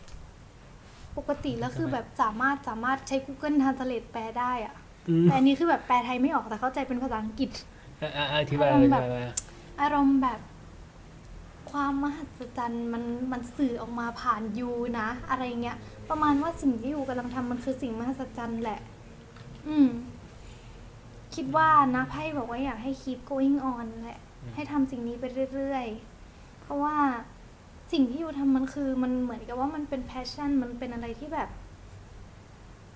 [1.18, 4.76] ปกติแล้วคือแบบสามารถสามารถใช้ Google Translate แปลได้อะ
[5.10, 7.50] อืมแต่อันนี้คือแบบแปลไทยไม่ออกแต่เข้าใจเป็นภาษาอังกฤษ
[8.02, 9.28] อะอะอธิบายอารมณ์อแบบธิบาย
[9.82, 10.40] อารมณ์แบบ
[11.72, 15.78] ความมหัศจรรย์มันมันสื่อออกมาผ่านยูนะ อะไรเงี้ย
[16.10, 18.80] ประมาณว่าสิ่งที่ยูกำลังทำมันคือสิ่งมหัศจรรย์แหละ
[19.68, 19.90] อืม
[21.36, 24.20] คิดว่านะไพ่บอกว่าอยากให้ keep going on แหละ
[24.54, 26.96] ให้ทำสิ่งนี้ไปเรื่อยๆ เพราะว่า
[27.92, 31.50] สิ่งที่ยูทำมันคือมันเหมือนกับว่ามันเป็น passion มันเป็นอะไรที่แบบ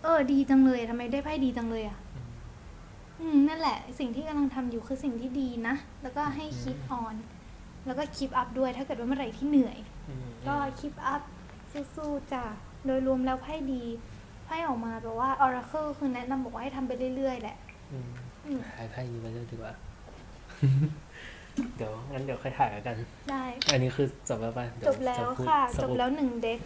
[0.02, 1.98] เออ ดีจังเลยทำไมได้ไพ่ดีจังเลยอะ
[3.20, 7.16] อืมนั่นแหละ สิ่งที่กำลังทำอยู่คือสิ่งที่ดีนะ แล้วก็ให้ keep on
[7.86, 9.78] แล้วก็ keep up ด้วยถ้าเกิดว่าเมื่อไหร่ที่เหนื่อย
[10.10, 11.22] อืมก็ keep up
[11.96, 12.44] สู้ๆจ้ะ
[12.86, 13.84] โดยรวมแล้วไพ่ดี
[14.46, 17.58] ไพ่ออกมาแบบว่า oracle คือแนะนำบอกว่าให้ทำไปเรื่อยๆแหละ
[17.92, 18.10] อืม
[18.46, 19.74] อืมถ่ายไพ่นี้ไปเลยดีกว่า
[21.78, 22.96] เดี๋ยวงั้นเดี๋ยวค่อยถ่ายแล้วกัน
[23.30, 26.60] ได้ อันนี้คือจบแล้วป่ะเดี๋ยจบแล้วจพูดค่ะสจรุบปแล้วหนึ่งเด็ก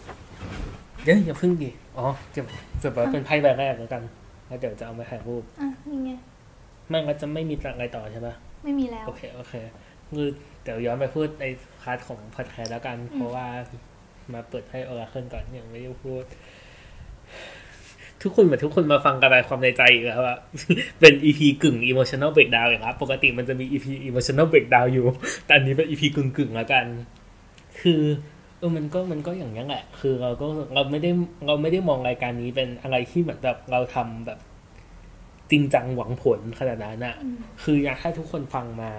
[1.04, 2.46] เดี๋ยวอย่าพึ่งดิ อ๋อเก็บ
[2.84, 4.04] จบแล้วเป็นไพ่ใบแรกแล้วกัน
[4.48, 6.12] แล้วเดี๋ยวจะเอามาถ่ายรูป อะนี่ไง
[6.92, 9.54] มันก็จะไม่มีอะไรต่อใช่ปะไม่มีแล้ว โอเค โอเค
[10.16, 10.30] คือ
[10.64, 11.46] เดี๋ยวย้อนไปพูดใน
[11.82, 13.48] part ของพอดแคสต์แล้วกันอืมเพราะว่า
[14.34, 16.24] มาเปิดให้ oracle ก่อนยังไม่ได้พูด
[18.24, 20.38] ทุกคนเหมือนทุกคนมาฟังกระบายความในใจอีกแล้วอะ
[21.00, 25.06] เป็น EP กึ่ง emotional breakdown อย่างครับปกติมันจะมี EP emotional breakdown อยู่
[25.46, 26.86] แต่อันนี้เป็น EP กึ่งกึ่งๆแล้วกัน
[27.82, 28.02] คือ
[28.60, 31.12] เออมันก็มันก็อย่างนี้ยแหละ คือเราก็เราไม่ได้
[31.48, 34.40] เราไม่ได้มองรายการนี้เป็นอะไรที่เหมือนแบบเราทำแบบ
[35.52, 38.92] จริงจังหวังผลขนาดนั้นอะอืมคืออยากให้ทุกคนฟังมา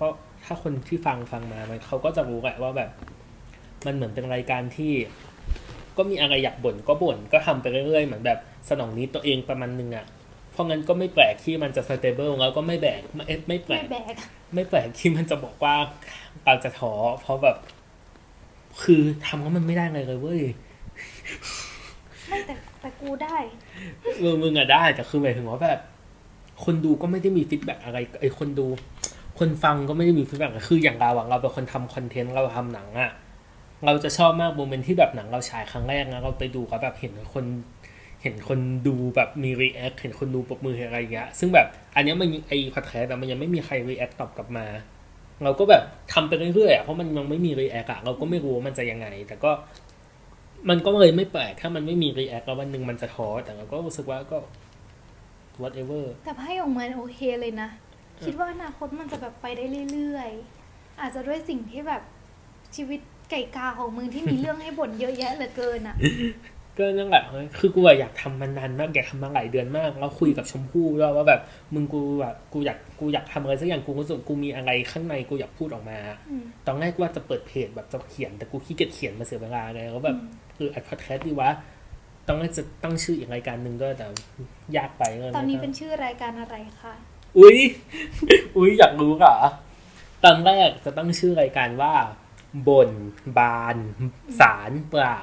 [0.00, 0.06] ก็
[0.44, 2.90] ถ้าคนที่ฟังฟังมามันเขาก็จะรู้แหละว่าแบบ
[3.86, 4.92] มันเหมือนเป็นรายการที่
[5.96, 10.06] ก็มีอะไรอยากบ่นก็บ่นก็ทำไปเรื่อยๆ เหมือนแบบสนอง need ตัวเองประมาณนึงอะ่ะ
[10.52, 14.14] เพราะงั้นก็ไม่แปลกที่มันจะ stable แล้วก็ไม่แบกไม่ไม่แปลไม่กแบก
[14.54, 15.74] ไม่แปลกที่มันจะบอกว่า
[16.44, 17.56] เราจะท้อเพราะแบบ
[18.82, 20.42] คือทำก็มันไม่ได้อะไรเลยเว้ย
[22.28, 23.36] ไม่แต่แต่กูได้
[24.20, 25.80] เออมึงอะได้แต่คือหมายถึงว่าแบบ
[26.64, 28.66] คนดูก็ไม่ได้มี feedback อะไรไอคนดู
[29.38, 33.10] คนฟังก็ไม่ได้มี feedback คืออย่างเราอะเราเป็นคนทำคอนเทนต์เราทำหนังอะ
[33.86, 37.44] เราจะชอบมาก moment ที่แบบหนังเราฉายครั้งแรกนะเราไปดูเขาแบบเห็นคน
[38.22, 44.66] เห็นคนดูแบบมี react เห็นคนดูปรบมืออะไรอย่างเงี้ยซึ่งแบบอันนี้มันไอพอดแคสต์มันยังไม่มีใคร react ตอบกลับมา
[45.44, 45.82] เราก็แบบ
[46.12, 49.50] ทำไปเรื่อยๆอะเพราะมันยังไม่มี react อะเราก็ไม่รู้ว่ามันจะยังไง แต่ก็
[50.68, 54.38] มันก็เลยไม่แปลกถ้ามันไม่มี react แล้ววันหนึ่งมันจะท้อแต่เราก็รู้สึกว่าก็
[55.62, 57.70] whatever แต่ไพ่ออกมาโอเคเลยนะ
[58.26, 62.02] คิดว่าอนาคตมันจะแบบไปได้เรื่อยๆ อาจจะด้วยสิ่งที่แบบ
[62.76, 63.00] ชีวิต
[63.30, 65.96] ไก่กาของมึงที่มีเรื่องให้บ่นเยอะแยะเหลือเกินอะ
[66.78, 71.40] ก็นั่นแหละเฮ้ยคือกูอะอยากทำมันนานมากอยากทำมาหลายเดือนมากแล้วคุยกับชมพู่ด้วยว่าแบบ
[71.74, 75.98] มึงกูแบบกูอยากกูอยากทำอะไรสักอย่างกูรู้สึกกูมีอะไรข้างในกูอยากพูดออกมา
[76.30, 81.50] อืมตอนแรกว่าจะเปิดเพจแบบจะเขียนแต่กูขี้เกียจเขียนมาเสียเวลาไงแล้วแบบอืมคืออัดพอดแคสต์ดีวะ
[82.26, 84.06] ตอนแรกจะตั้งชื่ออีกรายการหนึ่งด้วยแต่
[84.76, 86.94] ยากไปก็เลยตอนนี้ไม่เป็นชื่อรายการอะไรคะ
[87.38, 87.58] อุ้ย
[88.56, 89.36] อุ้ยอยากรู้เหรอ
[90.24, 91.94] ตอนแรกจะตั้งชื่อรายการว่า
[92.68, 92.90] บ่น
[93.38, 93.76] บาน
[94.40, 95.18] สารเปล่า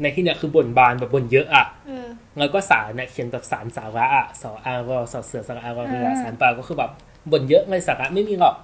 [0.00, 2.08] ในที่เนี้ยคือบ่นบานแบบบ่นเยอะอะเออ
[2.38, 6.90] แล้วก็สารเนี่ยเขียนแบบสารสาระอะสออารอสอเสือสระอารอเรืออ่าสารเปล่าก็คือแบบ
[7.30, 8.56] บ่นเยอะไงสาระไม่มีหรอก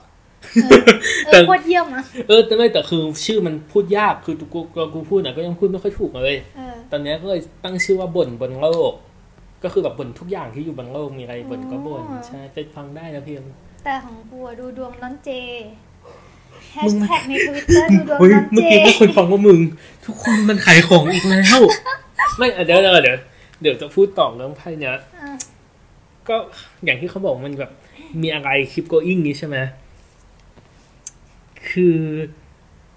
[1.26, 8.92] เอแต่อโคตรเยี่ยมอะเออแต่ไม่แต่คือชื่อมันพูดยากคือกูกูกูพูดนะก็ยังพูดไม่ค่อยถูกเลยเออตอนเนี้ยก็เลยตั้งชื่อว่าบ่นบนโลก
[9.64, 13.44] ก็คือแบบบ่นทุกอย่างที่อยู่บนโลกมีอะไรบ่นก็บ่นอ๋อใช่ไปฟังได้นะเพียง
[13.84, 15.30] แต่ของกูอะดูดวงน้อนเจ
[16.70, 19.58] แฮมึชงแท็กในทวิตเตอร์ดูดวงเฮ้ยน้อนเมื่อเจกี้พวกคนฟังว่ามึง
[20.06, 21.61] ทุกคนมันขายของอีกแล้ว
[22.38, 23.18] ไม่อะเดี๋ยวเดี๋ยวเดี๋ยว
[23.61, 25.02] เดี๋ยวจะพูดต่อเรื่องไพ่เนี้ยอะ
[26.28, 26.36] ก็
[26.84, 27.72] อย่างที่เขาบอกมันแบบ
[28.22, 29.56] มีอะไรคลิป going นี้ใช่ไหม
[31.70, 31.96] คือ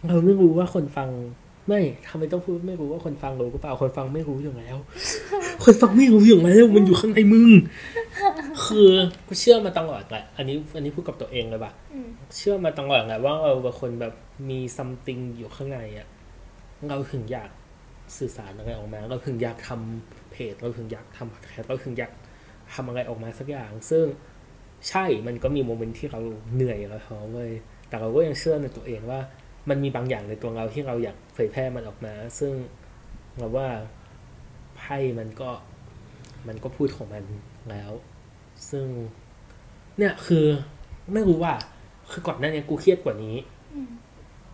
[0.08, 1.10] เราไม่รู้ว่าคนฟัง
[1.68, 4.78] ไม่ทำไมต้องพูดไม่รู้ว่าคนฟังรู้ก็เปล่าคนฟังไม่รู้อยู่แล้ว
[5.64, 7.50] คนฟังไม่รู้อยู่แล้วมันอยู่ข้างในมึง
[8.66, 8.90] คือ
[9.28, 14.14] กูเชื่อมาตลอดแหละอันนี้ อันนี้พูดกับตัวเองเลยปะอืมเชื่อมาตลอดแหละว่าเราเป็นคนแบบ
[14.50, 16.08] มีซัมติงอยู่ข้างในอะ
[16.90, 17.50] เราถึงอยาก
[18.18, 22.12] สื่อสารอะไรออกมา เราถึงอยากทำเพจ เราถึงอยากทำพอดแคสต์เราถึงอยาก
[22.74, 24.06] ทำอะไรออกมาสักอย่าง ซึ่ง
[24.90, 26.22] ใช่มันก็มีโมเมนต์ที่เรา
[26.54, 27.52] เหนื่อยแล้วท้อเว้ย
[27.90, 29.20] แต่เราก็ยังเชื่อในตัวเองว่า
[29.70, 32.54] มันมีบางอย่างในตัวเราที่เราอยากเผยแพร่มันออกมา ซึ่ง
[33.38, 33.68] เราว่า
[34.78, 35.50] ไพ่มันก็
[36.48, 37.24] มันก็พูดของมัน
[37.70, 37.92] แล้ว
[38.70, 38.86] ซึ่ง
[39.98, 40.46] เนี่ยคือ
[41.14, 41.54] ไม่รู้ว่า
[42.12, 43.36] คือก่อนหน้านี้กูเครียดกว่านี้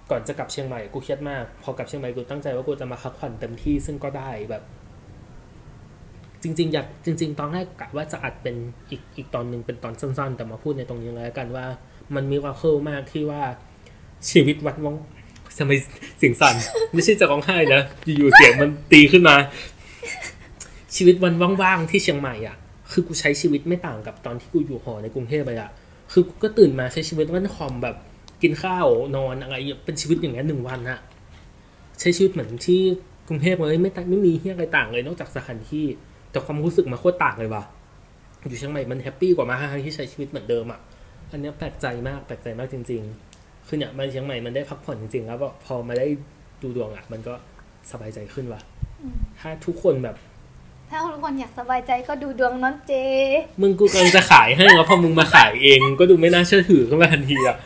[0.09, 4.63] ก่อนจะกลับเชียงใหม่กูเครียดมาก พอกลับเชียงใหม่กูตั้งใจว่ากูจะมาพักผ่อนเต็มที่ซึ่งก็ได้แบบ
[6.43, 8.55] จริง ๆ อยากจริง ๆ ตอนแรกกะว่าจะอัดเป็น
[8.89, 11.65] อีกอีกตอนหนึ่งเป็นตอนสั้น ๆ แต่มาพูดในตรงนี้แล้วกันว่า
[12.15, 13.43] มันมีคว่าเคิลมากที่ว่า
[14.29, 14.95] ชีวิตวัดว่อง
[15.57, 15.71] ทำไม
[16.17, 16.55] เสียงสั่น
[16.93, 19.35] ไม่ใช่จะร้องไห้นะอยู่ๆเสียงมันตีขึ้นมา
[20.95, 22.55] ชีวิตวันว่างๆที่เชียงใหม่อะ
[22.91, 25.71] คือกูใช้ชีวิตไม่ต่างกับตอนที่กูอยู่หอในกรุงเทพเลยอะ
[26.11, 27.95] คือกูก็ตื่นมาใช้ชีวิตเล่นคอมแบบ
[28.41, 29.55] กินข้าวนอนอะไร
[29.85, 30.99] เป็นชีวิตอย่างนี้นหนึ่งวันอะ
[31.99, 32.81] ใช้ชีวิตเหมือนที่
[33.27, 35.85] กรุงเทพเลยไม่ไม่มีที่อะไรต่างเลยนอกจากสถานที่
[36.31, 37.63] แต่ความรู้สึกมันโคตรต่างเลยว่ะ
[38.47, 40.79] อยู่เชียงใหม่มัน happy กว่ามาทั้งที่ใช้ชีวิตเหมือนเดิมอะ
[41.31, 43.28] อันนี้แปลกใจมากแปลกใจมากจริง ๆ
[43.71, 46.07] คือเนี่ยมาเชียงใหม่มันได้พักผ่อนจริงๆแล้วพอมาได้
[46.61, 47.33] ดูดวงอะมันก็
[47.91, 48.61] สบายใจขึ้นว่ะ
[49.01, 50.15] อืมถ้าทุกคนแบบ
[50.89, 52.93] ถ้าทุกคนอยากสบายใจก็ดูดวงน้อนเจ
[53.61, 57.57] มึงกูกำลังจะขายให้แล้วพอมึงมาขายเองก็ดูไม่น่าเชื่อถือขึ้นมาทันทีอะ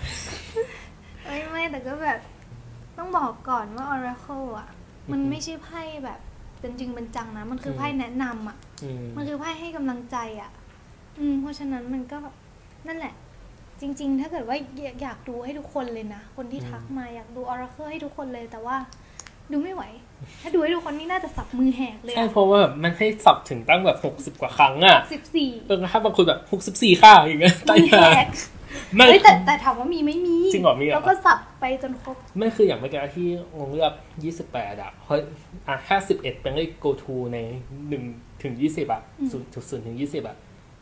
[1.25, 2.19] ไม่ไม่แต่ก็แบบ
[2.97, 4.69] ต้องบอกก่อนว่า Oracle อะ
[5.11, 6.19] มันไม่ใช่ไพ่แบบ
[6.59, 10.51] เป็นจริงเป็นจังนะมันคือไพ่แนะนำอะอืมมันคือไพ่ให้กำลังใจอะ
[11.19, 12.17] อืมเพราะฉะนั้นมันก็
[12.87, 13.13] นั่นแหละ
[13.81, 18.75] จริง ๆ ถ้าเกิดว่าอยากอยากดูให้ทุกคนเลยนะ คนที่ทักมาอยากดู Oracle ให้ทุกคนเลย แต่ว่า
[19.51, 19.83] ดูไม่ไหว
[20.41, 28.29] ถ้าดูให้ทุกคนนี่น่าจะสับมือแหกเลยใช่เพราะว่าแบบมันให้สับถึงตั้งแบบหกสิบ60กว่าครั้งอะสิบสี่เออถ้าบางคนแบบหกสิบสี่ค่าอย่างเงี้ยมือแหก
[28.95, 33.27] ไม่เฮ้ยแต่แต่ถามว่ามีไม่มีจริงเหรอมีเหรอแล้วก็สับไปจนครบไม่คืออย่างเมื่อกี้ที่
[33.57, 33.93] งงเลือก
[34.23, 35.17] ยี่สิบแปดอะเพราะ
[35.67, 37.37] อะห้าสิบเอ็ดเป็นเลข go to ใน
[37.89, 38.03] หนึ่ง
[38.43, 40.35] ถึงยี่สิบอะอืมศูนย์ถึงศูนย์ถึงยี่สิบอะ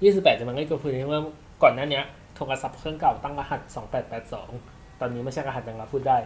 [0.03, 1.23] ยี่สิบแปดจะมันเลข go to ที่ว่า
[1.63, 4.49] ก่อนหน้าเนี้ยโทรศัพท์เครื่องเก่าตั้งรหัสสองแปดแปดสอง
[4.99, 6.17] ตอนนี้ไม่ใช่รหัสดังรับพูดได้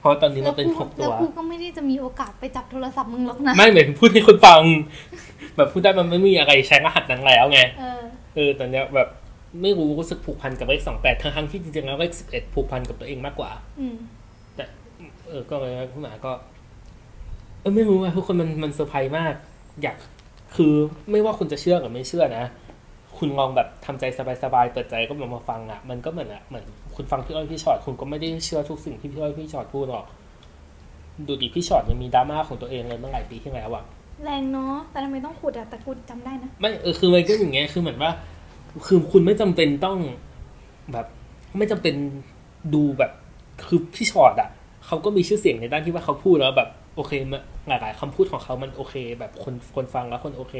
[0.00, 4.60] เพราะตอนนี้มันเป็นหกแล้ตัววกูก็ไม่ได้จะมีโอกาสไปจับโทรศัพท์มึงหรอกนะ ไม่หมายถึงพูดให้คนฟัง
[5.56, 8.02] แบบพูดได้มันไม่มีอะไรใช้รหัสนั้นแล้วไงเออ
[8.34, 9.08] เออตอนเนี้ยแบบ
[9.62, 13.50] ไม่รู้รู้สึกผูกพันกับเลขสองแปดทั้งทั้งๆที่จริงๆแล้วเลขสิบเอ็ดผูกพันกับตัวเองมากกว่า
[13.80, 13.96] อืม
[14.56, 14.64] แต่
[15.28, 16.32] เออก็เลยคุณหมาก็
[17.60, 19.34] เออไม่รู้ว่าทุกคนมันมันเซอร์ไพรส์มาก
[19.82, 19.96] อยาก
[20.56, 20.74] คือ
[21.10, 22.44] ไม่ว่าคุณจะเชื่อหรือไม่เชื่อนะ
[23.18, 24.04] คุณลองแบบทำใจ
[24.42, 26.64] สบายๆเปิดใจก็มามาฟังอะ มันก็เหมือนอะเหมือน
[26.96, 30.06] คุณฟังพี่อ้อยพี่ฉอดคุณก็ไม่ได้เชื่อทุกสิ่งที่พี่อ้อยพี่ฉอดพูดหรอก
[31.26, 33.84] ดูดิพี่ชอตยังมีดราม่าของตัวเองเลยเมื่อหลายปีที่แล้วอะ
[34.24, 38.10] แรงเนาะแต่ทำไมต้องขุดอะแต่กูจำได้นะไม่เออคือมันก็อย่างเงี้ยคือเหมือนว่า
[38.86, 39.98] คือคุณไม่จำเป็นต้อง
[40.92, 41.06] แบบ
[41.58, 41.94] ไม่จำเป็น
[42.74, 43.12] ดูแบบ
[43.66, 44.48] คือพี่ชอตอะ
[44.86, 46.68] เขาก็มีชื่อเสียงในด้านที่ว่าเขาพูดแล้วแบบ
[46.98, 50.54] โอเคมันหลายๆคำพูดของเขามันโอเค แบบคนคนฟังแล้วคนโอเค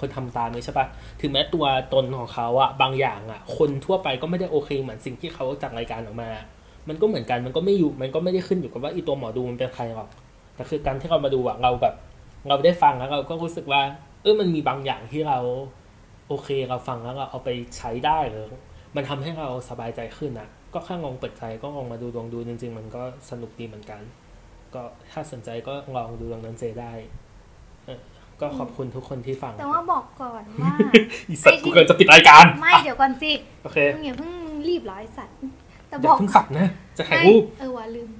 [0.00, 0.86] คนทำตามเลยใช่ปะ
[1.20, 1.64] ถึงแม้ตัว
[1.94, 6.30] ตนของเขาอะบางอย่างอะคนทั่วไปก็ไม่ได้โอเค เหมือนสิ่งที่เขาจากรายการออกมา
[6.88, 10.08] มันก็เหมือนกันมันก็ไม่อยู่มันก็ไม่ได้ขึ้นอยู่กับว่าอีตัวหมอดูมันเป็นใครหรอก
[10.54, 11.94] แต่คือการที่เรามาดูอะเราแบบ
[12.48, 13.82] เราได้ฟังแล้วเราก็รู้สึกว่า
[14.22, 15.38] เออมันมีบางอย่างที่เรา
[16.28, 18.46] โอเคเราฟังแล้วเราเอาไปใช้ได้หรือ
[18.96, 24.00] มันทำให้เราสบายใจขึ้นอะก็แค่ลองเปิดใจก็ลองมาดูลองดูจริง ๆ มันก็สนุกดีเหมือนกัน
[24.74, 24.82] ก็
[25.12, 26.92] ถ้าสนใจก็ลองดูลองนั้นเจได้
[27.86, 27.98] เออ
[28.40, 30.74] ก็ขอบคุณทุกคนที่ฟัง แต่ว่าบอกก่อนว่า
[31.30, 33.32] อีสัตว์กูเกินจะปิดรายการ ไม่เดี๋ยวก่อนสิ
[33.62, 34.32] โอเคมึงอย่าเพิ่ง
[34.68, 35.36] รีบร้อยสัตว์
[35.88, 38.10] แต่อบย่าอกเพิ่งสับนะ จะถ่ายไม่รูปเออว่าลืม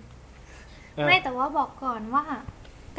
[0.97, 2.25] เออไม่แต่ว่าบอกก่อนว่า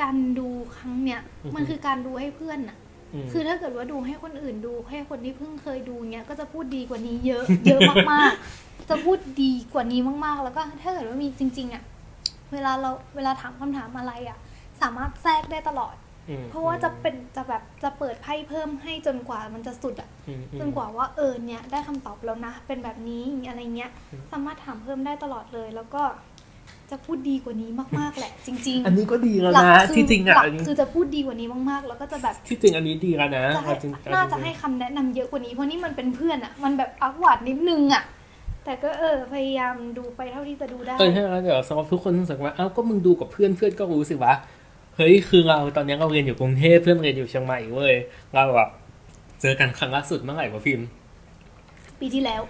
[0.01, 2.77] การดูครั้งเนี้ยอือฮึมันคือการดูให้เพื่อนน่ะ
[3.23, 11.83] มคือถ้าเกิดว่าดูให้คนอื่นดูให้คนที่เพิ่งเคยดูเนี้ยก็จะพูดดีกว่านี้เยอะ เยอะมากๆ จะพูดดีกว่านี้มากๆ แล้วก็ถ้าเกิดว่ามีจริง ๆอะ
[12.53, 14.37] เวลาเราเวลาถามคำถามอะไรอะ
[14.81, 15.95] สามารถแทรกได้ตลอด
[16.41, 26.03] มเพราะว่าจะเป็นจะแบบจะเปิดไพ่เพิ่มให้จนกว่ามันจะสุดอะอืมอืมจนกว่าว่าเออเนี่ยได้คำตอบแล้วนะ เป็นแบบนี้อะไรเงี้ยอืมสามารถถามเพิ่มได้ตลอดเลย แล้วก็
[26.91, 27.69] จะพูดดีกว่านี้
[27.99, 38.03] มากๆแหละ จริง ๆ อันนี้ก็ดีแล้วหลักนะคือที่จริงอะหลักอันนี้คือจะพูดดีกว่านี้มากๆ แล้วก็จะแบบที่จริงอันนี้ดีแล้วนะจะให้เอจริงน่าจะให้คำแนะนำเยอะกว่านี้เพราะนี่มันเป็นเพื่อนอะมันแบบอักหวาดนิดนึงอะ
[38.65, 44.33] แต่ก็เออพยายามดูไปเท่าที่จะดูได้เออใช่แล้วเดี๋ยวสำหรับทุกคนรู้สึกว่าเอ้าก็มึงดูกับเพื่อนเพื่อนก็รู้สิวะ
[44.97, 47.95] เฮ้ยคือเราตอนนี้เราเรียนอยู่กรุงเทพเพื่อนเรียนอยู่เชียงใหม่เว้ย
[48.33, 48.69] เราแบบ
[49.41, 50.81] เจอกันครั้งล่าสุดเมื่อไหร่วะฟิล์ม
[51.99, 52.41] ปีที่แล้ว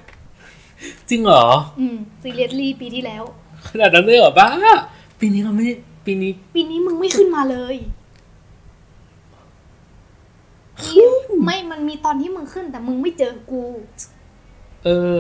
[1.10, 1.46] จริงเหรอ
[1.80, 3.24] อืมซีเรียสลี่ปีที่แล้ว
[3.68, 4.50] ขนาดนั้นเลยเหรอบ้า
[5.20, 5.66] ปีนี้เราไม่
[6.06, 7.76] ปีนี้ ปีนี้มึงไม่ขึ้นมาเลย
[10.84, 11.06] นี่
[11.44, 13.64] ไม่มันมีตอนที่มึงขึ้นแต่มึงไม่เจอกู
[14.86, 15.20] เออ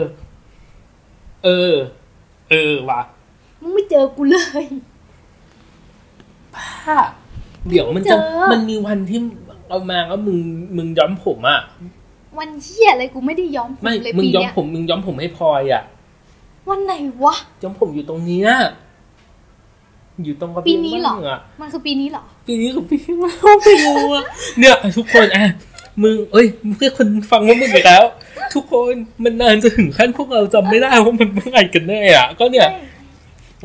[1.45, 1.73] เออ
[2.51, 3.01] เออว่ะ
[3.61, 4.63] มึงไม่เจอกูเลย
[6.55, 6.68] บ้า
[7.68, 9.19] เดี๋ยวมันจะไม่เจอมันมีวันที่
[9.69, 10.39] เอามาแล้วมึง
[10.77, 11.59] มึงย้อมผมอะ
[12.39, 15.84] วันเชี่ยอะไรกูไม่ได้ย้อมผมไม่เลยมึงปีย้อมเนี้ยผมมึงย้อมผมให้พลอยอะ
[16.69, 16.93] วันไหน
[17.23, 18.49] วะย้อมผมอยู่ตรงเนี้ย
[20.23, 24.23] อยู่ตรงกระปีเบียงนี้เหรอบ้างอะมันคือปีนี้เหรอปีนี้กับปีที่แล้วไม่รู้อะ
[24.59, 25.45] เนี่ยทุกคนอะ
[26.03, 28.03] มึง เอ้ยเพื่อคนฟังว่ามึงอีกแล้ว
[28.53, 32.69] ทุกคนมันนานจะถึงขั้นพวกเราจำไม่ได้ว่ามันเมื่อไหร่กันแน่อะ ก็เนี่ย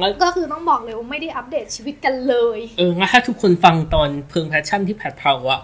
[0.00, 5.60] งั้นก็คือต้องบอกเลยว่าไม่ได้อัปเดตชีวิตกันเลย เอองั้นถ้าทุกคนฟังตอนเพลิง passion ที่แผดเผาอะ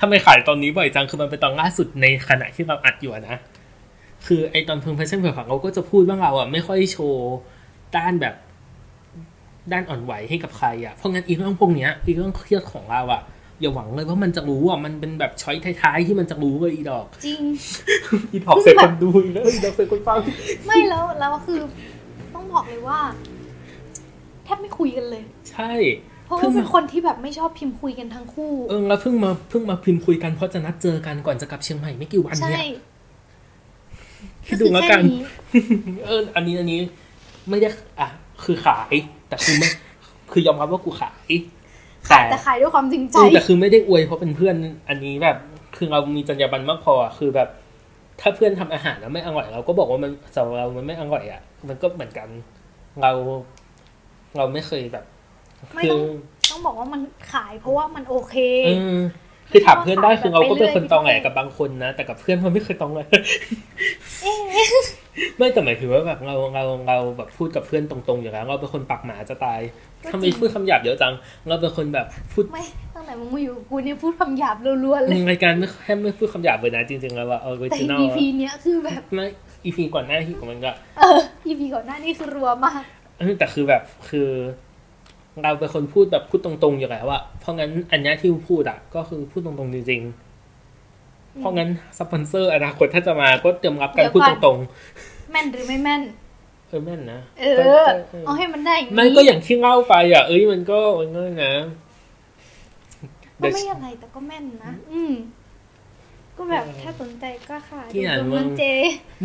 [0.00, 3.36] ทำไมขายตอนนี้บ่อยจังคือมันเป็นตอนล่าสุดในขณะที่เราอัดอยู่อะนะ
[4.26, 7.34] คือไอตอนเพลิง passion เผื่อเขาก็จะพูดว่าเราอะไม่ค่อยโชว์
[7.96, 8.34] ด้านแบบ
[9.72, 13.22] ด้านอ่อนไหวให้กับใครอะเพราะงั้นอีเรื่องพวกเนี้ยอีเรื่องเครียดของเราอะ
[13.60, 17.42] อย่าหวังเลยว่ามันจะรู้อะมันเป็นแบบช้อยท้ายๆที่มันจะรู้เลยอีดอก จริง
[18.32, 20.18] อีดอกเสร็จคนดูอีกแล้วอีดอกเสร็จคนฟัง
[20.66, 21.58] ไม่แล้วแล้วคือ
[22.34, 23.00] ต้องบอกเลยว่า
[24.44, 25.72] แทบไม่คุยกันเลย ใช่
[26.26, 32.62] เพราะเพิ่ว่างเป็นคนที่แบบไม่ชอบพิมพ์คุยกันทั้งคู่ เออแล้วเพิ่งมาเพิ่งมาพิมพ์คุยกันเพราะจะนัดเจอกันก่อนจะกลับเชียงใหม่ไม่กี่วันใช่เนี่ย
[34.46, 35.20] คิก็ดคืดูอแล้วแค่กันนี้
[36.06, 36.80] เออ อันนี้อันนี้
[37.50, 37.68] ไม่ได้
[38.00, 38.08] อะ
[38.44, 38.94] คือขาย
[39.28, 39.68] แต่คือไม่
[40.32, 41.30] คือยอมรับว่ากูขาย
[42.08, 44.54] ขายแต่ขายด้วยความจริงใจเออแต่คือไม่ได้อวยเพราะเป็นเพื่อน
[44.88, 45.36] อันนี้แบบ
[45.76, 47.48] คือเรามีจรรยาบรรณมากพออะคือแบบ
[48.20, 52.28] ถ้าเพื่อนทำอาหารแล้วไม่อร่อยเราก็บอกว่ามันสำหรับเรามันไม่อร่อยอะ มันก็เหมือนกัน
[53.02, 53.12] เรา
[54.36, 55.04] เราไม่เคยแบบ
[55.74, 56.02] ไม่คืต้อง
[56.50, 57.00] ต้องบอกว่ามัน
[57.32, 59.00] ขายเพราะว่ามันโอเคเออ
[59.52, 63.00] คือถามเพื่อนได้คือเราก็เป็นคนไปเรื่อยตองแหลกับบางคนนะแต่กับเพื่อนเราไม่เคยตองแหล
[65.38, 69.60] ไม่แต่หมายถึงว่าแบบเราเราเราแบบพูดกับเพื่อนตรงๆอย่างนั้นเราเป็นคนปากหมาจะตาย
[70.02, 71.14] ก็ทำไมจริงพูดคำหยาบเยอะจัง
[71.48, 72.64] เราเป็นคนแบบพูดไม่
[72.94, 79.26] ตั้งแต่มึงมาอยู่กับกูเนี่ยพูดคำหยาบรัวๆเลยรายการไม่แค่ไม่พูดคำหยาบเลยนะจริงๆแล้วว่าออริแต่จินอล EP เนี้ยคือแบบไม่
[79.64, 82.80] อีพีก่อนหน้าที่ของมันก็เออ EP ก่อนหน้านี้คือรัวมาก
[83.18, 84.28] เออแต่คือแบบคือ
[85.42, 91.68] เราเป็นคนพูดแบบพูดตรงๆอยู่แล้วอะเพราะงั้นอันเนี้ยที่พูดอะก็คือพูดตรงๆจริงๆ เพราะงั้น
[91.98, 94.58] สปอนเซอร์อนาคตถ้าจะมาก็เตรียมรับการเดี๋ยวพูดก่อนตรง
[95.32, 101.54] แม่นหรือไม่แม่นๆเออแม่นนะเอก็อก็เออ เอาให้มันได้อย่างไม่นี้ก็อย่างที่เล่าไปอะเอ้ยมันก็มันก็นะ
[103.42, 105.12] ก็ไม่อะไรแต่ก็แม่นนะ อืม
[106.38, 108.62] ก็แบบถ้าสนใจก็ขายที่อ่านตรงมึนั้งนเจ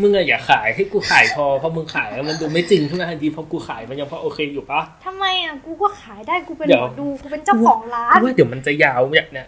[0.01, 9.47] มึงอะอย่าขายให้กูขายพอเพราะมึงขายแล้วมันดูไม่จริงขึ้นมาทันทีเพราะกูขายมันยังพอโอเคอยู่ปะทำไมอะกูก็ขายได้กูเป็นเดี๋หยวมอดูกูเป็นเจ้าของร้านว่าเดี๋ยวมันจะยาวเนี่ยเนี่ย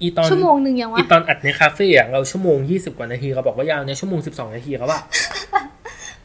[0.00, 5.00] อีตอนชั่วโมงหนึ่งยังอีวะตอนอัดในคาเฟ่อะเราชั่วโมงยี่สิบกว่านาทีเราบอกว่ายาวเนี่ยชั่วโมงสิบสองนาทีครับว่า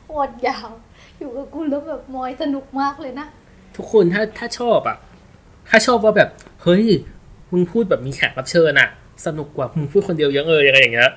[0.03, 0.69] โคตรยาว
[1.19, 3.27] อยู่กับกูแล้วแบบมอยสนุกมากเลยนะ
[3.75, 4.97] ทุกคนถ้าถ้าชอบอะ
[5.69, 6.29] ถ้าชอบว่าแบบ
[6.63, 6.85] เฮ้ย
[7.51, 8.89] มึงพูดแบบมีแขกรับเชิญอะ
[9.27, 11.11] สนุกกว่ามึงพูดคนเดียวเยอะเลยอะไรอย่างเงี้ย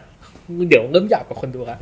[0.69, 1.78] เดี๋ยวเริ่มอยากกับคนดูละ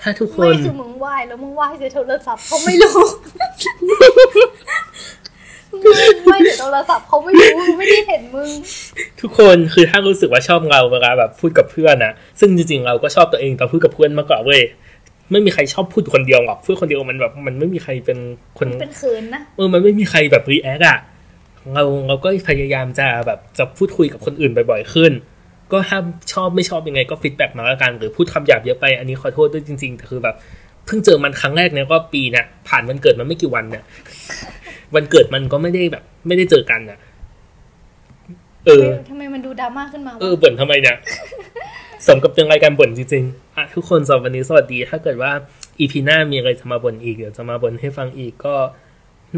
[0.00, 2.96] ถ้าทุกคไม่นคือมึงไหว้แล้วมึงไหว้ใส่โทรศัพท์เขาไม่รู้
[5.84, 5.86] ค
[6.24, 8.50] ไม่เดี๋ยวโทรศัพท์เขาไม่รู้ไม่ได้เห็นมึง
[9.20, 14.62] ทุกคนคือถ้ารู้สึกว่าชอบเราเวลาแบบพูดกับเพื่อนนะซึ่งจริงๆเราก็ชอบตัวเองตอนพูดกับเพื่อนมากกว่าเว้ย
[15.30, 18.18] ไม่มีใครชอบพูดคนเดียวหรอกพูดคนเดียวมันแบบ มันไม่มีใครเป็น
[18.58, 20.98] คนเป็นเขินนะเออมันไม่มีใครแบบ react อะ
[21.74, 25.12] เราเราก็พยายามจะแบบจะพูดคุยกับคนอื่นบ่อยๆขึ้น
[25.72, 25.98] ก็ถ้า
[26.32, 30.36] ชอบไม่ชอบยังไงก็ feedback มาแล้วกัน หรือพูดคำหยาบเยอะไปอันนี้ขอโทษด้วยจริงๆแต่คือแบบ
[30.86, 33.84] เพิ่งเจอมันครั้งแรกเนี่ยก็ปีเนี่ยผ่านวันเกิดมันไม่กี่วันเนี่ย
[34.94, 36.98] วันเกิดมันก็ไม่ได้แบบ ไม่ได้เจอกันอะ
[38.66, 40.96] เออทำไมมันดูดราม่าขึ้นมาวะเออบ่นทำไมเนี่ย
[42.06, 45.32] สมกับเป็นรายการบ่นจริงๆอะทุกคนสำหรับวันนี้สวัสดี ถ้าเกิดว่า
[45.78, 48.54] อีพีหน้ามีอะไรจะมาบ่นอีกเดี๋ยวจะมาบ่นให้ฟังอีกก็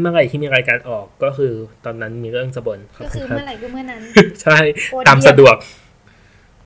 [0.01, 1.53] เมื่อไหร่ที่มีรายการออกก็คือ
[1.85, 4.01] ตอนนั้นมีเรื่องจะบ่นขอบก็คุคืณอครับเมื่อไหร่ก็เมื่อนั้น
[4.41, 4.57] ใช่
[4.91, 5.55] โคตรตามเยี่ยมสะดวก